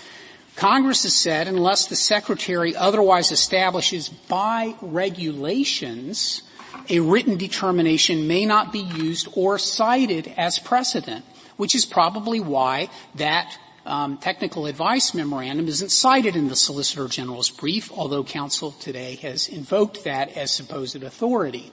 Congress 0.57 1.05
has 1.05 1.15
said 1.15 1.47
unless 1.47 1.87
the 1.87 1.95
Secretary 1.95 2.75
otherwise 2.75 3.31
establishes 3.31 4.09
by 4.09 4.75
regulations 4.81 6.43
a 6.89 7.01
written 7.01 7.37
determination 7.37 8.27
may 8.27 8.45
not 8.45 8.73
be 8.73 8.81
used 8.81 9.29
or 9.35 9.59
cited 9.59 10.33
as 10.37 10.59
precedent, 10.59 11.25
which 11.57 11.75
is 11.75 11.85
probably 11.85 12.41
why 12.41 12.89
that 13.15 13.59
um, 13.85 14.19
technical 14.19 14.67
advice 14.67 15.15
memorandum 15.15 15.69
isn't 15.69 15.91
cited 15.91 16.35
in 16.35 16.49
the 16.49 16.57
Solicitor 16.57 17.07
General's 17.07 17.51
brief, 17.51 17.93
although 17.93 18.25
counsel 18.25 18.73
today 18.73 19.15
has 19.17 19.49
invoked 19.49 20.05
that 20.05 20.37
as 20.37 20.51
supposed 20.51 21.03
authority. 21.03 21.71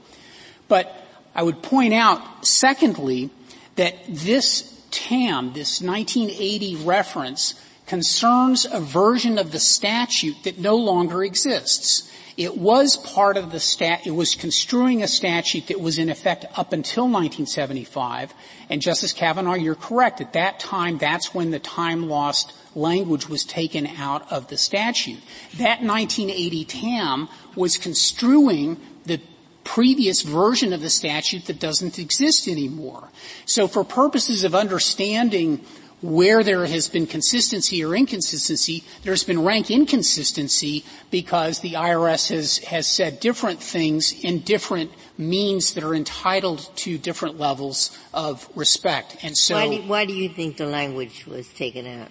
But 0.67 0.95
I 1.36 1.43
would 1.43 1.61
point 1.61 1.93
out, 1.93 2.45
secondly, 2.45 3.29
that 3.75 3.95
this 4.07 4.84
TAM, 4.91 5.53
this 5.53 5.81
1980 5.81 6.75
reference, 6.84 7.55
concerns 7.88 8.65
a 8.71 8.79
version 8.79 9.38
of 9.38 9.51
the 9.51 9.59
statute 9.59 10.43
that 10.43 10.57
no 10.59 10.75
longer 10.75 11.23
exists. 11.23 12.09
It 12.36 12.57
was 12.57 12.97
part 12.97 13.38
of 13.38 13.51
the 13.51 13.59
stat, 13.59 14.07
it 14.07 14.11
was 14.11 14.34
construing 14.34 15.03
a 15.03 15.07
statute 15.07 15.67
that 15.67 15.79
was 15.79 15.99
in 15.99 16.09
effect 16.09 16.45
up 16.57 16.73
until 16.73 17.03
1975. 17.03 18.34
And 18.69 18.81
Justice 18.81 19.13
Kavanaugh, 19.13 19.53
you're 19.53 19.75
correct. 19.75 20.21
At 20.21 20.34
that 20.34 20.59
time, 20.59 20.97
that's 20.97 21.34
when 21.34 21.51
the 21.51 21.59
time 21.59 22.09
lost 22.09 22.53
language 22.75 23.29
was 23.29 23.43
taken 23.43 23.86
out 23.86 24.31
of 24.31 24.47
the 24.47 24.57
statute. 24.57 25.19
That 25.57 25.84
1980 25.84 26.65
TAM 26.65 27.29
was 27.55 27.77
construing 27.77 28.77
the 29.05 29.21
previous 29.64 30.22
version 30.22 30.74
of 30.74 30.82
the 30.82 30.89
statute 30.89 31.45
that 31.45 31.59
doesn't 31.59 31.99
exist 31.99 32.47
anymore. 32.47 33.09
So 33.45 33.68
for 33.68 33.84
purposes 33.84 34.43
of 34.43 34.55
understanding 34.55 35.66
where 36.03 36.43
there 36.43 36.66
has 36.66 36.89
been 36.89 37.07
consistency 37.07 37.84
or 37.84 37.95
inconsistency, 37.95 38.84
there's 39.03 39.24
been 39.24 39.43
rank 39.43 39.72
inconsistency 39.72 40.84
because 41.09 41.61
the 41.61 41.74
IRS 41.74 42.30
has, 42.30 42.57
has 42.57 42.86
said 42.88 43.22
different 43.22 43.64
things 43.64 44.14
in 44.24 44.39
different 44.39 44.91
means 45.18 45.74
that 45.74 45.84
are 45.84 45.95
entitled 45.95 46.70
to 46.76 46.97
different 46.97 47.39
levels 47.39 47.97
of 48.14 48.49
respect. 48.53 49.18
And 49.24 49.38
so, 49.38 49.55
why 49.55 49.78
do, 49.78 49.82
why 49.84 50.05
do 50.05 50.14
you 50.14 50.28
think 50.28 50.57
the 50.57 50.66
language 50.66 51.26
was 51.26 51.47
taken 51.47 51.88
out? 51.88 52.09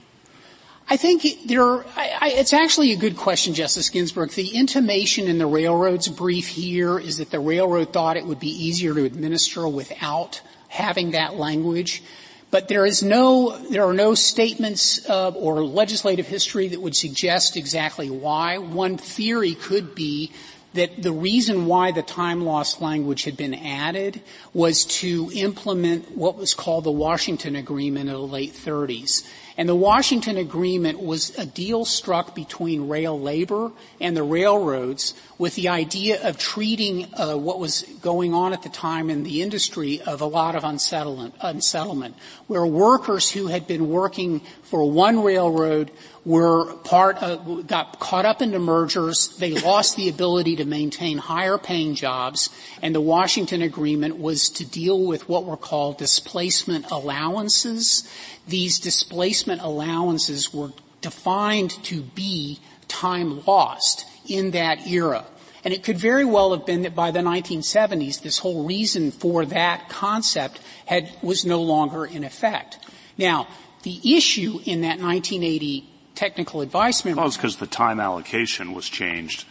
I 0.89 0.97
think 0.97 1.47
there. 1.47 1.63
Are, 1.63 1.87
I, 1.97 2.33
it's 2.37 2.53
actually 2.53 2.93
a 2.93 2.97
good 2.97 3.17
question, 3.17 3.55
Justice 3.55 3.89
Ginsburg. 3.89 4.31
The 4.31 4.49
intimation 4.49 5.29
in 5.29 5.39
the 5.39 5.47
railroad's 5.47 6.09
brief 6.09 6.49
here 6.49 6.99
is 6.99 7.19
that 7.19 7.31
the 7.31 7.41
railroad 7.41 7.93
thought 7.93 8.17
it 8.17 8.27
would 8.27 8.41
be 8.41 8.51
easier 8.51 8.95
to 8.95 9.05
administer 9.05 9.67
without 9.69 10.43
having 10.69 11.13
that 11.13 11.37
language. 11.37 12.03
But 12.51 12.69
there 12.69 12.85
is 12.85 13.03
no, 13.03 13.57
there 13.71 13.85
are 13.85 13.95
no 13.95 14.15
statements 14.15 15.09
uh, 15.09 15.31
or 15.31 15.65
legislative 15.65 16.27
history 16.27 16.69
that 16.69 16.83
would 16.83 16.95
suggest 16.95 17.57
exactly 17.57 18.11
why. 18.11 18.59
One 18.59 18.99
theory 18.99 19.55
could 19.55 19.95
be 19.95 20.33
that 20.75 21.03
the 21.03 21.13
reason 21.13 21.67
why 21.67 21.93
the 21.93 22.03
time 22.03 22.45
loss 22.45 22.81
language 22.81 23.25
had 23.25 23.37
been 23.37 23.55
added 23.55 24.21
was 24.53 24.85
to 24.85 25.31
implement 25.35 26.17
what 26.17 26.37
was 26.37 26.53
called 26.55 26.85
the 26.85 26.91
Washington 26.91 27.57
Agreement 27.57 28.11
in 28.11 28.15
the 28.15 28.21
late 28.21 28.53
30s. 28.53 29.27
And 29.57 29.69
the 29.69 29.75
Washington 29.75 30.39
Agreement 30.39 31.01
was 31.01 31.37
a 31.39 31.45
deal 31.45 31.85
struck 31.85 32.35
between 32.35 32.89
rail 32.89 33.21
labor 33.21 33.73
and 34.01 34.17
the 34.17 34.23
railroads 34.23 35.15
with 35.39 35.55
the 35.55 35.69
idea 35.69 36.27
of 36.27 36.39
treating 36.39 37.13
uh, 37.15 37.35
what 37.35 37.59
was 37.59 37.83
going 38.01 38.33
on 38.33 38.53
at 38.53 38.63
the 38.63 38.69
time 38.69 39.11
in 39.11 39.25
the 39.25 39.43
industry 39.43 40.01
of 40.01 40.21
a 40.21 40.27
lot 40.27 40.55
of 40.55 40.65
unsettlement, 40.65 41.35
unsettlement, 41.41 42.15
where 42.47 42.65
workers 42.65 43.31
who 43.31 43.49
had 43.49 43.67
been 43.67 43.89
working 43.89 44.41
for 44.63 44.91
one 44.91 45.23
railroad 45.23 45.91
were 46.25 46.73
part 46.85 47.17
of, 47.19 47.67
got 47.67 47.99
caught 47.99 48.25
up 48.25 48.41
into 48.41 48.59
mergers. 48.59 49.37
They 49.39 49.61
lost 49.61 49.97
the 49.97 50.09
ability 50.09 50.57
to 50.57 50.65
maintain 50.65 51.19
higher 51.19 51.59
paying 51.59 51.97
jobs, 51.97 52.49
and 52.81 52.95
the 52.95 53.01
Washington 53.01 53.61
Agreement 53.61 54.19
was 54.19 54.49
to 54.51 54.65
deal 54.65 55.05
with 55.05 55.29
what 55.29 55.45
were 55.45 55.57
called 55.57 55.99
displacement 55.99 56.91
allowances 56.91 58.09
these 58.47 58.79
displacement 58.79 59.63
allowances 59.63 60.53
were 60.53 60.71
defined 61.01 61.71
to 61.85 62.03
be 62.03 62.61
time 62.89 63.45
lost 63.45 64.07
in 64.29 64.53
that 64.53 64.87
era. 64.87 65.25
And 65.65 65.73
it 65.73 65.85
could 65.85 65.99
very 65.99 66.25
well 66.25 66.53
have 66.57 66.67
been 66.67 66.83
that 66.83 66.95
by 66.95 67.13
the 67.13 67.21
1970s, 67.21 68.23
this 68.23 68.39
whole 68.39 68.65
reason 68.65 69.13
for 69.13 69.45
that 69.47 69.89
concept 69.89 70.61
had, 70.87 71.11
was 71.23 71.45
no 71.45 71.63
longer 71.63 72.05
in 72.05 72.25
effect. 72.25 72.79
Now, 73.17 73.47
the 73.85 74.17
issue 74.17 74.61
in 74.65 74.81
that 74.81 74.99
1980 74.99 75.89
technical 76.15 76.61
advice 76.61 77.05
memorandum. 77.05 77.23
Well, 77.23 77.29
it's 77.29 77.37
because 77.37 77.57
the 77.57 77.67
time 77.67 78.01
allocation 78.01 78.73
was 78.73 78.89
changed 78.89 79.45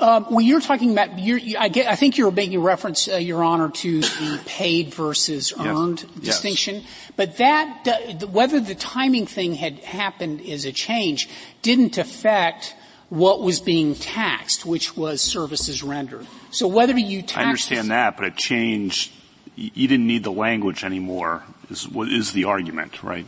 um, 0.00 0.26
well, 0.30 0.40
you're 0.40 0.60
talking 0.60 0.92
about. 0.92 1.18
You're, 1.18 1.38
you, 1.38 1.58
I, 1.58 1.68
get, 1.68 1.86
I, 1.86 1.94
think 1.94 2.16
you're 2.16 2.30
making 2.30 2.60
reference, 2.60 3.06
uh, 3.08 3.16
Your 3.16 3.44
Honor, 3.44 3.68
to 3.68 4.00
the 4.00 4.40
paid 4.46 4.94
versus 4.94 5.52
earned 5.58 6.04
yes. 6.16 6.24
distinction. 6.24 6.76
Yes. 6.76 7.12
But 7.16 7.36
that, 7.36 8.28
whether 8.30 8.60
the 8.60 8.74
timing 8.74 9.26
thing 9.26 9.54
had 9.54 9.78
happened 9.80 10.40
as 10.48 10.64
a 10.64 10.72
change, 10.72 11.28
didn't 11.62 11.98
affect 11.98 12.74
what 13.10 13.42
was 13.42 13.60
being 13.60 13.94
taxed, 13.94 14.64
which 14.64 14.96
was 14.96 15.20
services 15.20 15.82
rendered. 15.82 16.26
So 16.50 16.66
whether 16.66 16.96
you 16.96 17.22
tax, 17.22 17.36
I 17.36 17.44
understand 17.44 17.90
that, 17.90 18.16
but 18.16 18.26
it 18.26 18.36
changed. 18.36 19.12
You 19.56 19.88
didn't 19.88 20.06
need 20.06 20.24
the 20.24 20.32
language 20.32 20.84
anymore. 20.84 21.42
Is, 21.68 21.86
is 21.94 22.32
the 22.32 22.44
argument 22.44 23.02
right? 23.02 23.26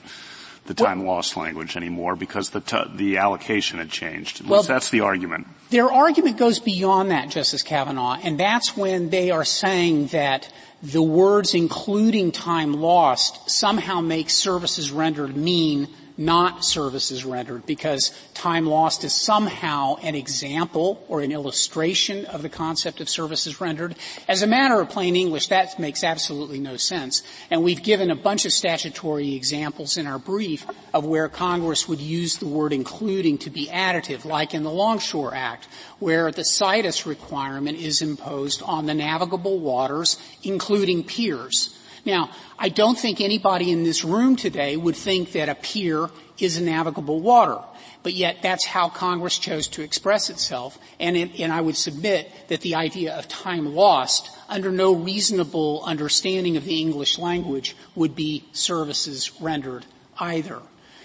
The 0.66 0.74
time 0.74 1.04
well, 1.04 1.16
lost 1.16 1.36
language 1.36 1.76
anymore 1.76 2.14
because 2.16 2.50
the 2.50 2.60
t- 2.60 2.84
the 2.94 3.18
allocation 3.18 3.78
had 3.78 3.90
changed. 3.90 4.46
Well, 4.46 4.62
that's 4.62 4.90
the 4.90 5.00
argument. 5.00 5.46
Their 5.70 5.90
argument 5.90 6.36
goes 6.36 6.58
beyond 6.58 7.10
that, 7.10 7.30
Justice 7.30 7.62
Kavanaugh, 7.62 8.18
and 8.22 8.38
that's 8.38 8.76
when 8.76 9.10
they 9.10 9.30
are 9.30 9.44
saying 9.44 10.08
that 10.08 10.52
the 10.82 11.02
words 11.02 11.54
including 11.54 12.32
time 12.32 12.74
lost 12.74 13.50
somehow 13.50 14.00
make 14.00 14.30
services 14.30 14.90
rendered 14.90 15.36
mean 15.36 15.88
not 16.24 16.64
services 16.64 17.24
rendered, 17.24 17.66
because 17.66 18.10
time 18.34 18.66
lost 18.66 19.04
is 19.04 19.12
somehow 19.12 19.96
an 19.96 20.14
example 20.14 21.04
or 21.08 21.20
an 21.20 21.32
illustration 21.32 22.24
of 22.26 22.42
the 22.42 22.48
concept 22.48 23.00
of 23.00 23.08
services 23.08 23.60
rendered. 23.60 23.94
As 24.28 24.42
a 24.42 24.46
matter 24.46 24.80
of 24.80 24.90
plain 24.90 25.16
English, 25.16 25.48
that 25.48 25.78
makes 25.78 26.04
absolutely 26.04 26.58
no 26.58 26.76
sense. 26.76 27.22
And 27.50 27.62
we've 27.62 27.82
given 27.82 28.10
a 28.10 28.16
bunch 28.16 28.44
of 28.44 28.52
statutory 28.52 29.34
examples 29.34 29.96
in 29.96 30.06
our 30.06 30.18
brief 30.18 30.66
of 30.94 31.04
where 31.04 31.28
Congress 31.28 31.88
would 31.88 32.00
use 32.00 32.36
the 32.36 32.46
word 32.46 32.72
including 32.72 33.38
to 33.38 33.50
be 33.50 33.66
additive, 33.68 34.24
like 34.24 34.54
in 34.54 34.62
the 34.62 34.70
Longshore 34.70 35.34
Act, 35.34 35.68
where 35.98 36.30
the 36.30 36.44
situs 36.44 37.06
requirement 37.06 37.78
is 37.78 38.02
imposed 38.02 38.62
on 38.62 38.86
the 38.86 38.94
navigable 38.94 39.58
waters, 39.58 40.18
including 40.42 41.04
piers. 41.04 41.71
Now, 42.05 42.30
I 42.59 42.68
don't 42.68 42.98
think 42.98 43.20
anybody 43.20 43.70
in 43.70 43.84
this 43.84 44.05
room 44.05 44.36
today 44.36 44.76
would 44.76 44.96
think 44.96 45.32
that 45.32 45.48
a 45.48 45.55
pier 45.55 46.11
is 46.38 46.61
navigable 46.61 47.20
water. 47.20 47.59
But 48.03 48.14
yet 48.14 48.38
that's 48.42 48.64
how 48.64 48.88
Congress 48.88 49.38
chose 49.38 49.68
to 49.68 49.82
express 49.82 50.28
itself. 50.28 50.78
And, 50.98 51.16
it, 51.16 51.38
and 51.38 51.53
I 51.53 51.61
would 51.61 51.76
submit 51.76 52.30
that 52.48 52.61
the 52.61 52.74
idea 52.74 53.16
of 53.16 53.28
time 53.28 53.74
lost 53.74 54.30
under 54.48 54.72
no 54.72 54.92
reasonable 54.92 55.82
understanding 55.84 56.57
of 56.57 56.64
the 56.64 56.80
English 56.80 57.18
language 57.18 57.76
would 57.94 58.16
be 58.16 58.44
services 58.53 59.30
rendered 59.40 59.86
either. 60.18 60.61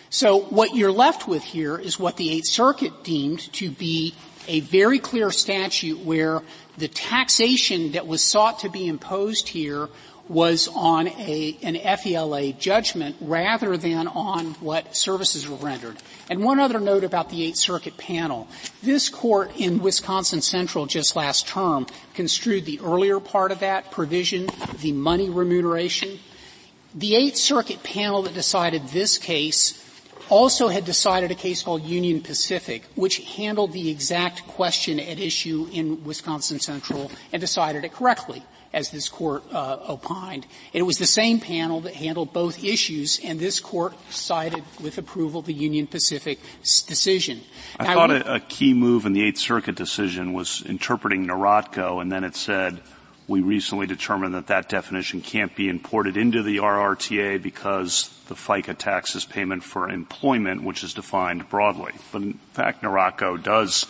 So 0.09 0.39
what 0.39 0.75
you're 0.75 0.91
left 0.91 1.27
with 1.27 1.43
here 1.43 1.77
is 1.77 1.99
what 1.99 2.17
the 2.17 2.31
Eighth 2.31 2.47
Circuit 2.47 3.03
deemed 3.03 3.51
to 3.53 3.69
be 3.69 4.15
a 4.47 4.61
very 4.61 4.99
clear 4.99 5.29
statute 5.29 5.99
where 5.99 6.41
the 6.77 6.87
taxation 6.87 7.91
that 7.91 8.07
was 8.07 8.23
sought 8.23 8.59
to 8.59 8.69
be 8.69 8.87
imposed 8.87 9.49
here 9.49 9.89
was 10.29 10.67
on 10.73 11.07
a, 11.07 11.57
an 11.63 11.75
FELA 11.75 12.57
judgment 12.57 13.15
rather 13.21 13.77
than 13.77 14.07
on 14.07 14.53
what 14.55 14.95
services 14.95 15.47
were 15.47 15.57
rendered. 15.57 15.97
And 16.29 16.43
one 16.43 16.59
other 16.59 16.79
note 16.79 17.03
about 17.03 17.29
the 17.29 17.43
Eighth 17.43 17.57
Circuit 17.57 17.97
panel. 17.97 18.47
This 18.83 19.09
court 19.09 19.51
in 19.57 19.79
Wisconsin 19.79 20.41
Central 20.41 20.85
just 20.85 21.15
last 21.15 21.47
term 21.47 21.87
construed 22.13 22.65
the 22.65 22.79
earlier 22.81 23.19
part 23.19 23.51
of 23.51 23.59
that 23.59 23.91
provision, 23.91 24.49
the 24.81 24.91
money 24.91 25.29
remuneration. 25.29 26.19
The 26.93 27.15
Eighth 27.15 27.37
Circuit 27.37 27.83
panel 27.83 28.23
that 28.23 28.33
decided 28.33 28.87
this 28.87 29.17
case 29.17 29.83
also 30.29 30.67
had 30.67 30.83
decided 30.83 31.31
a 31.31 31.35
case 31.35 31.63
called 31.63 31.83
Union 31.83 32.21
Pacific, 32.21 32.83
which 32.95 33.19
handled 33.35 33.71
the 33.71 33.89
exact 33.89 34.45
question 34.47 34.99
at 34.99 35.19
issue 35.19 35.69
in 35.71 36.03
Wisconsin 36.03 36.59
Central 36.59 37.11
and 37.31 37.39
decided 37.39 37.85
it 37.85 37.93
correctly 37.93 38.43
as 38.73 38.91
this 38.91 39.09
court 39.09 39.43
uh, 39.51 39.77
opined. 39.87 40.45
It 40.73 40.83
was 40.83 40.97
the 40.97 41.05
same 41.05 41.39
panel 41.39 41.81
that 41.81 41.95
handled 41.95 42.33
both 42.33 42.63
issues, 42.63 43.19
and 43.23 43.39
this 43.39 43.59
court 43.59 43.93
cited 44.09 44.63
with 44.81 44.97
approval 44.97 45.41
the 45.41 45.53
Union 45.53 45.87
Pacific 45.87 46.39
decision. 46.61 47.41
I 47.79 47.85
now, 47.85 47.93
thought 47.93 48.11
a, 48.11 48.35
a, 48.35 48.39
key 48.39 48.73
move 48.73 49.05
in 49.05 49.13
the 49.13 49.23
Eighth 49.23 49.39
Circuit 49.39 49.75
decision 49.75 50.33
was 50.33 50.61
interpreting 50.65 51.27
Nierotko, 51.27 52.01
and 52.01 52.11
then 52.11 52.23
it 52.23 52.35
said 52.35 52.81
we 53.27 53.41
recently 53.41 53.87
determined 53.87 54.33
that 54.33 54.47
that 54.47 54.69
definition 54.69 55.21
can't 55.21 55.53
be 55.55 55.67
imported 55.67 56.15
into 56.15 56.41
the 56.41 56.57
RRTA 56.57 57.41
because 57.41 58.09
the 58.27 58.35
FICA 58.35 58.77
tax 58.77 59.15
is 59.15 59.25
payment 59.25 59.63
for 59.63 59.89
employment, 59.89 60.63
which 60.63 60.83
is 60.83 60.93
defined 60.93 61.49
broadly. 61.49 61.93
But 62.11 62.21
in 62.21 62.33
fact, 62.53 62.83
Nierotko 62.83 63.41
does 63.43 63.85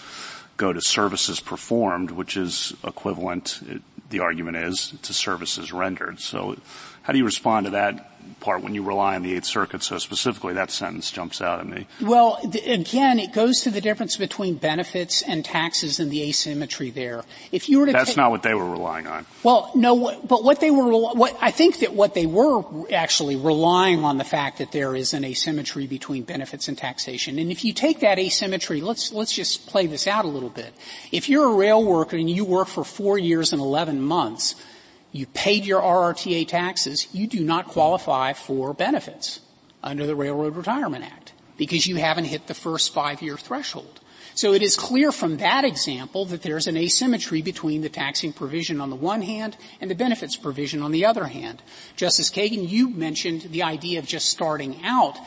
go 0.58 0.74
to 0.74 0.82
services 0.82 1.40
performed, 1.40 2.10
which 2.10 2.36
is 2.36 2.74
equivalent 2.84 3.62
the 4.10 4.20
argument 4.20 4.58
is, 4.58 4.94
to 5.04 5.14
services 5.14 5.72
rendered. 5.72 6.20
So 6.20 6.58
how 7.02 7.14
do 7.14 7.20
you 7.20 7.26
respond 7.26 7.66
to 7.66 7.72
that 7.72 8.12
part 8.40 8.62
when 8.62 8.74
you 8.74 8.84
rely 8.84 9.16
on 9.16 9.24
the 9.24 9.36
Eighth 9.36 9.46
Circuit 9.46 9.84
so 9.84 9.98
specifically? 9.98 10.54
That 10.54 10.72
sentence 10.72 11.12
jumps 11.12 11.42
out 11.42 11.60
at 11.60 11.68
me. 11.68 11.88
Well, 12.02 12.40
again, 12.66 13.20
it 13.20 13.34
goes 13.34 13.62
to 13.62 13.72
the 13.72 13.82
difference 13.82 14.18
between 14.18 14.56
benefits 14.56 15.22
and 15.22 15.44
taxes 15.44 16.00
and 16.00 16.12
the 16.12 16.24
asymmetry 16.24 16.90
there. 16.90 17.24
If 17.52 17.70
you 17.70 17.80
were 17.80 17.88
to 17.88 17.92
That's 17.92 18.14
ta- 18.16 18.22
not 18.22 18.32
what 18.32 18.44
they 18.44 18.54
were 18.54 18.70
relying 18.70 19.08
on. 19.08 19.26
Well, 19.44 19.72
no, 19.76 20.20
but 20.22 20.44
what 20.44 20.60
they 20.60 20.72
were, 20.72 20.90
what, 20.90 21.38
I 21.42 21.52
think 21.52 21.80
that 21.80 21.94
what 21.94 22.14
they 22.14 22.26
were 22.26 22.64
actually 22.92 23.36
relying 23.36 24.04
on 24.04 24.18
the 24.18 24.24
fact 24.24 24.60
that 24.60 24.72
there 24.72 24.96
is 24.96 25.14
an 25.14 25.24
asymmetry 25.26 25.88
between 25.88 26.24
benefits 26.24 26.68
and 26.68 26.78
taxation. 26.78 27.40
And 27.40 27.52
if 27.52 27.66
you 27.66 27.74
take 27.74 28.00
that 28.02 28.20
asymmetry, 28.20 28.82
let's, 28.82 29.12
let's 29.12 29.34
just 29.34 29.68
play 29.68 29.88
this 29.88 30.08
out 30.08 30.26
a 30.26 30.30
little 30.30 30.50
bit. 30.50 30.74
If 31.12 31.30
you're 31.30 31.50
a 31.50 31.56
rail 31.56 31.84
worker 31.84 32.18
and 32.18 32.30
you 32.30 32.46
work 32.46 32.68
for 32.68 32.84
four 32.84 33.18
years 33.18 33.54
and 33.54 33.62
11 33.62 34.02
months, 34.02 34.56
you 35.18 35.26
paid 35.26 35.66
your 35.66 35.82
RRTA 35.82 36.48
taxes, 36.48 37.08
you 37.12 37.28
do 37.28 37.44
not 37.44 37.68
qualify 37.68 38.34
for 38.34 38.74
benefits 38.74 39.40
under 39.84 40.06
the 40.06 40.16
Railroad 40.16 40.56
Retirement 40.56 41.04
Act 41.04 41.34
because 41.58 41.88
you 41.88 41.96
haven't 41.96 42.26
hit 42.26 42.48
the 42.48 42.54
first 42.54 42.94
five-year 42.94 43.36
threshold. 43.36 44.00
So 44.36 44.54
it 44.54 44.62
is 44.62 44.76
clear 44.76 45.12
from 45.12 45.38
that 45.38 45.66
example 45.66 46.26
that 46.26 46.44
there's 46.44 46.68
an 46.68 46.78
asymmetry 46.78 47.42
between 47.42 47.82
the 47.82 47.90
taxing 47.90 48.32
provision 48.32 48.80
on 48.80 48.92
the 48.92 48.96
one 48.96 49.24
hand 49.24 49.58
and 49.82 49.90
the 49.90 49.96
benefits 49.96 50.36
provision 50.36 50.84
on 50.84 50.92
the 50.92 51.06
other 51.06 51.26
hand. 51.26 51.64
Justice 51.96 52.30
Kagan, 52.30 52.70
you 52.70 52.88
mentioned 52.88 53.42
the 53.50 53.64
idea 53.64 53.98
of 53.98 54.06
just 54.06 54.30
starting 54.30 54.80
out 54.86 55.18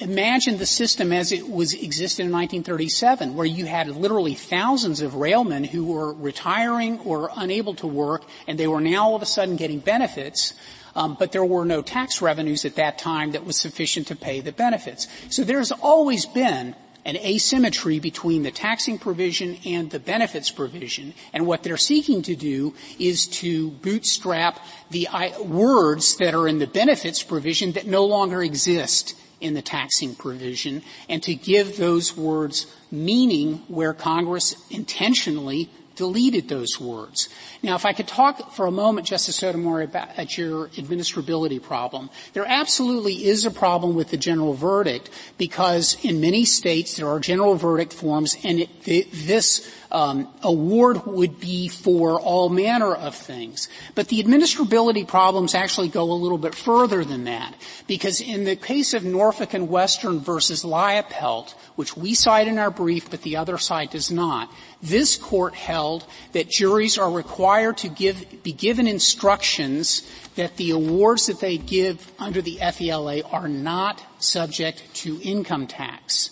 Imagine 0.00 0.56
the 0.56 0.66
system 0.66 1.12
as 1.12 1.32
it 1.32 1.50
was 1.50 1.74
existed 1.74 2.22
in 2.22 2.32
1937, 2.32 3.34
where 3.34 3.44
you 3.44 3.66
had 3.66 3.88
literally 3.88 4.34
thousands 4.34 5.02
of 5.02 5.12
railmen 5.12 5.66
who 5.66 5.84
were 5.84 6.14
retiring 6.14 6.98
or 7.00 7.30
unable 7.36 7.74
to 7.74 7.86
work, 7.86 8.24
and 8.46 8.58
they 8.58 8.66
were 8.66 8.80
now 8.80 9.04
all 9.04 9.16
of 9.16 9.22
a 9.22 9.26
sudden 9.26 9.56
getting 9.56 9.80
benefits. 9.80 10.54
Um, 10.94 11.16
but 11.18 11.32
there 11.32 11.44
were 11.44 11.64
no 11.64 11.82
tax 11.82 12.22
revenues 12.22 12.64
at 12.64 12.76
that 12.76 12.98
time 12.98 13.32
that 13.32 13.44
was 13.44 13.58
sufficient 13.58 14.06
to 14.08 14.16
pay 14.16 14.40
the 14.40 14.52
benefits. 14.52 15.08
So 15.30 15.44
there's 15.44 15.72
always 15.72 16.26
been 16.26 16.74
an 17.04 17.16
asymmetry 17.16 17.98
between 17.98 18.44
the 18.44 18.50
taxing 18.50 18.98
provision 18.98 19.58
and 19.64 19.90
the 19.90 19.98
benefits 19.98 20.50
provision. 20.50 21.14
And 21.32 21.46
what 21.46 21.62
they're 21.62 21.76
seeking 21.76 22.22
to 22.22 22.36
do 22.36 22.74
is 22.98 23.26
to 23.28 23.70
bootstrap 23.70 24.60
the 24.90 25.08
words 25.40 26.16
that 26.16 26.34
are 26.34 26.46
in 26.46 26.58
the 26.58 26.66
benefits 26.66 27.22
provision 27.22 27.72
that 27.72 27.86
no 27.86 28.04
longer 28.04 28.42
exist 28.42 29.16
in 29.42 29.54
the 29.54 29.62
taxing 29.62 30.14
provision 30.14 30.82
and 31.08 31.22
to 31.22 31.34
give 31.34 31.76
those 31.76 32.16
words 32.16 32.66
meaning 32.90 33.54
where 33.68 33.92
Congress 33.92 34.54
intentionally 34.70 35.68
deleted 35.96 36.48
those 36.48 36.80
words. 36.80 37.28
Now, 37.62 37.74
if 37.74 37.84
I 37.84 37.92
could 37.92 38.08
talk 38.08 38.52
for 38.52 38.66
a 38.66 38.70
moment, 38.70 39.06
Justice 39.06 39.36
Sotomayor, 39.36 39.82
about 39.82 40.38
your 40.38 40.68
administrability 40.68 41.62
problem. 41.62 42.10
There 42.32 42.46
absolutely 42.46 43.26
is 43.26 43.44
a 43.44 43.50
problem 43.50 43.94
with 43.94 44.10
the 44.10 44.16
general 44.16 44.54
verdict 44.54 45.10
because 45.38 45.96
in 46.04 46.20
many 46.20 46.44
states 46.44 46.96
there 46.96 47.08
are 47.08 47.20
general 47.20 47.54
verdict 47.54 47.92
forms 47.92 48.36
and 48.44 48.60
it, 48.60 49.12
this 49.12 49.70
um, 49.92 50.28
award 50.42 51.04
would 51.06 51.38
be 51.38 51.68
for 51.68 52.18
all 52.18 52.48
manner 52.48 52.94
of 52.94 53.14
things. 53.14 53.68
But 53.94 54.08
the 54.08 54.22
administrability 54.22 55.06
problems 55.06 55.54
actually 55.54 55.88
go 55.88 56.10
a 56.10 56.14
little 56.14 56.38
bit 56.38 56.54
further 56.54 57.04
than 57.04 57.24
that. 57.24 57.54
Because 57.86 58.20
in 58.20 58.44
the 58.44 58.56
case 58.56 58.94
of 58.94 59.04
Norfolk 59.04 59.52
and 59.54 59.68
Western 59.68 60.20
versus 60.20 60.64
Liepelt, 60.64 61.54
which 61.76 61.96
we 61.96 62.14
cite 62.14 62.48
in 62.48 62.58
our 62.58 62.70
brief 62.70 63.10
but 63.10 63.22
the 63.22 63.36
other 63.36 63.58
side 63.58 63.90
does 63.90 64.10
not, 64.10 64.50
this 64.82 65.16
court 65.16 65.54
held 65.54 66.04
that 66.32 66.50
juries 66.50 66.98
are 66.98 67.10
required 67.10 67.78
to 67.78 67.88
give, 67.88 68.42
be 68.42 68.52
given 68.52 68.86
instructions 68.86 70.02
that 70.34 70.56
the 70.56 70.70
awards 70.70 71.26
that 71.26 71.40
they 71.40 71.56
give 71.56 72.10
under 72.18 72.42
the 72.42 72.58
FELA 72.60 73.22
are 73.32 73.48
not 73.48 74.02
subject 74.18 74.82
to 74.94 75.20
income 75.22 75.66
tax. 75.66 76.30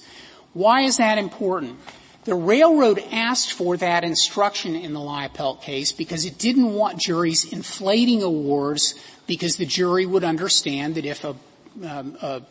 Why 0.52 0.82
is 0.82 0.96
that 0.96 1.18
important? 1.18 1.78
The 2.24 2.34
railroad 2.34 3.02
asked 3.10 3.52
for 3.52 3.76
that 3.78 4.04
instruction 4.04 4.74
in 4.76 4.92
the 4.92 5.00
Liepelt 5.00 5.62
case 5.62 5.92
because 5.92 6.24
it 6.26 6.36
didn't 6.36 6.74
want 6.74 7.00
juries 7.00 7.50
inflating 7.50 8.22
awards 8.22 8.94
because 9.26 9.56
the 9.56 9.64
jury 9.64 10.06
would 10.06 10.24
understand 10.24 10.96
that 10.96 11.06
if 11.06 11.24
a, 11.24 11.36
um, 11.82 12.16
a 12.20 12.42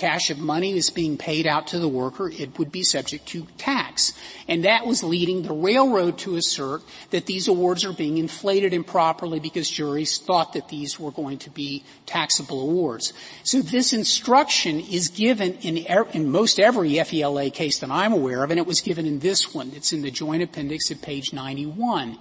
cash 0.00 0.30
of 0.30 0.38
money 0.38 0.78
is 0.78 0.88
being 0.88 1.18
paid 1.18 1.46
out 1.46 1.66
to 1.66 1.78
the 1.78 1.86
worker, 1.86 2.30
it 2.30 2.58
would 2.58 2.72
be 2.72 2.82
subject 2.82 3.26
to 3.26 3.46
tax. 3.58 4.14
And 4.48 4.64
that 4.64 4.86
was 4.86 5.02
leading 5.02 5.42
the 5.42 5.52
railroad 5.52 6.16
to 6.20 6.36
assert 6.36 6.80
that 7.10 7.26
these 7.26 7.48
awards 7.48 7.84
are 7.84 7.92
being 7.92 8.16
inflated 8.16 8.72
improperly 8.72 9.40
because 9.40 9.68
juries 9.68 10.16
thought 10.16 10.54
that 10.54 10.70
these 10.70 10.98
were 10.98 11.10
going 11.10 11.36
to 11.40 11.50
be 11.50 11.84
taxable 12.06 12.62
awards. 12.62 13.12
So 13.42 13.60
this 13.60 13.92
instruction 13.92 14.80
is 14.80 15.08
given 15.08 15.58
in, 15.60 15.84
er, 15.90 16.08
in 16.14 16.30
most 16.30 16.58
every 16.58 16.92
FELA 16.92 17.52
case 17.52 17.78
that 17.80 17.90
I'm 17.90 18.14
aware 18.14 18.42
of, 18.42 18.50
and 18.50 18.58
it 18.58 18.66
was 18.66 18.80
given 18.80 19.04
in 19.04 19.18
this 19.18 19.54
one. 19.54 19.70
It's 19.76 19.92
in 19.92 20.00
the 20.00 20.10
joint 20.10 20.42
appendix 20.42 20.90
at 20.90 21.02
page 21.02 21.34
91. 21.34 22.16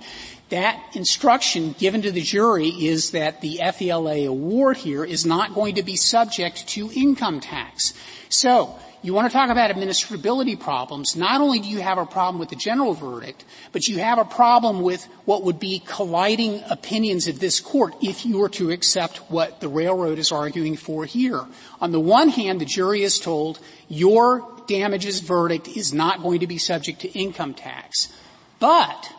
That 0.50 0.82
instruction 0.94 1.76
given 1.78 2.02
to 2.02 2.12
the 2.12 2.22
jury 2.22 2.70
is 2.70 3.12
that 3.12 3.42
the 3.42 3.60
FELA 3.62 4.28
award 4.28 4.78
here 4.78 5.06
is 5.06 5.26
not 5.26 5.54
going 5.54 5.76
to 5.76 5.84
be 5.84 5.96
subject 5.96 6.68
to 6.70 6.92
income 6.94 7.40
tax. 7.40 7.94
So, 8.30 8.80
you 9.02 9.14
want 9.14 9.32
to 9.32 9.38
talk 9.38 9.50
about 9.50 9.72
administrability 9.72 10.60
problems. 10.60 11.16
Not 11.16 11.40
only 11.40 11.60
do 11.60 11.70
you 11.70 11.80
have 11.80 11.98
a 11.98 12.06
problem 12.06 12.38
with 12.38 12.50
the 12.50 12.58
general 12.58 12.94
verdict, 12.94 13.46
but 13.72 13.88
you 13.88 14.00
have 14.00 14.18
a 14.18 14.26
problem 14.26 14.82
with 14.82 15.06
what 15.24 15.44
would 15.44 15.58
be 15.58 15.82
colliding 15.86 16.62
opinions 16.70 17.28
of 17.28 17.40
this 17.40 17.62
court 17.62 17.96
if 18.02 18.26
you 18.26 18.40
were 18.40 18.50
to 18.50 18.72
accept 18.72 19.18
what 19.32 19.62
the 19.62 19.70
railroad 19.70 20.20
is 20.20 20.34
arguing 20.34 20.76
for 20.76 21.06
here. 21.06 21.46
On 21.80 21.94
the 21.94 22.00
one 22.00 22.28
hand, 22.28 22.60
the 22.60 22.66
jury 22.66 23.04
is 23.04 23.20
told 23.20 23.60
your 23.88 24.46
damages 24.68 25.22
verdict 25.22 25.70
is 25.70 25.94
not 25.94 26.22
going 26.22 26.42
to 26.42 26.48
be 26.48 26.58
subject 26.58 27.00
to 27.02 27.18
income 27.18 27.54
tax. 27.54 28.12
But 28.60 29.14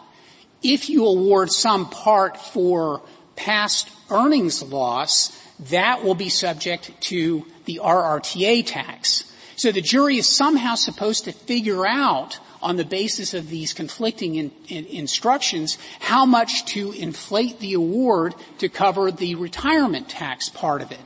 if 0.63 0.89
you 0.89 1.07
award 1.07 1.51
some 1.51 1.89
part 1.89 2.37
for 2.37 3.03
past 3.37 3.91
earnings 4.11 4.63
loss, 4.63 5.37
that 5.71 6.05
will 6.05 6.15
be 6.15 6.29
subject 6.29 6.93
to 7.01 7.47
the 7.65 7.81
RRTA 7.83 8.67
tax. 8.67 9.25
So 9.57 9.73
the 9.73 9.83
jury 9.83 10.17
is 10.17 10.27
somehow 10.27 10.75
supposed 10.75 11.25
to 11.25 11.33
figure 11.33 11.87
out 11.87 12.39
on 12.63 12.77
the 12.77 12.85
basis 12.85 13.35
of 13.35 13.49
these 13.49 13.73
conflicting 13.73 14.35
in, 14.35 14.53
in 14.69 14.87
instructions 14.87 15.79
how 16.01 16.27
much 16.27 16.65
to 16.67 16.93
inflate 16.93 17.59
the 17.61 17.75
award 17.75 18.35
to 18.59 18.69
cover 18.69 19.11
the 19.11 19.35
retirement 19.35 20.09
tax 20.09 20.49
part 20.49 20.83
of 20.83 20.93
it. 20.93 21.01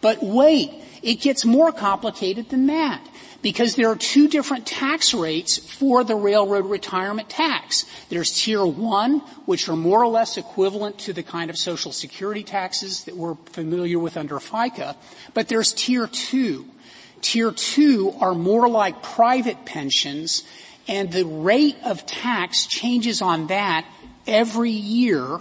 But 0.00 0.22
wait, 0.22 0.70
it 1.02 1.16
gets 1.16 1.44
more 1.44 1.72
complicated 1.72 2.50
than 2.50 2.66
that 2.66 3.06
because 3.40 3.76
there 3.76 3.88
are 3.88 3.96
two 3.96 4.28
different 4.28 4.66
tax 4.66 5.14
rates 5.14 5.58
for 5.58 6.02
the 6.02 6.16
railroad 6.16 6.66
retirement 6.66 7.28
tax. 7.28 7.84
There's 8.08 8.32
tier 8.42 8.66
one, 8.66 9.20
which 9.46 9.68
are 9.68 9.76
more 9.76 10.02
or 10.02 10.08
less 10.08 10.36
equivalent 10.36 10.98
to 11.00 11.12
the 11.12 11.22
kind 11.22 11.50
of 11.50 11.56
social 11.56 11.92
security 11.92 12.42
taxes 12.42 13.04
that 13.04 13.16
we're 13.16 13.36
familiar 13.46 13.98
with 13.98 14.16
under 14.16 14.36
FICA, 14.36 14.96
but 15.34 15.48
there's 15.48 15.72
tier 15.72 16.06
two. 16.06 16.66
Tier 17.20 17.52
two 17.52 18.14
are 18.20 18.34
more 18.34 18.68
like 18.68 19.02
private 19.02 19.64
pensions, 19.64 20.42
and 20.86 21.12
the 21.12 21.24
rate 21.24 21.76
of 21.84 22.06
tax 22.06 22.66
changes 22.66 23.22
on 23.22 23.48
that 23.48 23.86
every 24.26 24.70
year 24.70 25.40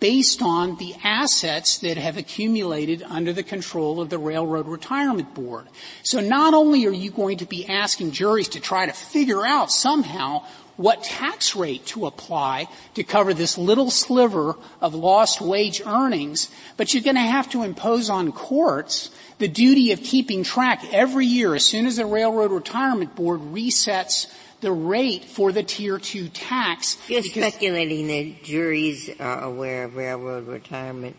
based 0.00 0.42
on 0.42 0.76
the 0.76 0.94
assets 1.02 1.78
that 1.78 1.96
have 1.96 2.16
accumulated 2.16 3.02
under 3.02 3.32
the 3.32 3.42
control 3.42 4.00
of 4.00 4.10
the 4.10 4.18
Railroad 4.18 4.66
Retirement 4.66 5.34
Board. 5.34 5.66
So 6.02 6.20
not 6.20 6.54
only 6.54 6.86
are 6.86 6.92
you 6.92 7.10
going 7.10 7.38
to 7.38 7.46
be 7.46 7.66
asking 7.68 8.12
juries 8.12 8.48
to 8.50 8.60
try 8.60 8.86
to 8.86 8.92
figure 8.92 9.44
out 9.44 9.72
somehow 9.72 10.44
what 10.76 11.02
tax 11.02 11.56
rate 11.56 11.84
to 11.86 12.06
apply 12.06 12.68
to 12.94 13.02
cover 13.02 13.34
this 13.34 13.58
little 13.58 13.90
sliver 13.90 14.54
of 14.80 14.94
lost 14.94 15.40
wage 15.40 15.82
earnings, 15.84 16.48
but 16.76 16.94
you're 16.94 17.02
going 17.02 17.16
to 17.16 17.20
have 17.20 17.50
to 17.50 17.64
impose 17.64 18.08
on 18.08 18.30
courts 18.30 19.10
the 19.38 19.48
duty 19.48 19.92
of 19.92 20.02
keeping 20.02 20.44
track 20.44 20.84
every 20.92 21.26
year 21.26 21.54
as 21.54 21.64
soon 21.64 21.86
as 21.86 21.96
the 21.96 22.06
Railroad 22.06 22.52
Retirement 22.52 23.14
Board 23.16 23.40
resets 23.40 24.32
the 24.60 24.72
rate 24.72 25.24
for 25.24 25.52
the 25.52 25.62
tier 25.62 25.98
two 25.98 26.28
tax. 26.28 26.98
You're 27.08 27.22
speculating 27.22 28.08
that 28.08 28.42
juries 28.44 29.10
are 29.20 29.42
aware 29.42 29.84
of 29.84 29.96
railroad 29.96 30.46
retirement 30.46 31.16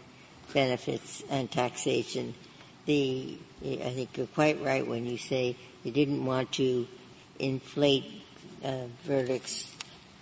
benefits 0.53 1.23
and 1.29 1.49
taxation. 1.49 2.33
The, 2.85 3.37
I 3.63 3.91
think 3.91 4.17
you're 4.17 4.27
quite 4.27 4.61
right 4.61 4.85
when 4.85 5.05
you 5.05 5.17
say 5.17 5.55
you 5.83 5.91
didn't 5.91 6.25
want 6.25 6.51
to 6.53 6.87
inflate 7.37 8.05
uh, 8.63 8.85
verdicts 9.03 9.71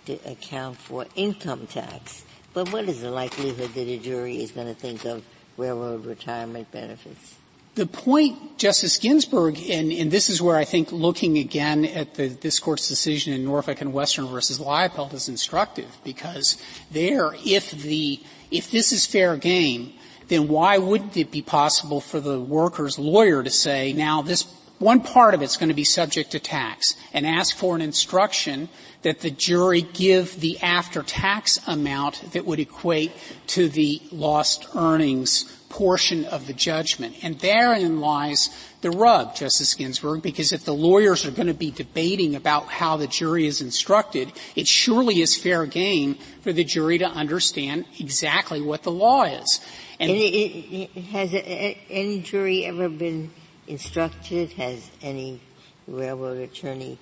to 0.06 0.14
account 0.26 0.76
for 0.76 1.06
income 1.16 1.66
tax. 1.66 2.24
But 2.54 2.72
what 2.72 2.88
is 2.88 3.00
the 3.00 3.10
likelihood 3.10 3.74
that 3.74 3.88
a 3.88 3.98
jury 3.98 4.42
is 4.42 4.52
going 4.52 4.68
to 4.68 4.74
think 4.74 5.04
of 5.04 5.24
railroad 5.56 6.06
retirement 6.06 6.70
benefits? 6.70 7.36
The 7.78 7.86
point, 7.86 8.58
Justice 8.58 8.96
Ginsburg, 8.96 9.56
and, 9.70 9.92
and, 9.92 10.10
this 10.10 10.28
is 10.28 10.42
where 10.42 10.56
I 10.56 10.64
think 10.64 10.90
looking 10.90 11.38
again 11.38 11.84
at 11.84 12.14
the, 12.14 12.26
this 12.26 12.58
court's 12.58 12.88
decision 12.88 13.32
in 13.32 13.44
Norfolk 13.44 13.80
and 13.80 13.92
Western 13.92 14.26
versus 14.26 14.58
Liepelt 14.58 15.14
is 15.14 15.28
instructive 15.28 15.86
because 16.02 16.60
there, 16.90 17.30
if 17.46 17.70
the, 17.70 18.20
if 18.50 18.72
this 18.72 18.90
is 18.90 19.06
fair 19.06 19.36
game, 19.36 19.92
then 20.26 20.48
why 20.48 20.78
wouldn't 20.78 21.16
it 21.16 21.30
be 21.30 21.40
possible 21.40 22.00
for 22.00 22.18
the 22.18 22.40
worker's 22.40 22.98
lawyer 22.98 23.44
to 23.44 23.50
say, 23.50 23.92
now 23.92 24.22
this 24.22 24.42
one 24.80 25.00
part 25.00 25.34
of 25.34 25.40
it's 25.40 25.56
going 25.56 25.68
to 25.68 25.74
be 25.74 25.84
subject 25.84 26.32
to 26.32 26.40
tax 26.40 26.96
and 27.12 27.24
ask 27.24 27.56
for 27.56 27.76
an 27.76 27.80
instruction 27.80 28.68
that 29.02 29.20
the 29.20 29.30
jury 29.30 29.82
give 29.82 30.40
the 30.40 30.58
after-tax 30.58 31.60
amount 31.68 32.32
that 32.32 32.44
would 32.44 32.58
equate 32.58 33.12
to 33.46 33.68
the 33.68 34.02
lost 34.10 34.66
earnings 34.74 35.57
portion 35.68 36.24
of 36.26 36.46
the 36.46 36.52
judgment. 36.52 37.16
And 37.22 37.38
therein 37.40 38.00
lies 38.00 38.48
the 38.80 38.90
rub, 38.90 39.34
Justice 39.34 39.74
Ginsburg, 39.74 40.22
because 40.22 40.52
if 40.52 40.64
the 40.64 40.74
lawyers 40.74 41.26
are 41.26 41.30
going 41.30 41.48
to 41.48 41.54
be 41.54 41.70
debating 41.70 42.34
about 42.34 42.68
how 42.68 42.96
the 42.96 43.06
jury 43.06 43.46
is 43.46 43.60
instructed, 43.60 44.32
it 44.56 44.66
surely 44.66 45.20
is 45.20 45.36
fair 45.36 45.66
game 45.66 46.14
for 46.42 46.52
the 46.52 46.64
jury 46.64 46.98
to 46.98 47.06
understand 47.06 47.84
exactly 47.98 48.60
what 48.60 48.82
the 48.82 48.90
law 48.90 49.24
is. 49.24 49.60
And, 50.00 50.10
it, 50.10 50.14
it, 50.14 50.90
has 51.06 51.34
any 51.34 52.20
jury 52.20 52.64
ever 52.64 52.88
been 52.88 53.30
instructed? 53.66 54.52
Has 54.52 54.90
any 55.02 55.40
railroad 55.86 56.38
attorney 56.38 56.98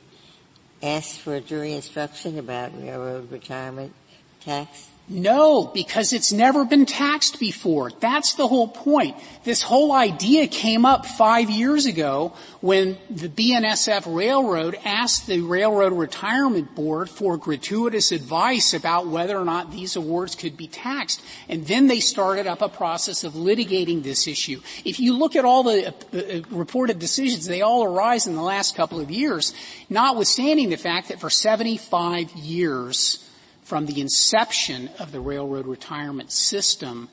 asked 0.83 1.21
for 1.21 1.35
a 1.35 1.41
jury 1.41 1.75
instruction 1.75 2.39
about 2.39 2.73
railroad 2.81 3.31
retirement 3.31 3.93
tax? 4.41 4.89
No, 5.09 5.71
because 5.73 6.13
it's 6.13 6.33
never 6.33 6.65
been 6.65 6.85
taxed 6.85 7.39
before. 7.39 7.93
That's 8.01 8.35
the 8.35 8.49
whole 8.49 8.67
point. 8.67 9.17
This 9.45 9.63
whole 9.63 9.93
idea 9.93 10.49
came 10.49 10.85
up 10.85 11.07
five 11.07 11.49
years 11.49 11.87
ago 11.87 12.33
when 12.61 12.99
the 13.09 13.29
BNSF 13.29 14.13
Railroad 14.13 14.77
asked 14.85 15.29
the 15.29 15.43
Railroad 15.43 15.93
Retirement 15.93 16.75
Board 16.75 17.09
for 17.09 17.37
gratuitous 17.37 18.11
advice 18.11 18.75
about 18.75 19.07
whether 19.07 19.39
or 19.39 19.45
not 19.45 19.71
these 19.71 19.95
awards 19.95 20.35
could 20.35 20.57
be 20.57 20.67
taxed. 20.67 21.23
And 21.49 21.65
then 21.69 21.87
they 21.87 22.01
started 22.01 22.49
up 22.49 22.61
a 22.61 22.69
process 22.69 23.23
of 23.23 23.35
litigating 23.35 24.03
this 24.03 24.27
issue. 24.27 24.61
If 24.85 24.99
you 24.99 25.17
look 25.17 25.37
at 25.37 25.45
all 25.45 25.63
the 25.63 25.87
uh, 25.87 25.93
uh 26.19 26.41
reported 26.51 26.99
decisions, 26.99 27.47
they 27.47 27.63
all 27.63 27.85
arise 27.85 28.27
in 28.27 28.35
the 28.35 28.43
last 28.43 28.75
couple 28.75 28.99
of 28.99 29.13
years, 29.13 29.55
notwithstanding 29.89 30.71
the 30.71 30.77
fact 30.77 31.11
that 31.11 31.21
for 31.21 31.31
75 31.31 32.33
years, 32.33 33.23
from 33.67 33.87
the 33.87 34.01
inception 34.01 34.89
of 35.01 35.11
the 35.11 35.19
railroad 35.19 35.67
retirement 35.67 36.31
system, 36.31 37.09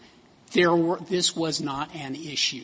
there 0.51 0.75
were, 0.75 0.99
this 0.99 1.35
was 1.35 1.59
not 1.59 1.93
an 1.95 2.13
issue. 2.13 2.63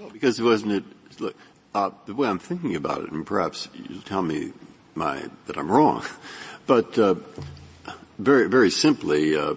Well, 0.00 0.10
because 0.10 0.40
it 0.40 0.42
wasn't 0.42 0.72
it, 0.72 0.84
look, 1.20 1.36
uh, 1.76 1.90
the 2.06 2.14
way 2.14 2.26
I'm 2.26 2.40
thinking 2.40 2.74
about 2.74 3.02
it, 3.02 3.12
and 3.12 3.24
perhaps 3.24 3.68
you'll 3.72 4.02
tell 4.02 4.20
me 4.22 4.52
my, 4.96 5.22
that 5.46 5.56
I'm 5.56 5.70
wrong, 5.70 6.04
but 6.66 6.98
uh, 6.98 7.14
very, 8.18 8.48
very 8.48 8.70
simply, 8.70 9.36
uh, 9.36 9.54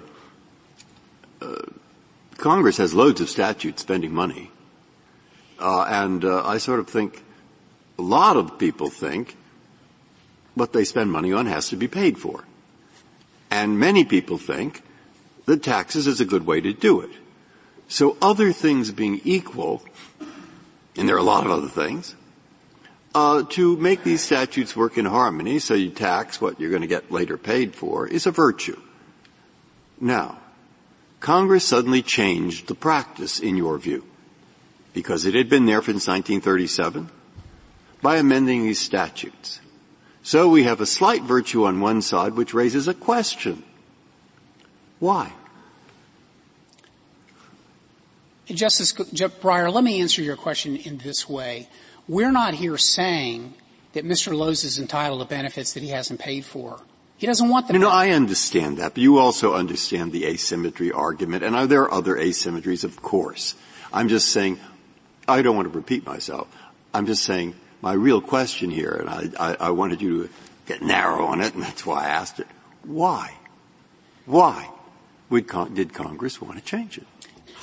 uh 1.41 1.55
Congress 2.37 2.77
has 2.77 2.93
loads 2.93 3.21
of 3.21 3.27
statutes 3.27 3.81
spending 3.81 4.13
money, 4.13 4.51
uh, 5.57 5.83
and 5.89 6.23
uh, 6.23 6.45
I 6.45 6.59
sort 6.59 6.79
of 6.79 6.87
think 6.87 7.23
a 7.97 8.03
lot 8.03 8.37
of 8.37 8.59
people 8.59 8.91
think 8.91 9.35
what 10.53 10.73
they 10.73 10.83
spend 10.83 11.11
money 11.11 11.33
on 11.33 11.47
has 11.47 11.69
to 11.69 11.75
be 11.75 11.87
paid 11.87 12.19
for. 12.19 12.43
And 13.49 13.79
many 13.79 14.03
people 14.03 14.37
think 14.37 14.81
that 15.45 15.63
taxes 15.63 16.07
is 16.07 16.19
a 16.19 16.25
good 16.25 16.45
way 16.45 16.61
to 16.61 16.73
do 16.73 17.01
it. 17.01 17.11
So 17.87 18.17
other 18.21 18.51
things 18.51 18.91
being 18.91 19.21
equal, 19.23 19.83
and 20.95 21.07
there 21.07 21.15
are 21.15 21.19
a 21.19 21.23
lot 21.23 21.45
of 21.45 21.51
other 21.51 21.69
things, 21.69 22.15
uh, 23.15 23.43
to 23.49 23.77
make 23.77 24.03
these 24.03 24.21
statutes 24.21 24.75
work 24.75 24.97
in 24.97 25.05
harmony 25.05 25.59
so 25.59 25.73
you 25.73 25.89
tax 25.89 26.41
what 26.41 26.59
you're 26.59 26.69
going 26.69 26.81
to 26.81 26.87
get 26.87 27.11
later 27.11 27.37
paid 27.37 27.73
for 27.73 28.05
is 28.05 28.27
a 28.27 28.31
virtue. 28.31 28.79
Now, 29.99 30.37
Congress 31.19 31.65
suddenly 31.65 32.01
changed 32.01 32.67
the 32.67 32.75
practice 32.75 33.39
in 33.39 33.55
your 33.55 33.77
view 33.77 34.03
because 34.93 35.25
it 35.25 35.33
had 35.33 35.49
been 35.49 35.65
there 35.65 35.81
since 35.81 36.07
1937 36.07 37.09
by 38.01 38.17
amending 38.17 38.63
these 38.63 38.79
statutes. 38.79 39.61
So 40.27 40.49
we 40.49 40.63
have 40.63 40.81
a 40.81 40.85
slight 40.85 41.23
virtue 41.23 41.63
on 41.63 41.79
one 41.79 42.01
side 42.01 42.33
which 42.33 42.53
raises 42.53 42.89
a 42.89 42.93
question. 42.93 43.63
Why? 44.99 45.31
Justice 48.47 48.91
Breyer, 48.91 49.73
let 49.73 49.85
me 49.85 50.01
answer 50.01 50.21
your 50.21 50.35
question 50.35 50.75
in 50.75 50.97
this 50.97 51.29
way. 51.29 51.69
We're 52.09 52.33
not 52.33 52.55
here 52.55 52.77
saying 52.77 53.53
that 53.93 54.03
Mr. 54.03 54.37
Loos 54.37 54.65
is 54.65 54.77
entitled 54.77 55.21
to 55.21 55.25
benefits 55.33 55.71
that 55.75 55.81
he 55.81 55.91
hasn't 55.91 56.19
paid 56.19 56.43
for. 56.43 56.81
He 57.17 57.25
doesn't 57.25 57.47
want 57.47 57.69
them. 57.69 57.79
No, 57.79 57.87
no, 57.87 57.95
I 57.95 58.09
understand 58.09 58.79
that, 58.79 58.95
but 58.95 59.03
you 59.03 59.19
also 59.19 59.53
understand 59.53 60.11
the 60.11 60.25
asymmetry 60.25 60.91
argument, 60.91 61.45
and 61.45 61.55
uh, 61.55 61.59
are 61.59 61.67
there 61.67 61.89
other 61.89 62.17
asymmetries? 62.17 62.83
Of 62.83 63.01
course. 63.01 63.55
I'm 63.93 64.09
just 64.09 64.27
saying, 64.27 64.59
I 65.25 65.41
don't 65.41 65.55
want 65.55 65.71
to 65.71 65.73
repeat 65.73 66.05
myself. 66.05 66.49
I'm 66.93 67.05
just 67.05 67.23
saying 67.23 67.55
my 67.81 67.93
real 67.93 68.21
question 68.21 68.69
here, 68.69 68.91
and 68.91 69.09
I, 69.09 69.29
I, 69.39 69.55
I 69.67 69.69
wanted 69.71 70.01
you 70.01 70.23
to 70.23 70.33
get 70.65 70.81
narrow 70.81 71.25
on 71.25 71.41
it, 71.41 71.53
and 71.53 71.63
that's 71.63 71.85
why 71.85 72.05
I 72.05 72.09
asked 72.09 72.39
it. 72.39 72.47
Why? 72.83 73.33
Why? 74.25 74.69
would 75.29 75.47
con- 75.47 75.73
did 75.73 75.93
Congress 75.93 76.41
want 76.41 76.57
to 76.57 76.63
change 76.63 76.97
it? 76.97 77.07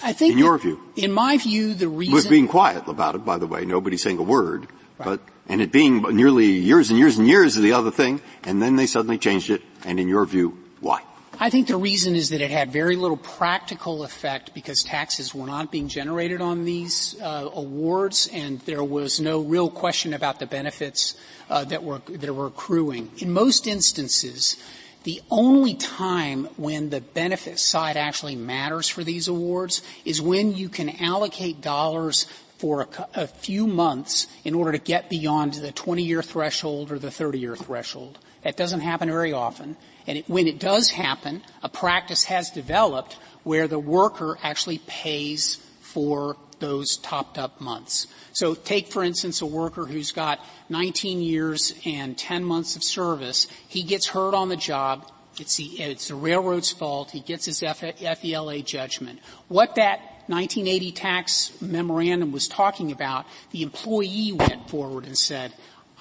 I 0.03 0.13
think 0.13 0.33
in 0.33 0.39
your 0.39 0.59
view, 0.59 0.81
in 0.97 1.13
my 1.13 1.39
view, 1.39 1.73
the 1.73 1.89
reason 1.89 2.15
with 2.15 2.29
being 2.29 2.49
quiet 2.49 2.89
about 2.89 3.15
it, 3.15 3.25
by 3.25 3.39
the 3.39 3.47
way, 3.47 3.65
nobody's 3.65 4.03
saying 4.03 4.19
a 4.19 4.23
word, 4.23 4.67
right. 4.99 5.07
but 5.07 5.21
and 5.49 5.63
it 5.63 5.73
being 5.73 6.03
nearly 6.15 6.47
years 6.47 6.91
and 6.91 6.99
years 6.99 7.17
and 7.17 7.27
years 7.27 7.57
of 7.57 7.63
the 7.63 7.73
other 7.73 7.91
thing, 7.91 8.21
and 8.43 8.61
then 8.61 8.77
they 8.77 8.87
suddenly 8.87 9.19
changed 9.19 9.51
it. 9.51 9.63
And 9.85 9.99
in 9.99 10.09
your 10.09 10.27
view, 10.27 10.59
why? 10.81 11.03
I 11.41 11.51
think 11.51 11.67
the 11.67 11.77
reason 11.77 12.15
is 12.15 12.31
that 12.31 12.41
it 12.41 12.53
had 12.53 12.71
very 12.71 12.95
little 12.95 13.17
practical 13.17 14.05
effect 14.05 14.55
because 14.55 14.83
taxes 14.85 15.35
were 15.35 15.47
not 15.47 15.73
being 15.73 15.89
generated 15.89 16.41
on 16.41 16.65
these 16.65 17.21
uh, 17.21 17.51
awards, 17.53 18.29
and 18.33 18.61
there 18.61 18.85
was 18.85 19.21
no 19.21 19.41
real 19.41 19.69
question 19.69 20.15
about 20.15 20.39
the 20.39 20.47
benefits 20.47 21.17
uh, 21.51 21.65
that 21.65 21.83
were 21.83 21.99
that 22.09 22.33
were 22.33 22.47
accruing. 22.47 23.11
In 23.19 23.33
most 23.33 23.67
instances, 23.67 24.57
the 25.03 25.21
only 25.29 25.75
time 25.75 26.45
when 26.57 26.91
the 26.91 27.01
benefit 27.01 27.59
side 27.59 27.97
actually 27.97 28.37
matters 28.37 28.89
for 28.89 29.03
these 29.03 29.27
awards 29.27 29.83
is 30.05 30.23
when 30.23 30.55
you 30.55 30.69
can 30.69 31.03
allocate 31.03 31.61
dollars 31.61 32.27
for 32.59 32.83
a, 32.83 33.23
a 33.23 33.27
few 33.27 33.67
months 33.67 34.29
in 34.45 34.55
order 34.55 34.71
to 34.71 34.79
get 34.79 35.11
beyond 35.11 35.55
the 35.55 35.73
20-year 35.73 36.23
threshold 36.23 36.93
or 36.93 36.99
the 36.99 37.09
30-year 37.09 37.57
threshold. 37.57 38.19
That 38.45 38.57
doesn't 38.57 38.81
happen 38.81 39.09
very 39.09 39.33
often. 39.33 39.77
And 40.07 40.19
it, 40.19 40.29
when 40.29 40.47
it 40.47 40.61
does 40.61 40.91
happen, 40.91 41.43
a 41.63 41.69
practice 41.69 42.25
has 42.25 42.51
developed 42.51 43.17
where 43.43 43.67
the 43.67 43.79
worker 43.79 44.39
actually 44.43 44.79
pays 44.87 45.57
for 45.81 46.37
those 46.61 46.99
topped 46.99 47.39
up 47.39 47.61
months. 47.61 48.07
So 48.33 48.55
take, 48.55 48.89
for 48.89 49.03
instance, 49.03 49.41
a 49.41 49.47
worker 49.47 49.87
who's 49.87 50.13
got 50.13 50.41
19 50.69 51.21
years 51.21 51.75
and 51.85 52.17
10 52.17 52.45
months 52.45 52.77
of 52.77 52.85
service. 52.85 53.47
He 53.69 53.83
gets 53.83 54.09
hurt 54.09 54.35
on 54.35 54.49
the 54.49 54.57
job. 54.57 55.11
It's 55.41 55.57
the, 55.57 55.65
it's 55.65 56.09
the 56.09 56.15
railroad's 56.15 56.71
fault. 56.71 57.11
He 57.11 57.21
gets 57.21 57.47
his 57.47 57.61
FELA 57.61 58.65
judgment. 58.65 59.21
What 59.49 59.75
that 59.77 60.01
1980 60.27 60.93
tax 60.93 61.53
memorandum 61.61 62.33
was 62.33 62.49
talking 62.49 62.93
about, 62.93 63.27
the 63.51 63.63
employee 63.63 64.33
went 64.33 64.71
forward 64.71 65.05
and 65.05 65.19
said, 65.19 65.53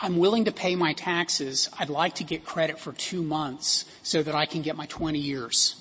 I'm 0.02 0.18
willing 0.18 0.46
to 0.46 0.52
pay 0.52 0.76
my 0.76 0.94
taxes. 0.94 1.70
I'd 1.78 1.90
like 1.90 2.16
to 2.16 2.24
get 2.24 2.46
credit 2.46 2.80
for 2.80 2.94
two 2.94 3.22
months 3.22 3.86
so 4.02 4.24
that 4.24 4.36
I 4.36 4.46
can 4.46 4.62
get 4.62 4.76
my 4.76 4.86
20 4.88 5.20
years 5.20 5.76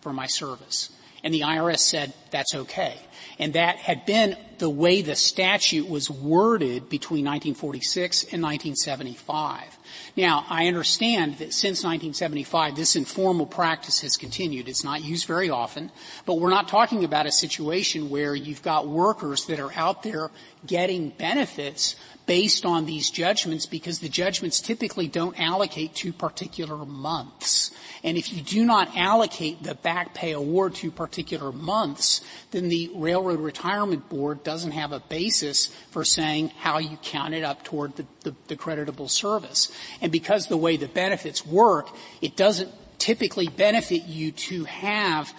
for 0.00 0.12
my 0.12 0.26
service. 0.26 0.90
And 1.24 1.32
the 1.32 1.42
IRS 1.42 1.78
said 1.78 2.12
that's 2.30 2.54
okay. 2.54 2.96
And 3.38 3.52
that 3.52 3.76
had 3.76 4.04
been 4.06 4.36
the 4.58 4.68
way 4.68 5.02
the 5.02 5.14
statute 5.14 5.88
was 5.88 6.10
worded 6.10 6.88
between 6.88 7.24
1946 7.24 8.24
and 8.24 8.42
1975. 8.42 9.78
Now, 10.16 10.44
I 10.48 10.66
understand 10.66 11.38
that 11.38 11.52
since 11.52 11.84
1975, 11.84 12.74
this 12.74 12.96
informal 12.96 13.46
practice 13.46 14.00
has 14.00 14.16
continued. 14.16 14.68
It's 14.68 14.84
not 14.84 15.04
used 15.04 15.26
very 15.26 15.48
often, 15.48 15.92
but 16.26 16.40
we're 16.40 16.50
not 16.50 16.68
talking 16.68 17.04
about 17.04 17.26
a 17.26 17.32
situation 17.32 18.10
where 18.10 18.34
you've 18.34 18.62
got 18.62 18.88
workers 18.88 19.46
that 19.46 19.60
are 19.60 19.72
out 19.74 20.02
there 20.02 20.30
getting 20.66 21.10
benefits 21.10 21.94
based 22.32 22.64
on 22.64 22.86
these 22.86 23.10
judgments 23.10 23.66
because 23.66 23.98
the 23.98 24.08
judgments 24.08 24.58
typically 24.58 25.06
don't 25.06 25.38
allocate 25.38 25.94
to 25.94 26.14
particular 26.14 26.78
months. 26.86 27.70
And 28.02 28.16
if 28.16 28.32
you 28.32 28.40
do 28.40 28.64
not 28.64 28.96
allocate 28.96 29.62
the 29.62 29.74
back 29.74 30.14
pay 30.14 30.32
award 30.32 30.74
to 30.76 30.90
particular 30.90 31.52
months, 31.52 32.22
then 32.50 32.70
the 32.70 32.90
Railroad 32.94 33.38
Retirement 33.38 34.08
Board 34.08 34.42
doesn't 34.44 34.70
have 34.70 34.92
a 34.92 35.00
basis 35.00 35.66
for 35.90 36.06
saying 36.06 36.52
how 36.56 36.78
you 36.78 36.96
count 37.02 37.34
it 37.34 37.44
up 37.44 37.64
toward 37.64 37.96
the, 37.96 38.06
the, 38.22 38.34
the 38.48 38.56
creditable 38.56 39.08
service. 39.08 39.70
And 40.00 40.10
because 40.10 40.46
the 40.46 40.56
way 40.56 40.78
the 40.78 40.88
benefits 40.88 41.44
work, 41.44 41.90
it 42.22 42.34
doesn't 42.34 42.70
typically 42.96 43.48
benefit 43.48 44.04
you 44.04 44.32
to 44.32 44.64
have 44.64 45.34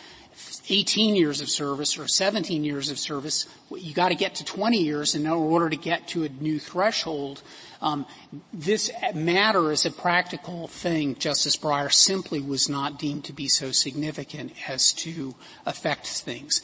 18 0.69 1.15
years 1.15 1.41
of 1.41 1.49
service 1.49 1.97
or 1.97 2.07
17 2.07 2.63
years 2.63 2.89
of 2.89 2.97
service, 2.97 3.47
you 3.69 3.93
got 3.93 4.09
to 4.09 4.15
get 4.15 4.35
to 4.35 4.45
20 4.45 4.77
years 4.77 5.13
in 5.13 5.27
order 5.27 5.69
to 5.69 5.75
get 5.75 6.07
to 6.09 6.23
a 6.23 6.29
new 6.29 6.57
threshold. 6.57 7.41
Um, 7.81 8.05
this 8.53 8.89
matter 9.13 9.71
as 9.71 9.85
a 9.85 9.91
practical 9.91 10.67
thing, 10.67 11.15
Justice 11.15 11.57
Breyer, 11.57 11.91
simply 11.91 12.39
was 12.39 12.69
not 12.69 12.97
deemed 12.97 13.25
to 13.25 13.33
be 13.33 13.49
so 13.49 13.71
significant 13.71 14.53
as 14.67 14.93
to 14.93 15.35
affect 15.65 16.07
things. 16.07 16.61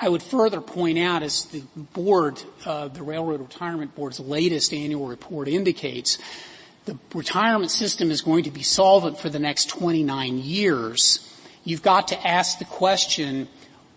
I 0.00 0.08
would 0.08 0.22
further 0.22 0.60
point 0.60 0.98
out, 0.98 1.22
as 1.22 1.46
the 1.46 1.62
board, 1.76 2.40
uh, 2.66 2.88
the 2.88 3.02
Railroad 3.02 3.40
Retirement 3.40 3.94
Board's 3.94 4.20
latest 4.20 4.72
annual 4.72 5.06
report 5.06 5.48
indicates, 5.48 6.18
the 6.84 6.98
retirement 7.14 7.70
system 7.70 8.10
is 8.10 8.20
going 8.20 8.44
to 8.44 8.50
be 8.50 8.62
solvent 8.62 9.18
for 9.18 9.28
the 9.28 9.38
next 9.38 9.68
29 9.70 10.38
years 10.38 11.27
you've 11.68 11.82
got 11.82 12.08
to 12.08 12.26
ask 12.26 12.58
the 12.58 12.64
question, 12.64 13.46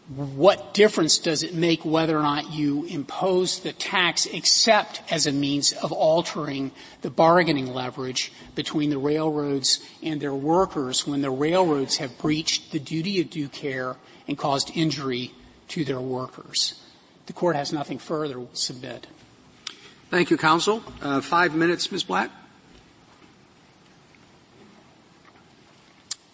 what 0.10 0.74
difference 0.74 1.20
does 1.20 1.42
it 1.42 1.54
make 1.54 1.86
whether 1.86 2.18
or 2.20 2.22
not 2.22 2.52
you 2.52 2.84
impose 2.86 3.60
the 3.60 3.72
tax 3.72 4.26
except 4.26 5.02
as 5.10 5.26
a 5.26 5.32
means 5.32 5.72
of 5.72 5.94
altering 5.94 6.72
the 7.02 7.10
bargaining 7.10 7.74
leverage 7.74 8.34
between 8.56 8.90
the 8.90 8.98
railroads 8.98 9.80
and 10.04 10.20
their 10.20 10.34
workers 10.34 11.08
when 11.08 11.22
the 11.22 11.32
railroads 11.32 11.96
have 11.98 12.18
breached 12.18 12.74
the 12.74 12.80
duty 12.80 13.22
of 13.22 13.30
due 13.30 13.48
care 13.48 13.96
and 14.28 14.38
caused 14.38 14.70
injury 14.76 15.32
to 15.70 15.86
their 15.86 16.02
workers? 16.02 16.82
The 17.28 17.34
court 17.34 17.56
has 17.56 17.72
nothing 17.72 18.00
further. 18.00 18.38
We'll 18.38 18.50
submit. 18.52 19.08
Thank 20.10 20.30
you, 20.30 20.36
counsel. 20.36 20.84
Uh, 21.02 21.22
five 21.22 21.56
minutes, 21.56 21.90
Ms. 21.90 22.04
Blatt. 22.04 22.30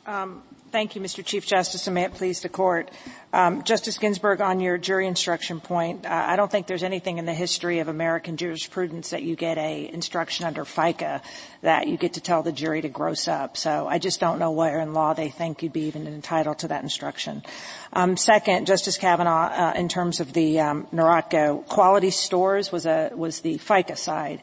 Um, 0.07 0.41
Thank 0.69 0.97
you, 0.97 1.01
Mr. 1.01 1.23
Chief 1.23 1.45
Justice, 1.45 1.87
and 1.87 1.95
may 1.95 2.03
it 2.03 2.13
please 2.13 2.41
the 2.41 2.49
court. 2.49 2.91
Um, 3.31 3.63
Justice 3.63 3.97
Ginsburg, 3.97 4.41
on 4.41 4.59
your 4.59 4.77
jury 4.77 5.07
instruction 5.07 5.61
point, 5.61 6.05
uh, 6.05 6.09
I 6.09 6.35
don't 6.35 6.51
think 6.51 6.67
there's 6.67 6.83
anything 6.83 7.19
in 7.19 7.25
the 7.25 7.33
history 7.33 7.79
of 7.79 7.87
American 7.87 8.35
jurisprudence 8.35 9.11
that 9.11 9.23
you 9.23 9.37
get 9.37 9.57
a 9.57 9.89
instruction 9.93 10.45
under 10.45 10.65
FICA 10.65 11.21
that 11.61 11.87
you 11.87 11.95
get 11.95 12.13
to 12.13 12.21
tell 12.21 12.43
the 12.43 12.51
jury 12.51 12.81
to 12.81 12.89
gross 12.89 13.29
up. 13.29 13.55
So 13.55 13.87
I 13.87 13.97
just 13.97 14.19
don't 14.19 14.39
know 14.39 14.51
where 14.51 14.81
in 14.81 14.93
law 14.93 15.13
they 15.13 15.29
think 15.29 15.63
you'd 15.63 15.71
be 15.71 15.83
even 15.83 16.05
entitled 16.05 16.59
to 16.59 16.67
that 16.67 16.83
instruction. 16.83 17.43
Um, 17.93 18.17
second, 18.17 18.67
Justice 18.67 18.97
Kavanaugh, 18.97 19.69
uh, 19.69 19.73
in 19.77 19.87
terms 19.87 20.19
of 20.19 20.33
the 20.33 20.59
um, 20.59 20.85
Nierotko, 20.93 21.65
quality 21.67 22.11
stores 22.11 22.73
was 22.73 22.85
a 22.85 23.11
was 23.15 23.39
the 23.39 23.57
FICA 23.57 23.97
side, 23.97 24.41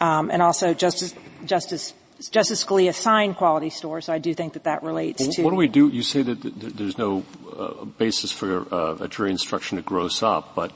um, 0.00 0.30
and 0.30 0.40
also 0.40 0.72
Justice 0.72 1.14
Justice 1.44 1.92
Justice 2.30 2.64
Scalia 2.64 2.94
signed 2.94 3.36
quality 3.36 3.68
store, 3.68 4.00
so 4.00 4.12
I 4.12 4.18
do 4.18 4.32
think 4.32 4.54
that 4.54 4.64
that 4.64 4.82
relates 4.82 5.26
to. 5.26 5.42
What 5.42 5.50
do 5.50 5.56
we 5.56 5.68
do? 5.68 5.88
You 5.88 6.02
say 6.02 6.22
that 6.22 6.36
there's 6.42 6.96
no 6.96 7.24
uh, 7.56 7.84
basis 7.84 8.32
for 8.32 8.72
uh, 8.72 8.96
a 9.00 9.08
jury 9.08 9.30
instruction 9.30 9.76
to 9.76 9.82
gross 9.82 10.22
up, 10.22 10.54
but 10.54 10.72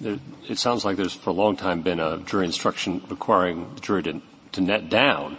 there, 0.00 0.18
it 0.48 0.58
sounds 0.58 0.84
like 0.84 0.96
there's 0.96 1.12
for 1.12 1.30
a 1.30 1.34
long 1.34 1.56
time 1.56 1.82
been 1.82 2.00
a 2.00 2.18
jury 2.18 2.46
instruction 2.46 3.02
requiring 3.08 3.74
the 3.74 3.80
jury 3.80 4.02
to, 4.04 4.22
to 4.52 4.60
net 4.62 4.88
down. 4.88 5.38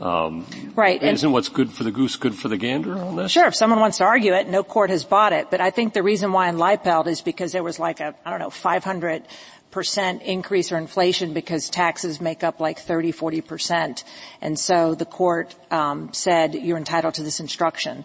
Um, 0.00 0.46
right. 0.76 1.02
Isn't 1.02 1.26
and 1.26 1.32
what's 1.32 1.48
good 1.48 1.72
for 1.72 1.82
the 1.82 1.90
goose 1.90 2.16
good 2.16 2.34
for 2.34 2.48
the 2.48 2.56
gander 2.56 2.96
on 2.98 3.16
this? 3.16 3.32
Sure. 3.32 3.46
If 3.46 3.56
someone 3.56 3.80
wants 3.80 3.98
to 3.98 4.04
argue 4.04 4.32
it, 4.32 4.48
no 4.48 4.62
court 4.62 4.90
has 4.90 5.04
bought 5.04 5.32
it. 5.32 5.50
But 5.50 5.60
I 5.60 5.70
think 5.70 5.92
the 5.92 6.04
reason 6.04 6.32
why 6.32 6.48
in 6.48 6.56
Liepelt 6.56 7.08
is 7.08 7.20
because 7.20 7.52
there 7.52 7.64
was 7.64 7.78
like 7.80 8.00
a, 8.00 8.14
I 8.24 8.30
don't 8.30 8.38
know, 8.38 8.50
500 8.50 9.24
percent 9.70 10.22
increase 10.22 10.72
or 10.72 10.78
inflation 10.78 11.32
because 11.32 11.68
taxes 11.68 12.20
make 12.20 12.42
up 12.42 12.60
like 12.60 12.78
30, 12.78 13.12
40 13.12 13.40
percent. 13.42 14.04
And 14.40 14.58
so 14.58 14.94
the 14.94 15.04
court 15.04 15.54
um, 15.70 16.12
said 16.12 16.54
you're 16.54 16.78
entitled 16.78 17.14
to 17.14 17.22
this 17.22 17.40
instruction. 17.40 18.04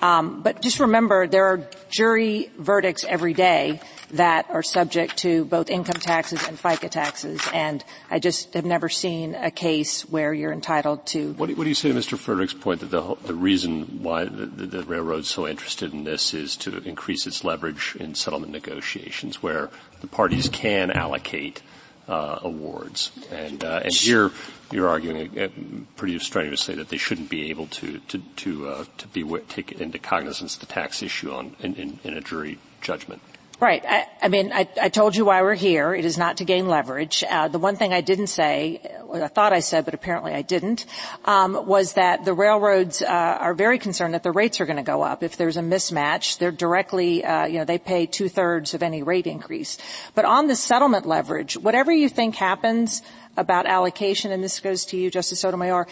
Um, 0.00 0.42
but 0.42 0.60
just 0.60 0.80
remember, 0.80 1.26
there 1.26 1.46
are 1.46 1.68
jury 1.88 2.50
verdicts 2.58 3.04
every 3.04 3.32
day 3.32 3.80
that 4.10 4.50
are 4.50 4.62
subject 4.62 5.16
to 5.18 5.44
both 5.46 5.70
income 5.70 6.00
taxes 6.00 6.46
and 6.46 6.58
FICA 6.58 6.90
taxes, 6.90 7.40
and 7.52 7.82
I 8.10 8.18
just 8.18 8.54
have 8.54 8.64
never 8.64 8.88
seen 8.88 9.34
a 9.34 9.50
case 9.50 10.02
where 10.02 10.34
you're 10.34 10.52
entitled 10.52 11.06
to. 11.06 11.32
What 11.34 11.48
do, 11.48 11.54
what 11.54 11.64
do 11.64 11.68
you 11.68 11.74
say 11.74 11.90
to 11.90 11.98
Mr. 11.98 12.18
Frederick's 12.18 12.54
point 12.54 12.80
that 12.80 12.90
the, 12.90 13.16
the 13.24 13.34
reason 13.34 14.02
why 14.02 14.24
the, 14.24 14.46
the, 14.46 14.66
the 14.66 14.82
railroad's 14.82 15.28
so 15.28 15.48
interested 15.48 15.92
in 15.92 16.04
this 16.04 16.34
is 16.34 16.56
to 16.56 16.76
increase 16.82 17.26
its 17.26 17.42
leverage 17.42 17.96
in 17.98 18.14
settlement 18.14 18.52
negotiations, 18.52 19.42
where 19.42 19.70
the 20.04 20.10
parties 20.10 20.50
can 20.50 20.90
allocate 20.90 21.62
uh, 22.08 22.38
awards. 22.42 23.10
And, 23.32 23.64
uh, 23.64 23.80
and 23.84 23.94
here 23.94 24.30
you're 24.70 24.88
arguing 24.88 25.38
uh, 25.38 25.48
pretty 25.96 26.18
strenuously 26.18 26.74
that 26.74 26.90
they 26.90 26.98
shouldn't 26.98 27.30
be 27.30 27.48
able 27.48 27.66
to 27.68 27.98
to 28.08 28.18
to, 28.36 28.68
uh, 28.68 28.84
to 28.98 29.08
be 29.08 29.24
take 29.48 29.72
into 29.72 29.98
cognizance 29.98 30.56
the 30.56 30.66
tax 30.66 31.02
issue 31.02 31.32
on 31.32 31.56
in, 31.60 31.74
in, 31.74 31.98
in 32.04 32.14
a 32.14 32.20
jury 32.20 32.58
judgment. 32.82 33.22
Right. 33.60 33.84
I, 34.20 34.28
mean, 34.28 34.52
I, 34.52 34.64
told 34.88 35.14
you 35.14 35.24
why 35.24 35.40
we're 35.42 35.54
here. 35.54 35.94
It 35.94 36.04
is 36.04 36.18
not 36.18 36.38
to 36.38 36.44
gain 36.44 36.66
leverage. 36.66 37.22
Uh, 37.28 37.46
the 37.46 37.60
one 37.60 37.76
thing 37.76 37.92
I 37.92 38.00
didn't 38.00 38.26
say, 38.26 38.80
I 39.12 39.28
thought 39.28 39.52
I 39.52 39.60
said, 39.60 39.84
but 39.84 39.94
apparently 39.94 40.34
I 40.34 40.42
didn't, 40.42 40.86
um, 41.24 41.64
was 41.64 41.92
that 41.92 42.24
the 42.24 42.34
railroads 42.34 43.00
uh, 43.00 43.06
are 43.06 43.54
very 43.54 43.78
concerned 43.78 44.14
that 44.14 44.24
the 44.24 44.32
rates 44.32 44.60
are 44.60 44.66
going 44.66 44.78
to 44.78 44.82
go 44.82 45.02
up. 45.02 45.22
If 45.22 45.36
there's 45.36 45.56
a 45.56 45.62
mismatch, 45.62 46.38
they're 46.38 46.50
directly, 46.50 47.24
uh, 47.24 47.46
you 47.46 47.58
know, 47.58 47.64
they 47.64 47.78
pay 47.78 48.06
two 48.06 48.28
thirds 48.28 48.74
of 48.74 48.82
any 48.82 49.04
rate 49.04 49.28
increase. 49.28 49.78
But 50.16 50.24
on 50.24 50.48
the 50.48 50.56
settlement 50.56 51.06
leverage, 51.06 51.56
whatever 51.56 51.92
you 51.92 52.08
think 52.08 52.34
happens 52.34 53.02
about 53.36 53.66
allocation, 53.66 54.32
and 54.32 54.42
this 54.42 54.58
goes 54.58 54.84
to 54.86 54.96
you, 54.96 55.12
Justice 55.12 55.40
Sotomayor, 55.40 55.86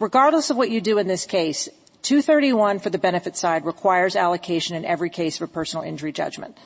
regardless 0.00 0.48
of 0.48 0.56
what 0.56 0.70
you 0.70 0.80
do 0.80 0.96
in 0.96 1.06
this 1.06 1.26
case, 1.26 1.68
231 2.02 2.78
for 2.78 2.88
the 2.88 2.98
benefit 2.98 3.36
side 3.36 3.66
requires 3.66 4.16
allocation 4.16 4.74
in 4.74 4.86
every 4.86 5.10
case 5.10 5.36
of 5.36 5.48
a 5.48 5.52
personal 5.52 5.84
injury 5.84 6.12
judgment. 6.12 6.56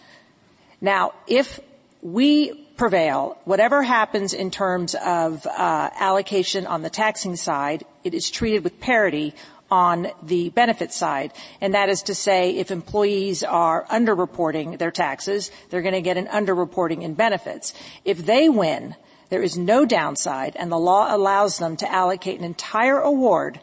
Now, 0.82 1.12
if 1.28 1.60
we 2.02 2.52
prevail, 2.76 3.38
whatever 3.44 3.84
happens 3.84 4.34
in 4.34 4.50
terms 4.50 4.96
of 4.96 5.46
uh, 5.46 5.90
allocation 5.94 6.66
on 6.66 6.82
the 6.82 6.90
taxing 6.90 7.36
side, 7.36 7.84
it 8.02 8.14
is 8.14 8.28
treated 8.28 8.64
with 8.64 8.80
parity 8.80 9.32
on 9.70 10.08
the 10.24 10.50
benefit 10.50 10.92
side. 10.92 11.32
And 11.60 11.74
that 11.74 11.88
is 11.88 12.02
to 12.02 12.16
say, 12.16 12.56
if 12.56 12.72
employees 12.72 13.44
are 13.44 13.84
underreporting 13.84 14.76
their 14.78 14.90
taxes, 14.90 15.52
they're 15.70 15.82
going 15.82 15.94
to 15.94 16.02
get 16.02 16.16
an 16.16 16.26
underreporting 16.26 17.02
in 17.02 17.14
benefits. 17.14 17.72
If 18.04 18.26
they 18.26 18.48
win, 18.48 18.96
there 19.30 19.42
is 19.42 19.56
no 19.56 19.86
downside, 19.86 20.56
and 20.56 20.70
the 20.70 20.78
law 20.78 21.14
allows 21.14 21.58
them 21.58 21.76
to 21.76 21.90
allocate 21.90 22.40
an 22.40 22.44
entire 22.44 22.98
award 22.98 23.60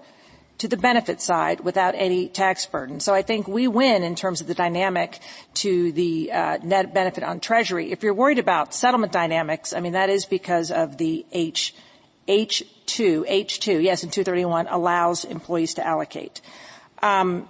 to 0.60 0.68
the 0.68 0.78
benefit 0.78 1.22
side 1.22 1.62
without 1.62 1.96
any 1.96 2.28
tax 2.28 2.66
burden. 2.66 3.00
So 3.00 3.14
I 3.14 3.22
think 3.22 3.48
we 3.48 3.68
win 3.68 4.04
in 4.04 4.16
terms 4.16 4.42
of 4.42 4.48
the 4.48 4.54
dynamic 4.54 5.20
to 5.56 5.92
the 5.92 6.32
uh, 6.32 6.58
net 6.62 6.94
benefit 6.94 7.24
on 7.24 7.40
Treasury. 7.40 7.92
If 7.92 8.04
you're 8.04 8.14
worried 8.14 8.40
about 8.40 8.74
settlement 8.74 9.12
dynamics, 9.12 9.74
I 9.74 9.80
mean 9.80 9.94
that 9.94 10.10
is 10.10 10.26
because 10.26 10.72
of 10.72 10.98
the 10.98 11.26
H 11.32 11.74
H2 12.28 13.28
H2 13.28 13.84
yes 13.84 14.04
in 14.04 14.12
231 14.12 14.68
allows 14.68 15.26
employees 15.26 15.76
to 15.76 15.86
allocate. 15.86 16.42
Um, 17.02 17.48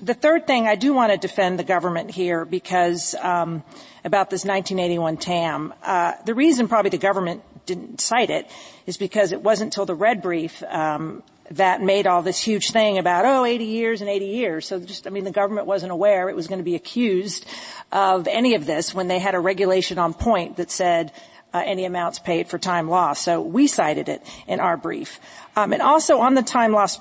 the 0.00 0.14
third 0.14 0.46
thing 0.46 0.66
I 0.66 0.74
do 0.74 0.92
want 0.92 1.12
to 1.12 1.18
defend 1.18 1.58
the 1.58 1.64
government 1.64 2.10
here 2.10 2.44
because 2.44 3.14
um, 3.14 3.62
about 4.04 4.30
this 4.30 4.44
1981 4.44 5.16
TAM. 5.16 5.74
Uh, 5.82 6.14
the 6.26 6.34
reason 6.34 6.68
probably 6.68 6.90
the 6.90 6.98
government 6.98 7.42
didn't 7.66 8.00
cite 8.00 8.30
it 8.30 8.50
is 8.86 8.96
because 8.96 9.32
it 9.32 9.42
wasn't 9.42 9.68
until 9.68 9.86
the 9.86 9.94
red 9.94 10.20
brief 10.20 10.62
um, 10.64 11.22
that 11.50 11.82
made 11.82 12.06
all 12.06 12.22
this 12.22 12.40
huge 12.40 12.70
thing 12.70 12.98
about, 12.98 13.24
oh, 13.24 13.44
80 13.44 13.64
years 13.64 14.00
and 14.00 14.08
80 14.08 14.24
years. 14.26 14.66
So 14.66 14.80
just, 14.80 15.06
I 15.06 15.10
mean, 15.10 15.24
the 15.24 15.30
government 15.30 15.66
wasn't 15.66 15.92
aware 15.92 16.28
it 16.28 16.36
was 16.36 16.46
going 16.46 16.60
to 16.60 16.64
be 16.64 16.74
accused 16.74 17.44
of 17.90 18.26
any 18.28 18.54
of 18.54 18.64
this 18.64 18.94
when 18.94 19.08
they 19.08 19.18
had 19.18 19.34
a 19.34 19.40
regulation 19.40 19.98
on 19.98 20.14
point 20.14 20.56
that 20.56 20.70
said 20.70 21.12
uh, 21.52 21.62
any 21.64 21.84
amounts 21.84 22.18
paid 22.18 22.48
for 22.48 22.58
time 22.58 22.88
lost. 22.88 23.22
So 23.22 23.40
we 23.40 23.66
cited 23.66 24.08
it 24.08 24.22
in 24.46 24.60
our 24.60 24.76
brief. 24.76 25.20
Um, 25.56 25.72
and 25.72 25.82
also 25.82 26.18
on 26.18 26.34
the 26.34 26.42
time 26.42 26.72
loss, 26.72 26.98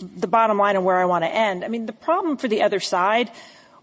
the 0.00 0.26
bottom 0.26 0.58
line 0.58 0.76
and 0.76 0.84
where 0.84 0.96
I 0.96 1.04
want 1.04 1.24
to 1.24 1.28
end, 1.28 1.64
I 1.64 1.68
mean, 1.68 1.86
the 1.86 1.92
problem 1.92 2.36
for 2.36 2.48
the 2.48 2.62
other 2.62 2.80
side 2.80 3.30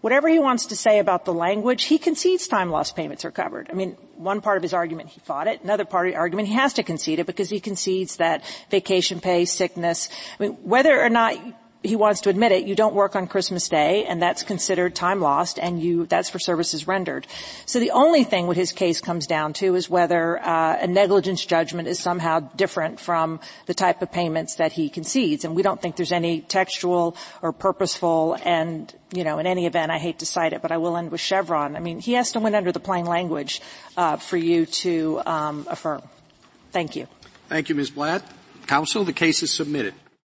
whatever 0.02 0.28
he 0.28 0.38
wants 0.38 0.66
to 0.66 0.76
say 0.76 0.98
about 0.98 1.24
the 1.24 1.32
language, 1.32 1.84
he 1.84 1.96
concedes 1.96 2.46
time 2.46 2.70
loss 2.70 2.92
payments 2.92 3.24
are 3.24 3.30
covered. 3.30 3.70
I 3.70 3.72
mean, 3.72 3.92
one 4.16 4.42
part 4.42 4.58
of 4.58 4.62
his 4.62 4.74
argument 4.74 5.08
he 5.08 5.20
fought 5.20 5.48
it, 5.48 5.62
another 5.62 5.86
part 5.86 6.06
of 6.06 6.12
the 6.12 6.18
argument 6.18 6.48
he 6.48 6.54
has 6.54 6.74
to 6.74 6.82
concede 6.82 7.18
it 7.18 7.26
because 7.26 7.48
he 7.48 7.60
concedes 7.60 8.16
that 8.16 8.44
vacation 8.70 9.20
pay, 9.20 9.46
sickness, 9.46 10.10
I 10.38 10.42
mean, 10.42 10.52
whether 10.64 11.00
or 11.00 11.08
not 11.08 11.36
he 11.82 11.96
wants 11.96 12.20
to 12.22 12.30
admit 12.30 12.52
it, 12.52 12.64
you 12.64 12.74
don't 12.74 12.94
work 12.94 13.16
on 13.16 13.26
Christmas 13.26 13.68
Day, 13.68 14.04
and 14.04 14.22
that's 14.22 14.42
considered 14.42 14.94
time 14.94 15.20
lost, 15.20 15.58
and 15.58 15.82
you 15.82 16.06
that's 16.06 16.30
for 16.30 16.38
services 16.38 16.86
rendered. 16.86 17.26
So 17.66 17.80
the 17.80 17.90
only 17.90 18.24
thing 18.24 18.46
what 18.46 18.56
his 18.56 18.72
case 18.72 19.00
comes 19.00 19.26
down 19.26 19.52
to 19.54 19.74
is 19.74 19.90
whether 19.90 20.38
uh, 20.38 20.78
a 20.80 20.86
negligence 20.86 21.44
judgment 21.44 21.88
is 21.88 21.98
somehow 21.98 22.40
different 22.40 23.00
from 23.00 23.40
the 23.66 23.74
type 23.74 24.00
of 24.02 24.12
payments 24.12 24.56
that 24.56 24.72
he 24.72 24.88
concedes, 24.88 25.44
and 25.44 25.56
we 25.56 25.62
don't 25.62 25.80
think 25.80 25.96
there's 25.96 26.12
any 26.12 26.40
textual 26.40 27.16
or 27.42 27.52
purposeful. 27.52 28.36
And 28.44 28.92
you 29.12 29.24
know, 29.24 29.38
in 29.38 29.46
any 29.46 29.66
event, 29.66 29.92
I 29.92 29.98
hate 29.98 30.20
to 30.20 30.26
cite 30.26 30.52
it, 30.52 30.62
but 30.62 30.72
I 30.72 30.78
will 30.78 30.96
end 30.96 31.10
with 31.10 31.20
Chevron. 31.20 31.76
I 31.76 31.80
mean, 31.80 32.00
he 32.00 32.14
has 32.14 32.32
to 32.32 32.40
win 32.40 32.54
under 32.54 32.72
the 32.72 32.80
plain 32.80 33.04
language 33.04 33.60
uh, 33.96 34.16
for 34.16 34.36
you 34.36 34.66
to 34.66 35.20
um, 35.26 35.66
affirm. 35.68 36.02
Thank 36.72 36.96
you. 36.96 37.06
Thank 37.48 37.68
you, 37.68 37.74
Ms. 37.74 37.90
Blatt. 37.90 38.24
Counsel, 38.66 39.04
the 39.04 39.12
case 39.12 39.42
is 39.42 39.52
submitted. 39.52 39.94